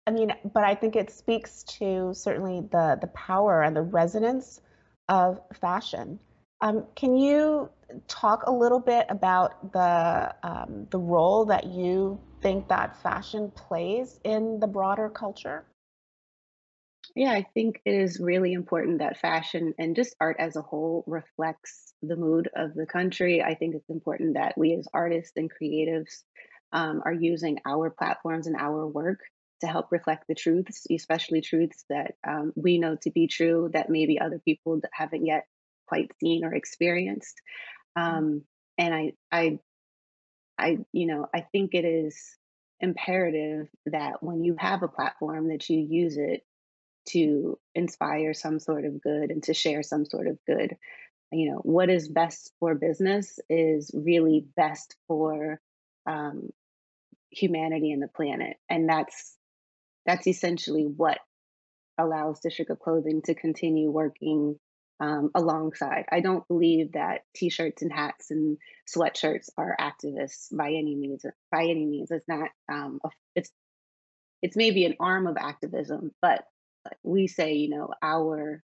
I 0.07 0.11
mean, 0.11 0.33
but 0.53 0.63
I 0.63 0.75
think 0.75 0.95
it 0.95 1.11
speaks 1.11 1.63
to 1.79 2.11
certainly 2.13 2.61
the 2.71 2.97
the 3.01 3.07
power 3.07 3.63
and 3.63 3.75
the 3.75 3.81
resonance 3.81 4.61
of 5.09 5.39
fashion. 5.59 6.19
Um, 6.61 6.85
can 6.95 7.15
you 7.15 7.69
talk 8.07 8.43
a 8.45 8.51
little 8.51 8.79
bit 8.79 9.07
about 9.09 9.73
the 9.73 10.33
um, 10.43 10.87
the 10.91 10.99
role 10.99 11.45
that 11.45 11.65
you 11.65 12.19
think 12.41 12.67
that 12.69 13.01
fashion 13.01 13.51
plays 13.51 14.19
in 14.23 14.59
the 14.59 14.67
broader 14.67 15.09
culture? 15.09 15.65
Yeah, 17.15 17.31
I 17.31 17.43
think 17.53 17.81
it 17.83 17.93
is 17.93 18.19
really 18.19 18.53
important 18.53 18.99
that 18.99 19.17
fashion 19.17 19.73
and 19.77 19.95
just 19.95 20.15
art 20.21 20.37
as 20.39 20.55
a 20.55 20.61
whole 20.61 21.03
reflects 21.07 21.93
the 22.01 22.15
mood 22.15 22.49
of 22.55 22.73
the 22.73 22.85
country. 22.85 23.41
I 23.41 23.55
think 23.55 23.75
it's 23.75 23.89
important 23.89 24.35
that 24.35 24.57
we 24.57 24.73
as 24.73 24.87
artists 24.93 25.33
and 25.35 25.51
creatives 25.51 26.23
um, 26.71 27.01
are 27.03 27.13
using 27.13 27.59
our 27.65 27.89
platforms 27.89 28.47
and 28.47 28.55
our 28.55 28.87
work 28.87 29.19
to 29.59 29.67
help 29.67 29.91
reflect 29.91 30.25
the 30.27 30.35
truths, 30.35 30.87
especially 30.89 31.41
truths 31.41 31.83
that 31.89 32.15
um, 32.25 32.53
we 32.55 32.77
know 32.77 32.95
to 33.01 33.11
be 33.11 33.27
true 33.27 33.69
that 33.73 33.89
maybe 33.89 34.19
other 34.19 34.39
people 34.39 34.79
haven't 34.93 35.25
yet 35.25 35.45
quite 35.91 36.11
seen 36.21 36.45
or 36.45 36.53
experienced. 36.53 37.41
Mm-hmm. 37.97 38.17
Um, 38.17 38.41
and 38.77 38.93
I, 38.93 39.11
I, 39.29 39.59
I, 40.57 40.77
you 40.93 41.05
know, 41.05 41.27
I 41.35 41.41
think 41.51 41.73
it 41.73 41.83
is 41.83 42.17
imperative 42.79 43.67
that 43.87 44.23
when 44.23 44.43
you 44.43 44.55
have 44.57 44.83
a 44.83 44.87
platform 44.87 45.49
that 45.49 45.69
you 45.69 45.79
use 45.79 46.17
it 46.17 46.43
to 47.09 47.59
inspire 47.75 48.33
some 48.33 48.59
sort 48.59 48.85
of 48.85 49.01
good 49.01 49.31
and 49.31 49.43
to 49.43 49.53
share 49.53 49.83
some 49.83 50.05
sort 50.05 50.27
of 50.27 50.37
good. 50.47 50.77
You 51.31 51.51
know, 51.51 51.57
what 51.57 51.89
is 51.89 52.07
best 52.07 52.51
for 52.59 52.75
business 52.75 53.39
is 53.49 53.91
really 53.93 54.45
best 54.55 54.95
for 55.07 55.59
um, 56.05 56.49
humanity 57.31 57.91
and 57.91 58.01
the 58.01 58.07
planet, 58.07 58.57
and 58.69 58.87
that's 58.87 59.37
that's 60.05 60.27
essentially 60.27 60.83
what 60.83 61.19
allows 61.97 62.39
District 62.41 62.69
of 62.69 62.79
Clothing 62.79 63.21
to 63.25 63.33
continue 63.33 63.89
working 63.89 64.59
um, 65.01 65.31
alongside. 65.33 66.05
I 66.11 66.19
don't 66.19 66.47
believe 66.47 66.91
that 66.91 67.23
T-shirts 67.35 67.81
and 67.81 67.91
hats 67.91 68.29
and 68.29 68.57
sweatshirts 68.87 69.49
are 69.57 69.75
activists 69.79 70.55
by 70.55 70.67
any 70.67 70.95
means. 70.95 71.25
By 71.51 71.63
any 71.63 71.85
means, 71.85 72.11
it's 72.11 72.27
not. 72.27 72.49
Um, 72.71 72.99
a, 73.03 73.09
it's 73.35 73.51
it's 74.43 74.55
maybe 74.55 74.85
an 74.85 74.95
arm 74.99 75.25
of 75.27 75.37
activism, 75.37 76.11
but 76.21 76.45
we 77.03 77.27
say, 77.27 77.53
you 77.53 77.69
know, 77.69 77.89
our 78.01 78.63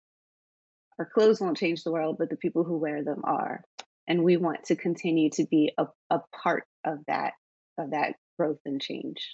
our 0.98 1.06
clothes 1.06 1.42
won't 1.42 1.58
change 1.58 1.84
the 1.84 1.92
world, 1.92 2.16
but 2.18 2.30
the 2.30 2.38
people 2.38 2.64
who 2.64 2.78
wear 2.78 3.04
them 3.04 3.22
are, 3.26 3.62
and 4.08 4.24
we 4.24 4.38
want 4.38 4.64
to 4.66 4.76
continue 4.78 5.30
to 5.32 5.46
be 5.46 5.74
a, 5.78 5.88
a 6.10 6.22
part 6.34 6.64
of 6.86 7.00
that 7.08 7.34
of 7.78 7.92
that 7.92 8.16
growth 8.40 8.60
and 8.66 8.82
change. 8.82 9.34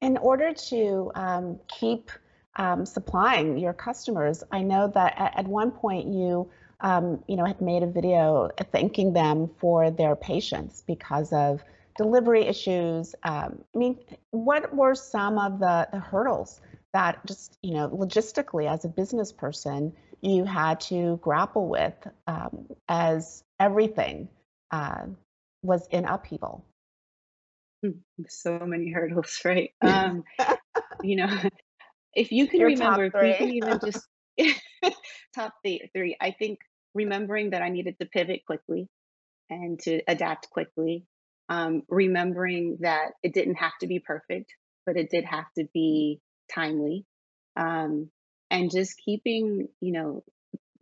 In 0.00 0.16
order 0.16 0.52
to 0.52 1.12
um, 1.14 1.60
keep 1.68 2.10
um, 2.56 2.86
supplying 2.86 3.58
your 3.58 3.72
customers. 3.72 4.42
I 4.50 4.62
know 4.62 4.90
that 4.94 5.14
at, 5.16 5.38
at 5.38 5.48
one 5.48 5.70
point 5.70 6.08
you, 6.08 6.50
um, 6.80 7.22
you 7.28 7.36
know, 7.36 7.44
had 7.44 7.60
made 7.60 7.82
a 7.82 7.86
video 7.86 8.50
thanking 8.72 9.12
them 9.12 9.50
for 9.58 9.90
their 9.90 10.16
patience 10.16 10.82
because 10.86 11.32
of 11.32 11.62
delivery 11.96 12.44
issues. 12.46 13.14
Um, 13.22 13.64
I 13.74 13.78
mean, 13.78 13.98
what 14.30 14.74
were 14.74 14.94
some 14.94 15.38
of 15.38 15.58
the, 15.58 15.88
the 15.92 15.98
hurdles 15.98 16.60
that 16.92 17.24
just, 17.26 17.58
you 17.62 17.74
know, 17.74 17.88
logistically 17.88 18.70
as 18.70 18.84
a 18.84 18.88
business 18.88 19.32
person 19.32 19.92
you 20.20 20.44
had 20.44 20.80
to 20.80 21.18
grapple 21.20 21.68
with 21.68 21.94
um, 22.26 22.66
as 22.88 23.42
everything 23.58 24.28
uh, 24.70 25.04
was 25.62 25.86
in 25.88 26.04
upheaval? 26.04 26.64
Hmm, 27.84 27.98
so 28.28 28.58
many 28.60 28.90
hurdles, 28.90 29.40
right? 29.44 29.72
Um, 29.82 30.24
you 31.02 31.16
know, 31.16 31.28
if 32.14 32.32
you 32.32 32.46
can 32.46 32.60
Your 32.60 32.68
remember, 32.70 33.04
if 33.04 33.14
we 33.14 33.34
can 33.34 33.50
even 33.50 33.78
just 33.80 34.06
top 35.34 35.54
three, 35.62 35.90
three, 35.94 36.16
I 36.20 36.32
think 36.32 36.58
remembering 36.94 37.50
that 37.50 37.62
I 37.62 37.68
needed 37.68 37.98
to 38.00 38.06
pivot 38.06 38.44
quickly 38.46 38.88
and 39.50 39.78
to 39.80 40.00
adapt 40.06 40.50
quickly. 40.50 41.06
Um, 41.48 41.82
remembering 41.88 42.78
that 42.80 43.12
it 43.22 43.34
didn't 43.34 43.56
have 43.56 43.72
to 43.80 43.86
be 43.86 43.98
perfect, 43.98 44.52
but 44.86 44.96
it 44.96 45.10
did 45.10 45.24
have 45.24 45.46
to 45.58 45.66
be 45.74 46.20
timely. 46.54 47.04
Um, 47.56 48.10
and 48.50 48.70
just 48.70 48.96
keeping, 49.04 49.68
you 49.80 49.92
know, 49.92 50.24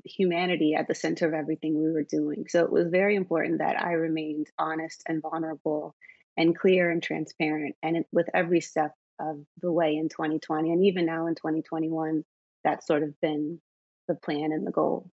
humanity 0.05 0.75
at 0.75 0.87
the 0.87 0.95
center 0.95 1.27
of 1.27 1.35
everything 1.35 1.83
we 1.83 1.91
were 1.91 2.05
doing. 2.05 2.45
So 2.49 2.65
it 2.65 2.71
was 2.71 2.89
very 2.89 3.17
important 3.17 3.59
that 3.59 3.81
I 3.83 3.93
remained 3.93 4.47
honest 4.59 5.03
and 5.07 5.23
vulnerable 5.23 5.95
and 6.37 6.57
clear 6.57 6.91
and 6.91 7.03
transparent. 7.03 7.75
And 7.83 8.05
with 8.13 8.29
every 8.33 8.61
step 8.61 8.93
of 9.21 9.39
the 9.61 9.71
way 9.71 9.97
in 9.97 10.09
2020 10.09 10.73
and 10.73 10.85
even 10.85 11.07
now 11.07 11.27
in 11.27 11.35
2021 11.35 12.25
that's 12.65 12.87
sort 12.87 13.03
of 13.03 13.21
been 13.21 13.61
the 14.09 14.15
plan 14.15 14.53
and 14.53 14.67
the 14.67 14.73
goal 14.73 15.11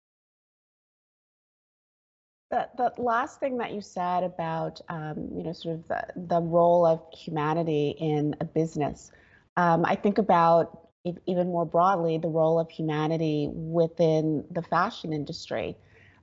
the, 2.49 2.69
the 2.77 2.93
last 2.97 3.41
thing 3.41 3.57
that 3.57 3.73
you 3.73 3.81
said 3.81 4.23
about 4.23 4.79
um, 4.89 5.29
you 5.35 5.43
know 5.43 5.53
sort 5.53 5.75
of 5.75 5.87
the, 5.87 6.05
the 6.15 6.41
role 6.41 6.85
of 6.85 7.01
humanity 7.13 7.95
in 7.99 8.35
a 8.39 8.45
business 8.45 9.11
um, 9.57 9.85
i 9.85 9.95
think 9.95 10.17
about 10.17 10.87
even 11.25 11.47
more 11.47 11.65
broadly, 11.65 12.17
the 12.17 12.27
role 12.27 12.59
of 12.59 12.69
humanity 12.69 13.49
within 13.51 14.43
the 14.51 14.61
fashion 14.61 15.13
industry. 15.13 15.75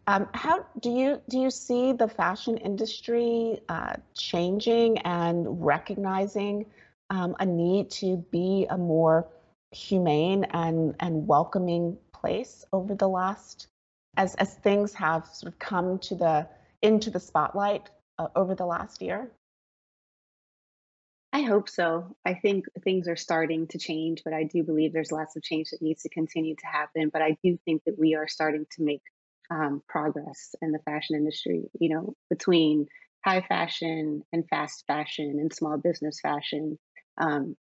Um, 0.06 0.28
how 0.34 0.66
do 0.80 0.90
you 0.90 1.22
do 1.30 1.38
you 1.38 1.50
see 1.50 1.92
the 1.92 2.08
fashion 2.08 2.58
industry 2.58 3.60
uh, 3.70 3.94
changing 4.14 4.98
and 4.98 5.64
recognizing 5.64 6.66
um, 7.10 7.36
a 7.38 7.46
need 7.46 7.90
to 7.90 8.16
be 8.30 8.66
a 8.70 8.78
more 8.78 9.28
humane 9.70 10.44
and 10.50 10.94
and 11.00 11.26
welcoming 11.26 11.96
place 12.12 12.64
over 12.72 12.94
the 12.94 13.08
last 13.08 13.66
as 14.16 14.34
as 14.36 14.54
things 14.54 14.94
have 14.94 15.26
sort 15.26 15.52
of 15.52 15.58
come 15.58 15.98
to 15.98 16.14
the 16.14 16.46
into 16.82 17.10
the 17.10 17.20
spotlight 17.20 17.90
uh, 18.18 18.28
over 18.36 18.54
the 18.54 18.66
last 18.66 19.02
year? 19.02 19.30
I 21.32 21.42
hope 21.42 21.68
so. 21.68 22.14
I 22.24 22.34
think 22.34 22.66
things 22.84 23.08
are 23.08 23.16
starting 23.16 23.66
to 23.68 23.78
change, 23.78 24.22
but 24.24 24.32
I 24.32 24.44
do 24.44 24.62
believe 24.62 24.92
there's 24.92 25.10
lots 25.10 25.34
of 25.34 25.42
change 25.42 25.70
that 25.70 25.82
needs 25.82 26.02
to 26.02 26.08
continue 26.08 26.54
to 26.54 26.66
happen. 26.66 27.08
But 27.12 27.22
I 27.22 27.36
do 27.42 27.58
think 27.64 27.82
that 27.86 27.98
we 27.98 28.14
are 28.14 28.28
starting 28.28 28.66
to 28.76 28.84
make 28.84 29.02
um, 29.50 29.82
progress 29.88 30.54
in 30.62 30.70
the 30.70 30.78
fashion 30.78 31.16
industry, 31.16 31.64
you 31.80 31.88
know, 31.88 32.14
between 32.30 32.86
high 33.24 33.40
fashion 33.40 34.22
and 34.32 34.48
fast 34.48 34.84
fashion 34.86 35.38
and 35.40 35.52
small 35.52 35.76
business 35.76 36.20
fashion. 36.20 36.78
Um, 37.18 37.56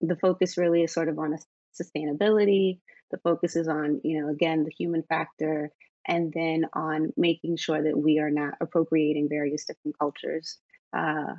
the 0.00 0.16
focus 0.16 0.58
really 0.58 0.82
is 0.82 0.92
sort 0.92 1.08
of 1.08 1.18
on 1.18 1.36
sustainability. 1.80 2.80
The 3.10 3.18
focus 3.18 3.56
is 3.56 3.68
on, 3.68 4.00
you 4.04 4.20
know, 4.20 4.28
again, 4.30 4.64
the 4.64 4.72
human 4.76 5.02
factor, 5.02 5.70
and 6.06 6.32
then 6.32 6.66
on 6.72 7.12
making 7.16 7.56
sure 7.56 7.82
that 7.82 7.96
we 7.96 8.18
are 8.18 8.30
not 8.30 8.54
appropriating 8.60 9.28
various 9.28 9.64
different 9.64 9.98
cultures. 9.98 10.58
Uh, 10.96 11.34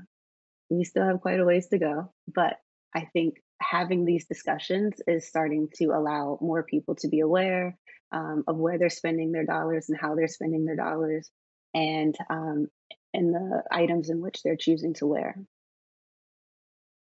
we 0.69 0.83
still 0.83 1.05
have 1.05 1.21
quite 1.21 1.39
a 1.39 1.45
ways 1.45 1.67
to 1.67 1.77
go, 1.77 2.11
but 2.33 2.57
I 2.93 3.07
think 3.13 3.35
having 3.61 4.05
these 4.05 4.25
discussions 4.25 4.93
is 5.07 5.27
starting 5.27 5.69
to 5.75 5.85
allow 5.87 6.37
more 6.41 6.63
people 6.63 6.95
to 6.95 7.07
be 7.07 7.21
aware 7.21 7.77
um, 8.11 8.43
of 8.47 8.57
where 8.57 8.77
they're 8.77 8.89
spending 8.89 9.31
their 9.31 9.45
dollars 9.45 9.89
and 9.89 9.97
how 9.99 10.15
they're 10.15 10.27
spending 10.27 10.65
their 10.65 10.75
dollars 10.75 11.29
and 11.73 12.15
um, 12.29 12.67
and 13.13 13.33
the 13.33 13.63
items 13.71 14.09
in 14.09 14.21
which 14.21 14.41
they're 14.43 14.57
choosing 14.57 14.93
to 14.95 15.07
wear. 15.07 15.37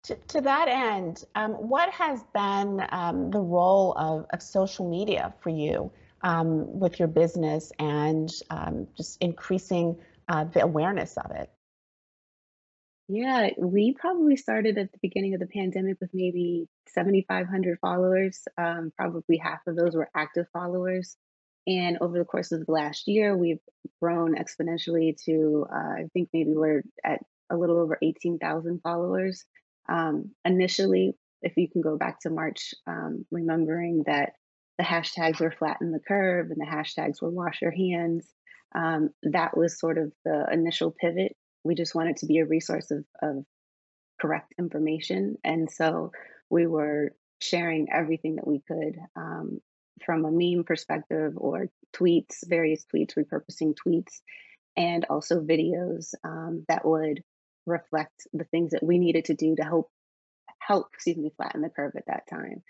To, 0.05 0.17
to 0.17 0.41
that 0.41 0.69
end, 0.69 1.25
um, 1.35 1.53
what 1.53 1.91
has 1.91 2.23
been 2.35 2.83
um, 2.91 3.31
the 3.31 3.41
role 3.41 3.93
of, 3.99 4.27
of 4.33 4.43
social 4.43 4.89
media 4.89 5.35
for 5.41 5.51
you 5.51 5.93
um, 6.23 6.79
with 6.79 6.99
your 6.99 7.09
business 7.09 7.71
and 7.79 8.31
um, 8.49 8.89
just 8.97 9.19
increasing 9.21 9.97
uh, 10.29 10.45
the 10.45 10.63
awareness 10.63 11.17
of 11.19 11.31
it? 11.33 11.51
Yeah, 13.09 13.51
we 13.59 13.95
probably 13.99 14.37
started 14.37 14.79
at 14.79 14.93
the 14.93 14.99
beginning 15.03 15.35
of 15.35 15.41
the 15.41 15.47
pandemic 15.47 15.97
with 16.01 16.11
maybe 16.15 16.69
7,500 16.91 17.79
followers. 17.81 18.47
Um, 18.57 18.93
probably 18.97 19.37
half 19.37 19.59
of 19.67 19.75
those 19.77 19.97
were 19.97 20.09
active 20.15 20.47
followers. 20.53 21.17
And 21.67 21.99
over 22.01 22.19
the 22.19 22.25
course 22.25 22.53
of 22.53 22.65
the 22.65 22.73
last 22.73 23.09
year, 23.09 23.37
we've 23.37 23.61
grown 24.01 24.37
exponentially 24.37 25.17
to, 25.25 25.67
uh, 25.71 25.77
I 25.77 26.09
think 26.13 26.31
maybe 26.33 26.53
we're 26.53 26.83
at 27.05 27.21
a 27.51 27.57
little 27.57 27.79
over 27.79 27.99
18,000 28.01 28.81
followers. 28.81 29.45
Um, 29.91 30.31
initially, 30.45 31.15
if 31.43 31.57
you 31.57 31.69
can 31.69 31.83
go 31.83 31.97
back 31.97 32.21
to 32.21 32.31
March, 32.31 32.75
um, 32.87 33.27
remembering 33.31 34.05
that 34.07 34.35
the 34.79 34.85
hashtags 34.85 35.41
were 35.41 35.51
flatten 35.51 35.93
the 35.93 36.01
curve 36.01 36.51
and 36.51 36.61
the 36.61 36.71
hashtags 36.71 37.21
were 37.21 37.31
wash 37.31 37.61
your 37.61 37.71
hands, 37.71 38.27
um, 38.75 39.11
that 39.25 39.57
was 39.57 39.79
sort 39.79 39.99
of 39.99 40.13
the 40.25 40.47
initial 40.53 40.91
pivot 40.93 41.37
we 41.65 41.75
just 41.75 41.95
wanted 41.95 42.17
to 42.19 42.27
be 42.27 42.39
a 42.39 42.47
resource 42.47 42.91
of, 42.91 43.05
of 43.23 43.45
correct 44.21 44.55
information. 44.59 45.37
And 45.45 45.71
so 45.71 46.13
we 46.49 46.67
were 46.67 47.15
sharing 47.41 47.89
everything 47.93 48.37
that 48.37 48.47
we 48.47 48.61
could 48.67 48.99
um, 49.17 49.61
from 50.05 50.25
a 50.25 50.31
meme 50.31 50.65
perspective 50.65 51.35
or 51.37 51.67
tweets, 51.95 52.47
various 52.47 52.85
tweets, 52.93 53.15
repurposing 53.17 53.75
tweets, 53.75 54.21
and 54.77 55.05
also 55.11 55.41
videos 55.41 56.15
um, 56.25 56.65
that 56.69 56.85
would 56.85 57.23
reflect 57.67 58.27
the 58.33 58.45
things 58.45 58.73
that 58.73 58.83
we 58.83 58.99
needed 58.99 59.27
to 59.27 59.35
do 59.35 59.57
to 59.57 59.63
help 59.63 59.91
help, 60.59 60.89
excuse 60.93 61.17
me, 61.17 61.33
flatten 61.37 61.63
the 61.63 61.71
curve 61.71 61.93
at 61.97 62.07
that 62.07 62.29
time. 62.29 62.63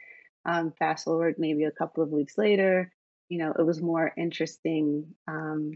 Um, 0.46 0.72
fast 0.78 1.04
forward 1.04 1.34
maybe 1.38 1.64
a 1.64 1.70
couple 1.70 2.02
of 2.02 2.10
weeks 2.10 2.38
later, 2.38 2.92
you 3.28 3.38
know, 3.38 3.52
it 3.58 3.64
was 3.66 3.82
more 3.82 4.12
interesting 4.16 5.14
um, 5.28 5.72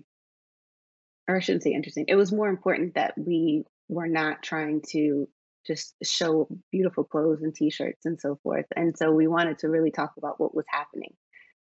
or 1.29 1.37
I 1.37 1.41
shouldn't 1.41 1.63
say 1.63 1.73
interesting. 1.73 2.07
It 2.09 2.17
was 2.17 2.33
more 2.33 2.49
important 2.49 2.95
that 2.95 3.15
we 3.17 3.65
were 3.89 4.09
not 4.09 4.43
trying 4.43 4.83
to 4.91 5.29
just 5.67 5.95
show 6.03 6.49
beautiful 6.71 7.05
clothes 7.05 7.43
and 7.43 7.55
t-shirts 7.55 8.05
and 8.05 8.21
so 8.21 8.39
forth. 8.43 8.67
And 8.77 8.97
so 8.97 9.11
we 9.11 9.27
wanted 9.27 9.59
to 9.61 9.69
really 9.69 9.91
talk 9.91 10.13
about 10.19 10.39
what 10.39 10.55
was 10.55 10.67
happening. 10.69 11.15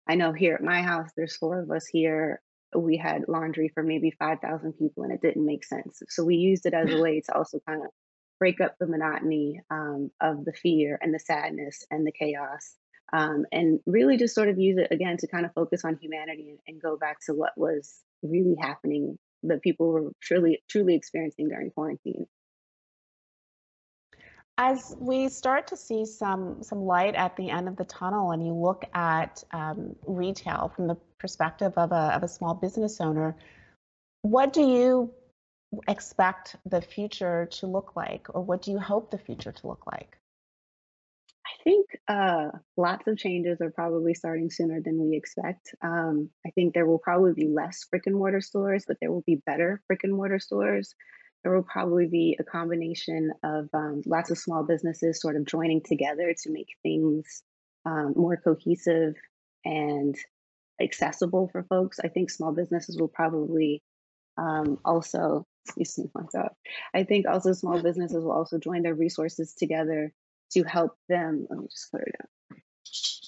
I 0.09 0.15
know 0.15 0.33
here 0.33 0.55
at 0.55 0.63
my 0.63 0.83
house, 0.83 1.11
there's 1.17 1.37
four 1.37 1.61
of 1.61 1.71
us 1.71 1.87
here. 1.87 2.41
We 2.75 2.97
had 2.97 3.29
laundry 3.29 3.71
for 3.73 3.83
maybe 3.83 4.11
5,000 4.11 4.73
people 4.75 5.03
and 5.05 5.13
it 5.13 5.23
didn't 5.23 5.47
make 5.47 5.65
sense. 5.65 6.03
So 6.09 6.25
we 6.25 6.37
used 6.37 6.67
it 6.67 6.75
as 6.75 6.93
a 6.93 7.01
way 7.03 7.21
to 7.23 7.35
also 7.35 7.61
kind 7.67 7.83
of 7.83 7.91
break 8.39 8.61
up 8.61 8.77
the 8.79 8.87
monotony 8.87 9.61
um, 9.71 10.11
of 10.21 10.45
the 10.45 10.53
fear 10.53 10.99
and 11.01 11.13
the 11.13 11.19
sadness 11.19 11.85
and 11.91 12.07
the 12.07 12.13
chaos. 12.13 12.77
Um, 13.13 13.47
and 13.51 13.81
really 13.87 14.19
just 14.19 14.35
sort 14.35 14.51
of 14.51 14.59
use 14.59 14.77
it 14.79 14.89
again 14.91 15.17
to 15.19 15.29
kind 15.29 15.47
of 15.47 15.55
focus 15.55 15.85
on 15.85 15.99
humanity 16.01 16.51
and, 16.51 16.59
and 16.67 16.83
go 16.83 16.99
back 16.99 17.19
to 17.27 17.33
what 17.33 17.53
was 17.57 18.01
really 18.23 18.57
happening 18.61 19.19
that 19.45 19.63
people 19.63 19.91
were 19.91 20.13
truly 20.21 20.63
truly 20.69 20.95
experiencing 20.95 21.49
during 21.49 21.71
quarantine. 21.71 22.27
As 24.61 24.97
we 24.99 25.29
start 25.29 25.69
to 25.69 25.77
see 25.77 26.05
some 26.05 26.65
some 26.65 26.81
light 26.81 27.15
at 27.15 27.37
the 27.37 27.49
end 27.49 27.69
of 27.69 27.77
the 27.77 27.85
tunnel, 27.85 28.33
and 28.33 28.45
you 28.45 28.53
look 28.53 28.85
at 28.93 29.45
um, 29.53 29.95
retail 30.05 30.73
from 30.75 30.89
the 30.89 30.97
perspective 31.19 31.73
of 31.77 31.93
a 31.93 32.13
of 32.17 32.25
a 32.25 32.29
small 32.29 32.55
business 32.55 33.01
owner, 33.01 33.37
what 34.23 34.53
do 34.53 34.63
you 34.63 35.15
expect 35.87 36.57
the 36.67 36.81
future 36.81 37.47
to 37.53 37.67
look 37.69 37.95
like, 37.95 38.27
or 38.35 38.43
what 38.43 38.63
do 38.63 38.73
you 38.73 38.81
hope 38.81 39.13
the 39.13 39.19
future 39.19 39.53
to 39.53 39.67
look 39.67 39.87
like? 39.87 40.19
I 41.47 41.63
think 41.63 41.87
uh, 42.09 42.51
lots 42.77 43.07
of 43.07 43.17
changes 43.17 43.61
are 43.61 43.71
probably 43.71 44.15
starting 44.15 44.51
sooner 44.51 44.81
than 44.81 44.99
we 44.99 45.17
expect. 45.17 45.75
Um, 45.83 46.31
I 46.47 46.51
think 46.51 46.75
there 46.75 46.87
will 46.87 46.99
probably 46.99 47.33
be 47.33 47.47
less 47.47 47.85
brick 47.85 48.07
and 48.07 48.17
mortar 48.17 48.41
stores, 48.41 48.85
but 48.87 48.99
there 49.01 49.13
will 49.13 49.23
be 49.23 49.37
better 49.37 49.81
brick 49.87 50.05
and 50.05 50.13
mortar 50.13 50.41
stores. 50.41 50.95
There 51.43 51.55
will 51.55 51.63
probably 51.63 52.07
be 52.07 52.37
a 52.39 52.45
combination 52.45 53.33
of 53.45 53.69
um, 53.73 54.03
lots 54.07 54.31
of 54.31 54.39
small 54.39 54.65
businesses 54.65 55.21
sort 55.21 55.37
of 55.37 55.47
joining 55.47 55.83
together 55.83 56.35
to 56.43 56.51
make 56.51 56.69
things 56.83 57.43
um, 57.87 58.15
more 58.17 58.37
cohesive 58.37 59.15
and 59.65 60.17
accessible 60.81 61.49
for 61.51 61.63
folks. 61.65 61.99
I 62.03 62.09
think 62.09 62.31
small 62.31 62.53
businesses 62.53 62.99
will 62.99 63.09
probably 63.09 63.83
um, 64.37 64.79
also, 64.85 65.47
excuse 65.67 65.99
me, 65.99 66.11
myself. 66.15 66.53
I 66.95 67.05
think 67.05 67.27
also 67.27 67.53
small 67.53 67.83
businesses 67.83 68.23
will 68.23 68.33
also 68.33 68.59
join 68.59 68.83
their 68.83 68.95
resources 68.95 69.55
together 69.55 70.13
to 70.53 70.63
help 70.65 70.97
them, 71.09 71.47
let 71.51 71.59
me 71.59 71.67
just 71.71 71.91
clear 71.91 72.05
it 72.07 72.15
up, 72.21 72.59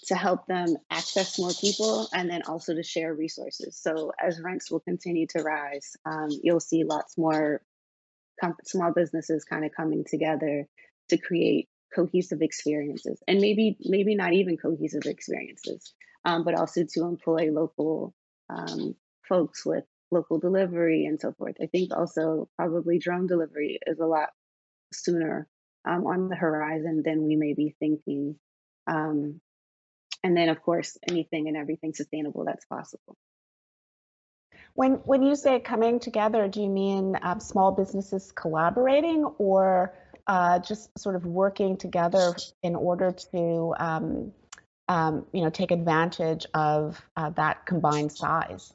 to 0.06 0.14
help 0.14 0.46
them 0.46 0.76
access 0.90 1.38
more 1.38 1.52
people 1.60 2.08
and 2.12 2.30
then 2.30 2.42
also 2.48 2.74
to 2.74 2.82
share 2.82 3.14
resources. 3.14 3.76
So 3.80 4.12
as 4.20 4.40
rents 4.40 4.70
will 4.70 4.80
continue 4.80 5.26
to 5.28 5.42
rise, 5.42 5.96
um, 6.04 6.30
you'll 6.42 6.60
see 6.60 6.84
lots 6.84 7.18
more 7.18 7.60
small 8.64 8.92
businesses 8.92 9.44
kind 9.44 9.64
of 9.64 9.72
coming 9.72 10.04
together 10.08 10.66
to 11.08 11.18
create 11.18 11.68
cohesive 11.94 12.40
experiences 12.40 13.20
and 13.26 13.40
maybe 13.40 13.76
maybe 13.80 14.14
not 14.14 14.32
even 14.32 14.56
cohesive 14.56 15.06
experiences 15.06 15.92
um, 16.24 16.44
but 16.44 16.54
also 16.54 16.84
to 16.84 17.02
employ 17.02 17.50
local 17.50 18.14
um, 18.48 18.94
folks 19.28 19.66
with 19.66 19.84
local 20.12 20.38
delivery 20.38 21.06
and 21.06 21.20
so 21.20 21.32
forth 21.32 21.56
i 21.60 21.66
think 21.66 21.92
also 21.94 22.48
probably 22.56 22.98
drone 22.98 23.26
delivery 23.26 23.78
is 23.86 23.98
a 23.98 24.06
lot 24.06 24.28
sooner 24.92 25.48
um, 25.84 26.06
on 26.06 26.28
the 26.28 26.36
horizon 26.36 27.02
than 27.04 27.24
we 27.24 27.36
may 27.36 27.54
be 27.54 27.74
thinking. 27.78 28.36
Um, 28.86 29.40
and 30.22 30.36
then, 30.36 30.48
of 30.48 30.62
course, 30.62 30.98
anything 31.08 31.48
and 31.48 31.56
everything 31.56 31.94
sustainable 31.94 32.44
that's 32.44 32.66
possible. 32.66 33.16
When 34.74 34.92
when 35.04 35.22
you 35.22 35.34
say 35.34 35.60
coming 35.60 36.00
together, 36.00 36.48
do 36.48 36.62
you 36.62 36.68
mean 36.68 37.16
um, 37.22 37.40
small 37.40 37.72
businesses 37.72 38.32
collaborating, 38.32 39.24
or 39.38 39.94
uh, 40.26 40.58
just 40.60 40.96
sort 40.98 41.16
of 41.16 41.26
working 41.26 41.76
together 41.76 42.34
in 42.62 42.74
order 42.76 43.12
to 43.32 43.74
um, 43.78 44.32
um, 44.88 45.26
you 45.32 45.42
know 45.42 45.50
take 45.50 45.70
advantage 45.70 46.46
of 46.54 47.00
uh, 47.16 47.30
that 47.30 47.66
combined 47.66 48.12
size? 48.12 48.72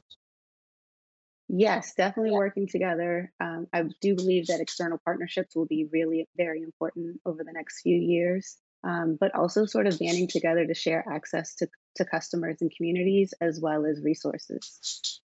Yes, 1.48 1.94
definitely 1.94 2.32
working 2.32 2.66
together. 2.66 3.32
Um, 3.40 3.68
I 3.72 3.84
do 4.00 4.16
believe 4.16 4.48
that 4.48 4.60
external 4.60 4.98
partnerships 5.04 5.54
will 5.54 5.66
be 5.66 5.88
really 5.92 6.28
very 6.36 6.62
important 6.62 7.20
over 7.24 7.44
the 7.44 7.52
next 7.52 7.82
few 7.82 7.96
years, 7.96 8.56
um, 8.82 9.16
but 9.18 9.32
also 9.34 9.64
sort 9.64 9.86
of 9.86 9.98
banding 9.98 10.26
together 10.26 10.66
to 10.66 10.74
share 10.74 11.04
access 11.08 11.54
to, 11.56 11.68
to 11.96 12.04
customers 12.04 12.56
and 12.60 12.72
communities 12.76 13.32
as 13.40 13.60
well 13.60 13.86
as 13.86 14.02
resources. 14.02 15.20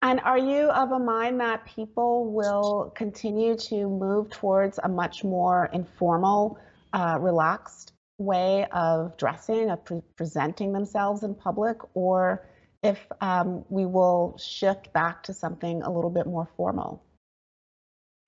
And 0.00 0.20
are 0.20 0.38
you 0.38 0.70
of 0.70 0.92
a 0.92 0.98
mind 0.98 1.40
that 1.40 1.64
people 1.66 2.32
will 2.32 2.92
continue 2.94 3.56
to 3.56 3.88
move 3.88 4.30
towards 4.30 4.78
a 4.82 4.88
much 4.88 5.24
more 5.24 5.68
informal, 5.72 6.58
uh, 6.92 7.18
relaxed 7.20 7.92
way 8.18 8.66
of 8.72 9.16
dressing, 9.16 9.70
of 9.70 9.84
pre- 9.84 10.02
presenting 10.16 10.72
themselves 10.72 11.24
in 11.24 11.34
public, 11.34 11.78
or 11.94 12.46
if 12.82 13.04
um, 13.20 13.64
we 13.68 13.86
will 13.86 14.38
shift 14.38 14.92
back 14.92 15.24
to 15.24 15.34
something 15.34 15.82
a 15.82 15.90
little 15.90 16.10
bit 16.10 16.26
more 16.26 16.48
formal. 16.56 17.02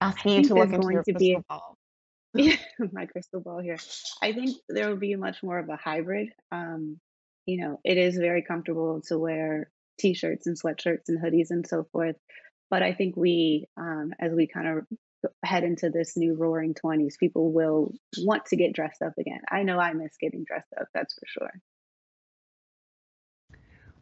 Asking 0.01 0.33
you 0.33 0.45
to 0.49 0.55
look 0.55 0.73
into 0.73 0.91
your 0.93 1.05
crystal 1.05 1.19
be, 1.19 1.39
ball. 1.49 1.77
my 2.93 3.07
crystal 3.07 3.41
ball 3.41 3.61
here. 3.61 3.79
I 4.23 4.33
think 4.33 4.57
there 4.69 4.89
will 4.89 4.97
be 4.97 5.15
much 5.15 5.43
more 5.43 5.59
of 5.59 5.69
a 5.69 5.77
hybrid. 5.77 6.31
Um, 6.51 6.99
you 7.47 7.59
know, 7.59 7.81
it 7.85 7.97
is 7.97 8.17
very 8.17 8.43
comfortable 8.43 9.03
to 9.03 9.19
wear 9.19 9.71
t-shirts 10.01 10.47
and 10.47 10.61
sweatshirts 10.61 11.09
and 11.09 11.21
hoodies 11.23 11.51
and 11.51 11.67
so 11.67 11.87
forth. 11.93 12.17
But 12.71 12.83
I 12.83 12.95
think 12.95 13.17
we, 13.17 13.67
um, 13.77 14.13
as 14.19 14.33
we 14.33 14.47
kind 14.47 14.69
of 14.69 15.33
head 15.45 15.65
into 15.65 15.91
this 15.91 16.17
new 16.17 16.35
roaring 16.35 16.75
20s, 16.75 17.19
people 17.19 17.53
will 17.53 17.93
want 18.19 18.47
to 18.47 18.57
get 18.57 18.73
dressed 18.73 19.03
up 19.03 19.15
again. 19.19 19.41
I 19.51 19.63
know 19.63 19.79
I 19.79 19.93
miss 19.93 20.17
getting 20.21 20.45
dressed 20.45 20.73
up, 20.81 20.89
that's 20.95 21.15
for 21.15 21.27
sure. 21.27 21.53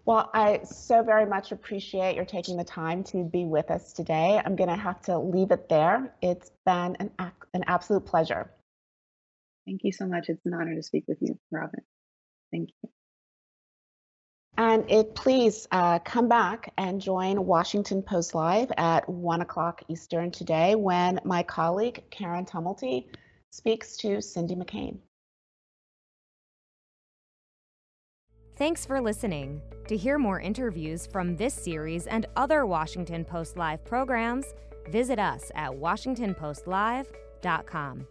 Well, 0.04 0.30
I 0.32 0.60
so 0.64 1.02
very 1.02 1.26
much 1.26 1.52
appreciate 1.52 2.16
your 2.16 2.24
taking 2.24 2.56
the 2.56 2.64
time 2.64 3.04
to 3.04 3.24
be 3.24 3.44
with 3.44 3.70
us 3.70 3.92
today. 3.92 4.40
I'm 4.42 4.56
going 4.56 4.70
to 4.70 4.76
have 4.76 5.02
to 5.02 5.18
leave 5.18 5.50
it 5.50 5.68
there. 5.68 6.14
It's 6.22 6.50
been 6.64 6.96
an, 6.98 7.10
an 7.52 7.64
absolute 7.66 8.06
pleasure. 8.06 8.50
Thank 9.66 9.84
you 9.84 9.92
so 9.92 10.06
much. 10.06 10.30
It's 10.30 10.46
an 10.46 10.54
honor 10.54 10.74
to 10.74 10.82
speak 10.82 11.04
with 11.08 11.18
you, 11.20 11.38
Robin. 11.50 11.82
Thank 12.50 12.70
you. 12.82 12.88
And 14.58 14.84
it, 14.90 15.14
please 15.14 15.66
uh, 15.70 16.00
come 16.00 16.28
back 16.28 16.74
and 16.76 17.00
join 17.00 17.46
Washington 17.46 18.02
Post 18.02 18.34
Live 18.34 18.70
at 18.76 19.08
1 19.08 19.40
o'clock 19.40 19.82
Eastern 19.88 20.30
today 20.32 20.74
when 20.74 21.20
my 21.24 21.44
colleague 21.44 22.02
Karen 22.10 22.44
Tumulty 22.44 23.06
speaks 23.50 23.96
to 23.98 24.20
Cindy 24.20 24.56
McCain. 24.56 24.98
Thanks 28.56 28.84
for 28.84 29.00
listening. 29.00 29.62
To 29.86 29.96
hear 29.96 30.18
more 30.18 30.40
interviews 30.40 31.06
from 31.06 31.36
this 31.36 31.54
series 31.54 32.08
and 32.08 32.26
other 32.34 32.66
Washington 32.66 33.24
Post 33.24 33.56
Live 33.56 33.84
programs, 33.84 34.46
visit 34.90 35.20
us 35.20 35.52
at 35.54 35.70
WashingtonPostLive.com. 35.70 38.06